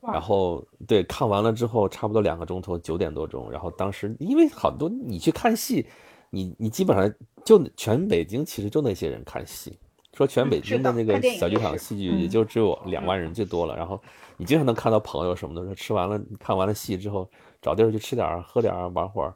[0.02, 3.50] 然后对，看完了之后差不多两个钟头，九点多钟。
[3.50, 5.88] 然后当时因为好多你去看戏，
[6.30, 7.14] 你你基本上
[7.46, 9.80] 就全北京其实就那些人看戏，
[10.14, 13.78] 说全北京的那个小剧场戏剧也嗯就只有两万人最多了。
[13.78, 13.98] 然后
[14.36, 17.30] 你经常能看到朋友什么的，说吃完了看完了戏之后，
[17.62, 19.34] 找地儿去吃点儿、喝点儿、玩会儿、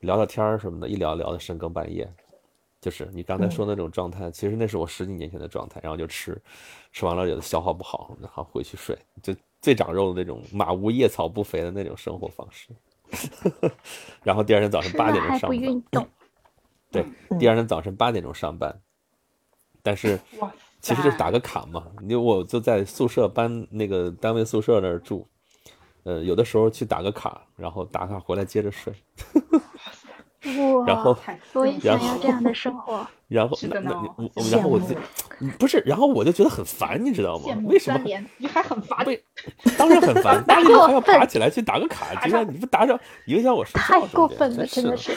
[0.00, 2.06] 聊聊天儿什么的，一聊聊到深更半夜。
[2.82, 6.36] 就是你刚才说那种状态，其实那是我十几年前的状态，然后就吃，
[6.92, 12.68] 吃完了觉得消化不好，然后回去睡，就最长肉的那种马无夜草不肥的那种生活方式。
[14.22, 16.08] 然后第二天早上八点钟上班，运动，
[16.90, 17.04] 对，
[17.38, 18.74] 第二天早晨八点钟上班，
[19.82, 20.18] 但是
[20.80, 21.86] 其实就是打个卡嘛。
[22.00, 25.26] 你我就在宿舍搬那个单位宿舍那儿住，
[26.04, 28.94] 呃，有的时候去打个卡，然后打卡回来接着睡，
[30.58, 30.86] 哇！
[30.86, 33.06] 然后太我也然后想要这样的生活。
[33.32, 34.94] 然后是那那的呢我然后我就
[35.58, 37.56] 不是，然后我就觉得很烦，你知道吗？
[37.64, 38.00] 为什么
[38.38, 39.04] 你还很烦。
[39.06, 39.22] 为
[39.76, 45.12] 当然很烦， 八点钟还要爬起来去打个卡，这样你不打扰影响我睡太觉，太过分了，真的是，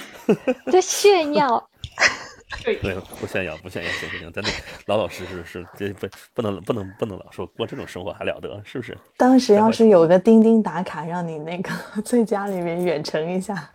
[0.72, 1.70] 在炫耀。
[2.64, 4.50] 对，对，不炫耀，不炫耀，行行行，咱得
[4.86, 8.96] 老老实实是，这不不能不能不能老说过这种生活还了得，是不是？
[9.18, 11.72] 当时要是有个钉钉打卡，让你那个
[12.06, 13.72] 在家里面远程一下，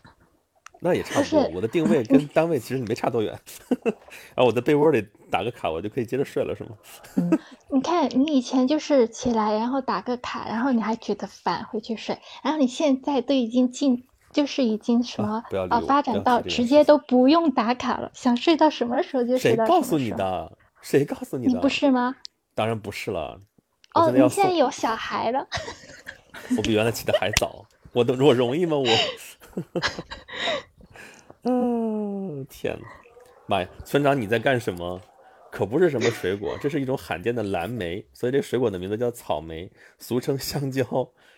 [0.80, 3.38] 那也差不不多，我的定位 跟单位其实没差多远，
[4.34, 6.70] 然后我在被窝里打个卡，我就可以接着睡了，是吗？
[7.70, 20.10] 你看，你以前就是起来，然后打个卡，然后你还觉得烦，回去睡，然后你现在都已经进，就是已经什么啊发展到直接都不用打卡了，想睡到什么时候就睡到什谁告诉么时候。
[20.10, 20.58] 你的？
[20.80, 21.52] 谁告诉你的？
[21.52, 22.16] 你不是吗？
[22.54, 23.38] 当然不是了。
[23.92, 25.46] 哦，你现在有小孩了，
[26.56, 28.76] 我比原来起的还早，我都我容易吗？
[28.78, 28.86] 我，
[31.42, 32.86] 嗯， 天呐，
[33.46, 35.00] 妈呀，村长你在干什么？
[35.50, 39.68] 可不是什么水果，这是一种罕见的蓝莓，所以这水果的名字叫草莓，
[39.98, 40.84] 俗称香蕉。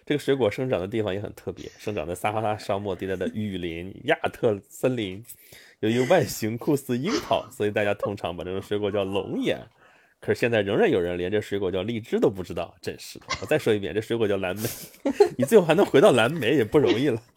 [0.05, 5.25] 这个水果生长的地方也很特别，生长在撒哈拉沙漠地带的雨林、亚特森林。
[5.81, 9.59] 由于外形酷似樱桃，所以大家通常把这种水果叫龙眼。
[10.21, 13.25] 可是现在仍然有人连这水果叫荔枝都不知道，真是的！
[13.41, 14.69] 我再说一遍，这水果叫蓝莓，
[15.39, 17.23] 你最后还能回到蓝莓也不容易了。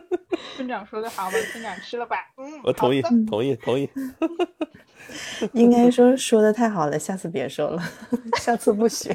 [0.56, 2.16] 村长说的好吧，村长吃了吧？
[2.36, 3.88] 嗯，我同意，同意，同意。
[5.52, 7.82] 应该说说的太好了，下次别说了，
[8.40, 9.14] 下次不许。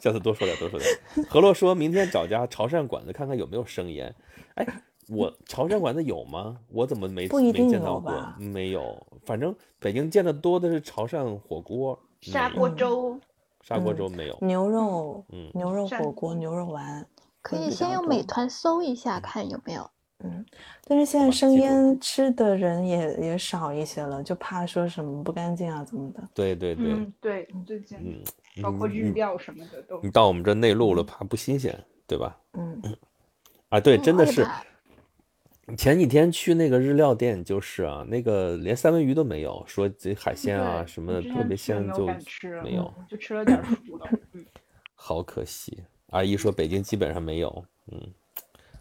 [0.00, 0.90] 下次多说点，多说点。
[1.28, 4.14] 何洛说明天找家潮汕馆子看看有没有生腌。
[4.54, 4.66] 哎，
[5.08, 6.58] 我潮汕馆子有吗？
[6.68, 8.12] 我怎么没没见到过？
[8.38, 13.18] 没有，反正北京见的多的是潮汕火锅，砂锅粥，
[13.62, 14.38] 砂锅粥没有。
[14.40, 17.06] 牛肉，嗯牛肉火锅、牛肉丸，
[17.44, 19.82] 可以先用美团搜一下看有没有。
[20.24, 20.42] 嗯
[20.86, 26.26] 但是现在生腌吃的人也也少一些了，就怕说什么不干净啊怎么的。
[26.32, 32.34] 对对对，嗯，对，最近嗯，包括日料什么的都你到我们这内陆了，怕不新鲜，对吧？
[32.54, 32.80] 嗯，
[33.68, 34.46] 啊，对，真的是。
[35.76, 42.06] 前几天去那个日料店，就是啊，那个连三文鱼都没有，说这海鲜啊什么的特别鲜就
[42.62, 44.08] 没有，就吃了 点熟的。
[44.32, 44.44] 嗯，
[44.94, 45.82] 好可惜。
[46.14, 48.00] 阿姨说北京基本上没有，嗯，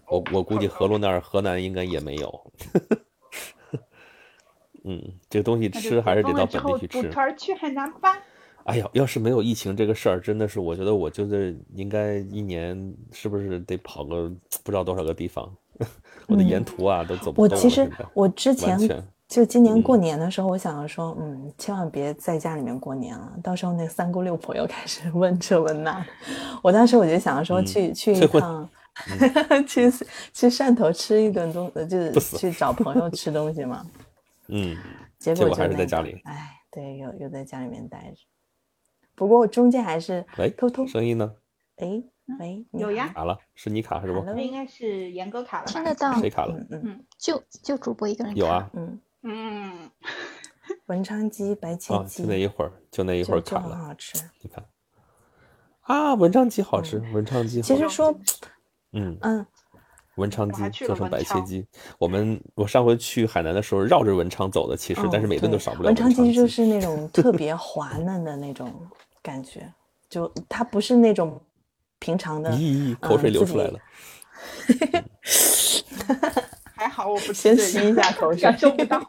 [0.08, 2.52] 我哦我估计河洛那儿河南应该也没有。
[4.86, 5.02] 嗯，
[5.32, 7.02] 这个东西吃还是得到本地去吃。
[7.02, 8.22] 组团去海南吧。
[8.66, 14.32] 哎呀，要是没有疫情这个事儿，真的是我觉得我就是应该一年是不是得跑个
[14.64, 15.52] 不知道多少个地方，
[16.30, 17.58] 我的沿途啊都走不动了。
[17.58, 19.04] 我其实我之前完全
[19.34, 26.06] 就今年过嗯年的时候，我想着说，嗯，千万别在家里面过年了，到时候那三姑六婆又开始问这问那。
[26.62, 28.70] 我当时我就想着说嗯去、去一趟，
[29.68, 29.90] 去
[30.32, 33.84] 去汕头吃一顿东，呃就是去找朋友吃东西嘛。
[34.50, 34.78] 嗯，
[35.18, 38.18] 结果还是在家里哎，对，又又在家里面待着。
[39.16, 41.34] 不过我中间还是喂偷偷，声音呢？
[41.78, 42.04] 哎
[42.40, 43.36] 喂，有呀卡了？
[43.56, 45.72] 是你卡还是我？Hello 那应该是严哥卡了吧？
[45.72, 46.54] 听得到，谁卡了？
[46.70, 49.90] 嗯嗯就就主播一个人看有啊，嗯，嗯，
[50.88, 53.76] 文昌鸡、白切啊，鸡，就那一会儿，就那一会儿卡了。
[53.76, 54.18] 很好吃。
[54.42, 54.64] 你看，
[55.82, 57.74] 啊，文昌鸡好吃，文昌鸡好吃。
[57.74, 58.14] 其实说，
[58.92, 59.46] 嗯，嗯，
[60.16, 61.66] 文昌鸡做成白切鸡。
[61.98, 66.34] 我们我上回去海南的时候绕着文昌走的，其实但是哦每顿都少不了文昌鸡。
[66.34, 68.72] 就是那种特别滑嫩的那种
[69.22, 69.72] 感觉，
[70.10, 71.42] 就它不是那种
[72.00, 72.52] 平常的。
[72.52, 73.80] 咦，口水流出来了。
[76.08, 76.43] 还
[76.94, 79.02] 好我不吃先这个吸一下 口水感受不到。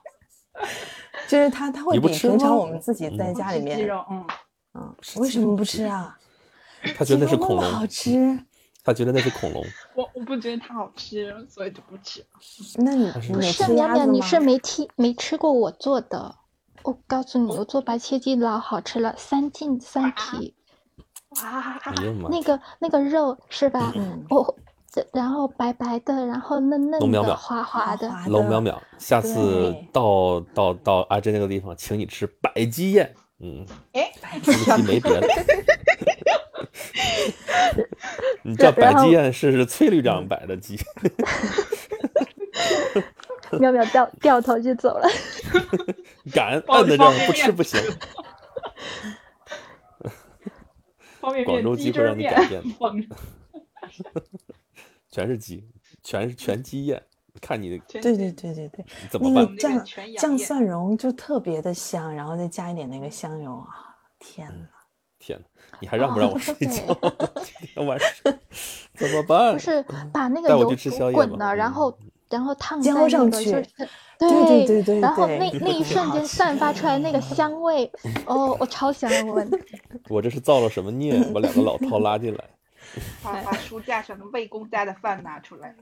[1.28, 4.26] 就是它它会你不比平常我们自己在嗯家里面，鸡肉，嗯，
[4.74, 6.18] 嗯，为什么不吃啊？
[6.96, 8.38] 他觉得那是恐龙，好吃，
[8.82, 9.64] 他觉得那是恐龙。
[9.94, 12.24] 我我不觉得它好吃，所以就不吃。
[12.76, 14.12] 那你你不是吃淼淼，鸭子吗？
[14.12, 16.34] 你是没听没吃过我做的。
[16.82, 20.54] 我告诉你，我做白切鸡老好吃了，三净三提。
[21.42, 21.80] 哇！
[22.30, 23.92] 那个那个肉是吧？
[23.96, 24.63] 嗯，我这
[25.12, 28.08] 然后白白的，然后嫩嫩的，龙淼淼滑滑的。
[28.28, 33.14] 龙淼淼，下次到到到阿珍那个地方，请你吃白鸡宴。
[33.40, 34.12] 嗯，哎，
[34.42, 35.26] 这个鸡没别的。
[38.42, 40.76] 你知道白鸡宴是是崔旅长摆的鸡，
[43.52, 45.08] 淼淼掉掉头就走了。
[46.32, 47.80] 敢包摁的这样不吃不行。
[51.20, 52.62] 广州鸡会鸡汁面让你改变
[55.14, 55.64] 全是鸡，
[56.02, 57.00] 全是全鸡宴，
[57.40, 59.84] 看你全对对对对对，怎么办那个？
[60.18, 64.66] 酱蒜蓉就特别的香，然后再加一点那个香油啊，天呐，
[65.20, 65.46] 天哪，
[65.78, 66.82] 你还让不让我哦睡觉？
[67.44, 68.34] 今天晚上
[68.98, 69.52] 怎么办？
[69.52, 70.68] 不是把那个油
[71.12, 73.64] 滚吧了，然嗯后然后烫在浇那个上去就是
[74.18, 77.88] 对对对对然后那那一瞬间散发出来那个香味，
[78.26, 79.48] 哦，我超喜欢闻。
[80.08, 81.22] 我这是造了什么孽？
[81.32, 82.44] 把两个老饕拉进来。
[83.22, 85.74] 把把书架上的魏公家的饭拿出来。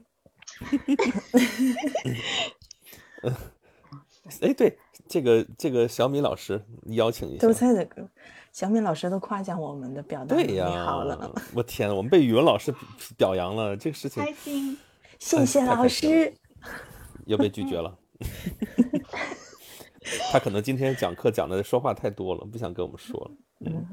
[4.41, 4.77] 哎，对，
[5.07, 7.53] 这个这个小米老师邀请一下豆。
[7.53, 8.07] 菜的歌，
[8.51, 12.73] 小米老师都夸奖我们的表达能力对呀好了，，我天，我们被语文老师
[13.17, 14.77] 表扬了，这个事情开心，
[15.19, 16.33] 谢谢老师。
[17.25, 17.97] 又被拒绝了。
[20.31, 23.31] 他可能今天讲课讲的说话太多了，不想跟我们说了。
[23.65, 23.85] 嗯，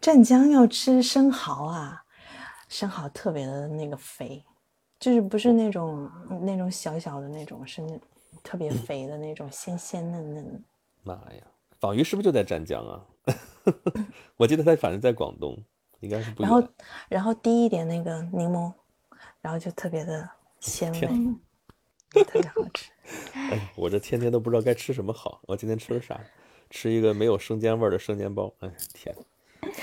[0.00, 2.04] 湛江要吃生蚝啊，
[2.68, 4.44] 生蚝特别的那个肥，
[4.98, 6.10] 就是不是那种
[6.42, 7.98] 那种小小的那种，是那
[8.42, 10.60] 特别肥的那种，鲜鲜嫩嫩的。
[11.02, 11.42] 妈呀，
[11.80, 13.04] 仿鱼是不是就在湛江啊？
[14.36, 15.56] 我记得它反正在广东，
[16.00, 16.62] 应该是不然后。
[17.08, 18.72] 然后滴一点那个柠檬，
[19.40, 20.28] 然后就特别的
[20.60, 22.90] 鲜美，特别好吃。
[23.34, 25.40] 哎，我这天天都不知道该吃什么好。
[25.42, 26.20] 我今天吃了啥？
[26.68, 28.52] 吃一个没有生煎味儿的生煎包。
[28.60, 29.14] 哎，天！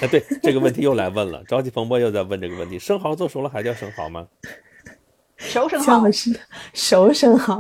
[0.04, 1.42] 哎， 对，这个问题又来问了。
[1.46, 4.28] 着急冯波又在问这个问题：生蚝做熟了还叫生蚝吗？
[5.38, 6.12] 熟生蚝
[6.74, 7.60] 熟生蚝，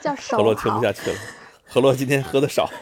[0.00, 1.16] 叫 熟何洛听不下去了。
[1.64, 2.68] 何洛今天喝的少。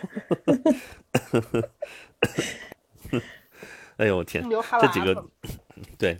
[3.96, 4.42] 哎呦我天！
[4.80, 5.26] 这几个
[5.98, 6.18] 对，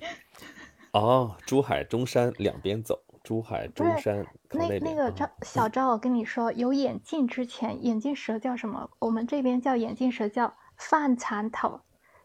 [0.92, 4.82] 哦，珠海、中山两边走，珠海、中山那边。
[4.82, 8.90] 那个赵啊小赵，我跟你说，有眼镜之前，眼镜蛇叫什么？
[8.98, 11.78] 我们这边叫眼镜蛇叫饭蚕头，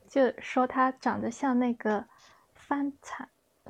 [0.10, 2.04] 就说他长得像那个
[2.56, 3.28] 翻蚕，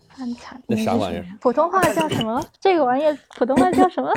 [0.08, 0.62] 饭铲。
[0.68, 1.26] 那啥玩意儿？
[1.42, 2.42] 普通话叫什么？
[2.60, 4.14] 这个玩意儿普通话叫什么？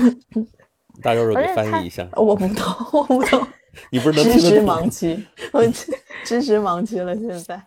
[1.02, 2.06] 大肉肉给翻译一下。
[2.12, 3.46] 我不懂，我不懂，
[3.90, 4.86] 你不是能知识听得懂？
[4.86, 5.92] 盲区，我知
[6.24, 7.16] 知识盲区了。
[7.16, 7.62] 现在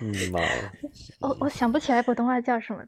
[0.00, 0.72] 嗯妈呀！
[1.20, 2.84] 我我想不起来普通话叫什么。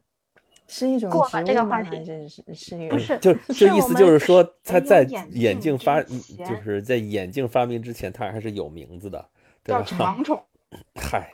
[0.67, 1.43] 是一种过吧植物吗？
[1.47, 9.85] 这个话题还是是是一不个是就是这意思就是说，他在眼眼镜发，就是在眼镜发明之前，他还是有名字的，对叫吧？
[9.85, 10.43] 长虫，
[10.95, 11.33] 嗨，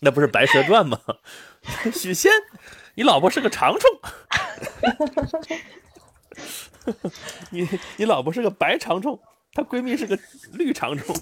[0.00, 0.98] 那不是《白蛇传》吗？
[1.92, 2.30] 许仙，
[2.94, 3.90] 你老婆是个长虫，
[7.50, 9.18] 你你老婆是个白长虫，
[9.52, 10.18] 她闺蜜是个
[10.52, 11.14] 绿长虫。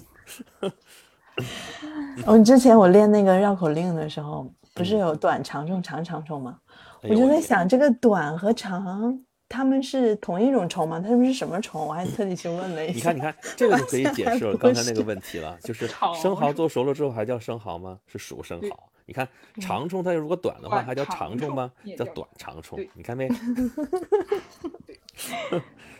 [2.25, 6.59] 我之前我练那个绕口令的时候，不是有短长虫、长长虫吗？
[7.01, 9.19] 我就在想，这个短和长，
[9.49, 10.99] 它们是同一种虫吗？
[11.01, 11.85] 他们是什么虫？
[11.87, 13.11] 我还特地去问了一下。
[13.11, 15.87] 你看，你看，这个就可以解释了刚才那个问题了，就是
[16.21, 17.99] 生蚝做熟了之后还叫生蚝吗？
[18.05, 18.89] 是熟生蚝。
[19.05, 19.27] 你看
[19.59, 21.71] 长虫，它如果短的话短还叫长虫吗？
[21.97, 22.79] 叫短长虫。
[22.93, 23.27] 你看没？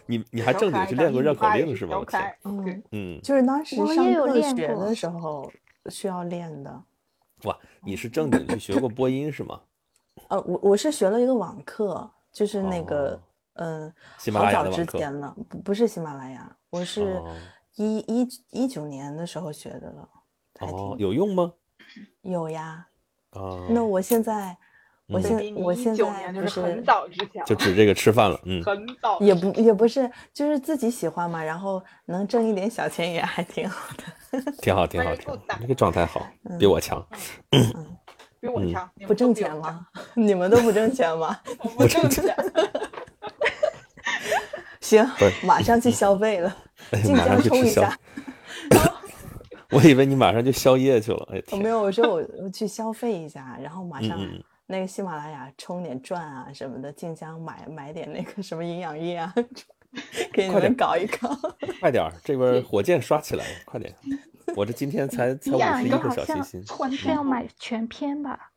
[0.06, 1.98] 你你还正经去练过绕口令是吗？
[1.98, 5.52] 我天，嗯，嗯，就是当时我上课学的时候
[5.90, 6.84] 需要练的。
[7.44, 9.60] 哇，你是正经去学过播音是吗？
[10.28, 13.20] 呃，我我是学了一个网课，就是那个
[13.60, 17.36] 哦，嗯，喜马拉雅好早之前了，不不是喜马拉雅，我是哦
[17.76, 20.10] 一一一九年的时候学的了，
[20.62, 21.54] 哦，有用吗？
[22.22, 22.88] 有呀。
[23.32, 24.58] 啊，那我现在，
[25.08, 34.04] 我嗯现我现一九在就是很早之前， 就指这个吃饭了，嗯，很早也不也不是，就是自己喜欢嘛，然后能挣一点小钱也还挺好的。
[34.62, 36.28] 挺好，挺好，挺好这个状态好，
[36.60, 37.06] 比我强。
[37.52, 37.98] 嗯
[38.42, 39.36] 比我强，不挣？
[39.36, 39.86] 钱吗？
[40.16, 41.38] 你们都不挣钱吗？
[41.62, 42.24] 我不挣钱，
[44.90, 45.08] 行，
[45.44, 46.58] 马上去消费了，
[46.92, 47.96] 哎晋马上江冲一下。
[49.72, 54.20] 我以为你马上就宵夜去了，哎，我没有，我说我我去消费一下，然后马上
[54.66, 59.32] 那个喜马拉雅充点钻啊什么的，晋江买买点那个什么营养液啊，
[60.34, 61.30] 给你们搞一搞。
[61.80, 63.94] 快点儿，这边火箭刷起来了，快点！
[64.56, 66.64] 我这今天才才五养十一个小心心。
[66.80, 68.50] 我是要买全篇吧？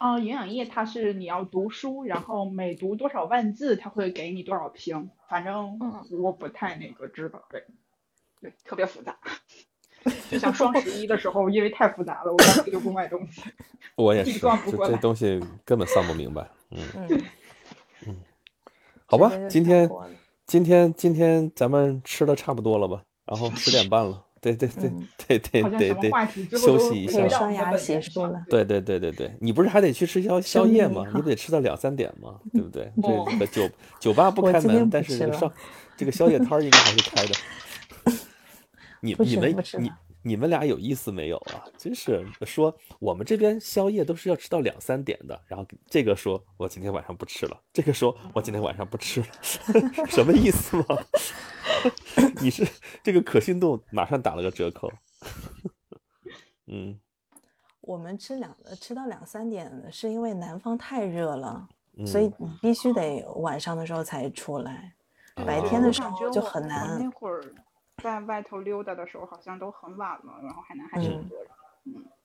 [0.00, 5.10] 哦，营养液它是你要读书，然后每读多少万字，它会给你多少瓶。
[5.28, 7.64] 反正嗯我不太那个知道，对，
[8.40, 9.16] 对，特别复杂。
[10.30, 13.42] 就像双十一的时候，因为太复杂了，我干脆就不买东西。
[13.96, 14.38] 我也是，
[14.86, 16.48] 这东西根本算不明白。
[16.70, 16.80] 嗯，
[18.06, 18.16] 嗯，
[19.06, 19.90] 好吧今天
[20.46, 23.02] 今天今天咱们吃的差不多了吧？
[23.26, 27.28] 然后十点半了，对对对嗯对对对对休息一下。
[27.28, 28.42] 刷牙洗漱了。
[28.48, 31.04] 对对对对对，你不是还得去吃宵宵夜吗？
[31.14, 32.36] 你不得吃到两三点吗？
[32.52, 32.90] 对不对？
[33.02, 33.68] 哦这个酒
[34.00, 35.18] 酒吧不开门，但是
[35.96, 37.34] 这个宵夜摊应该还是开的。
[39.00, 39.90] 你你们你
[40.22, 41.64] 你们俩有意思没有啊？
[41.76, 49.26] 真是说我们这边宵夜都是要吃到两三点的，然后这个说我今天晚上不吃了，这个说我今天晚上不吃了，
[50.08, 50.84] 什么意思吗？
[52.40, 52.66] 你是
[53.02, 54.90] 这个可信度马上打了个折扣。
[56.66, 56.98] 嗯
[57.80, 61.66] 我们吃两呃吃到两三点，是因为南方太热了，
[61.96, 64.92] 嗯，所以你必须得晚上的时候才出来，
[65.46, 67.08] 白天哦的时候就很难那。
[67.10, 67.42] 会儿
[68.02, 71.50] 在外头溜达的时候，好像都很晚了，然后海南还挺嗯热的，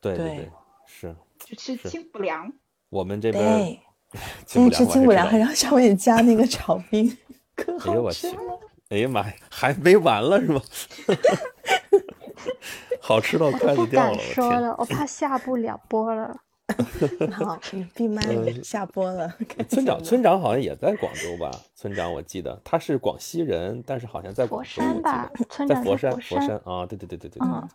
[0.01, 0.51] 对对对对，
[0.85, 2.51] 是就吃清补凉。
[2.89, 3.79] 我们这边对，
[4.45, 7.17] 清今天吃清补凉，补凉我还知道还让上面加那个炒冰，
[7.55, 8.59] 可好吃了。！
[8.89, 10.61] 哎呀妈呀，还没完了是吗？
[13.01, 14.17] 好吃到不敢子掉了，我！
[14.17, 16.37] 说了，我怕下不了播了。
[17.31, 19.31] 好，你闭麦呃下播了。
[19.47, 21.51] 该村长村长好像也在广州吧？
[21.75, 27.69] 村长我记得他是广西人，但是好像在佛山吧得，村长在佛山佛佛山啊，对对对对对对嗯，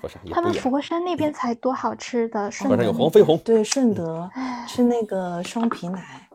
[0.00, 4.28] 佛山也他们佛山那边才多好吃的，顺佛山有德黄飞鸿，对，顺德
[4.66, 6.28] 吃那个双皮奶，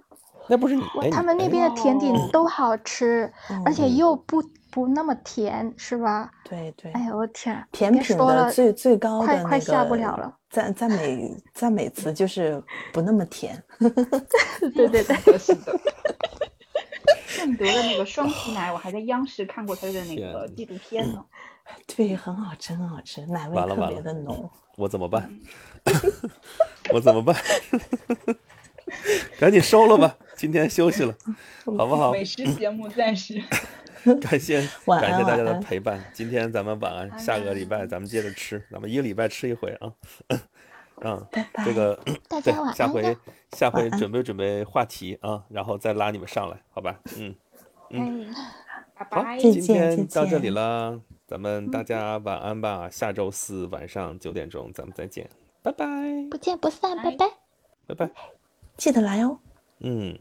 [0.48, 3.32] 那不是你哎，他们那边的甜点都好吃，
[3.66, 4.42] 而且嗯又不
[4.72, 6.32] 不那么甜，是吧？
[6.44, 10.34] 对对，哎呀，我天，甜别品的说了最最高的那个快快下不了了。
[10.50, 12.64] 赞赞美赞美词就是
[12.94, 13.62] 不那么甜。
[14.74, 15.16] 对 对对。
[17.28, 21.24] 顺 德的那个双皮奶，我还在央视看过它的那个纪录片呢。
[21.86, 24.50] 对，很好吃，很好吃，奶味特别的浓。
[24.78, 25.30] 我怎么办？
[26.94, 27.36] 我怎么办？
[29.38, 31.14] 赶紧收了吧，今天休息了，
[31.78, 32.12] 好不好？
[32.14, 33.44] 美食节目暂时。
[34.22, 39.92] 感谢 感谢大家的陪伴，今天咱们晚安，下个礼拜咱们接着吃，咱们一个礼拜吃一回啊。
[41.02, 41.28] 嗯，
[41.66, 42.00] 这个
[42.30, 43.18] 大对家晚，下回。
[43.54, 47.00] 下回准备准备话题啊，然后再拉你们上来，好吧？
[47.18, 47.34] 嗯，
[47.92, 48.34] 嗯，
[48.96, 49.24] 好。
[49.40, 55.30] 今天到这里见了，咱们大家晚安吧，下周四晚上九点钟咱们再见，
[55.62, 55.86] 拜拜，
[56.30, 57.26] 不见不散，拜拜拜。
[57.88, 58.12] 拜拜，
[58.76, 59.40] 记得来哦。
[59.80, 60.18] 嗯。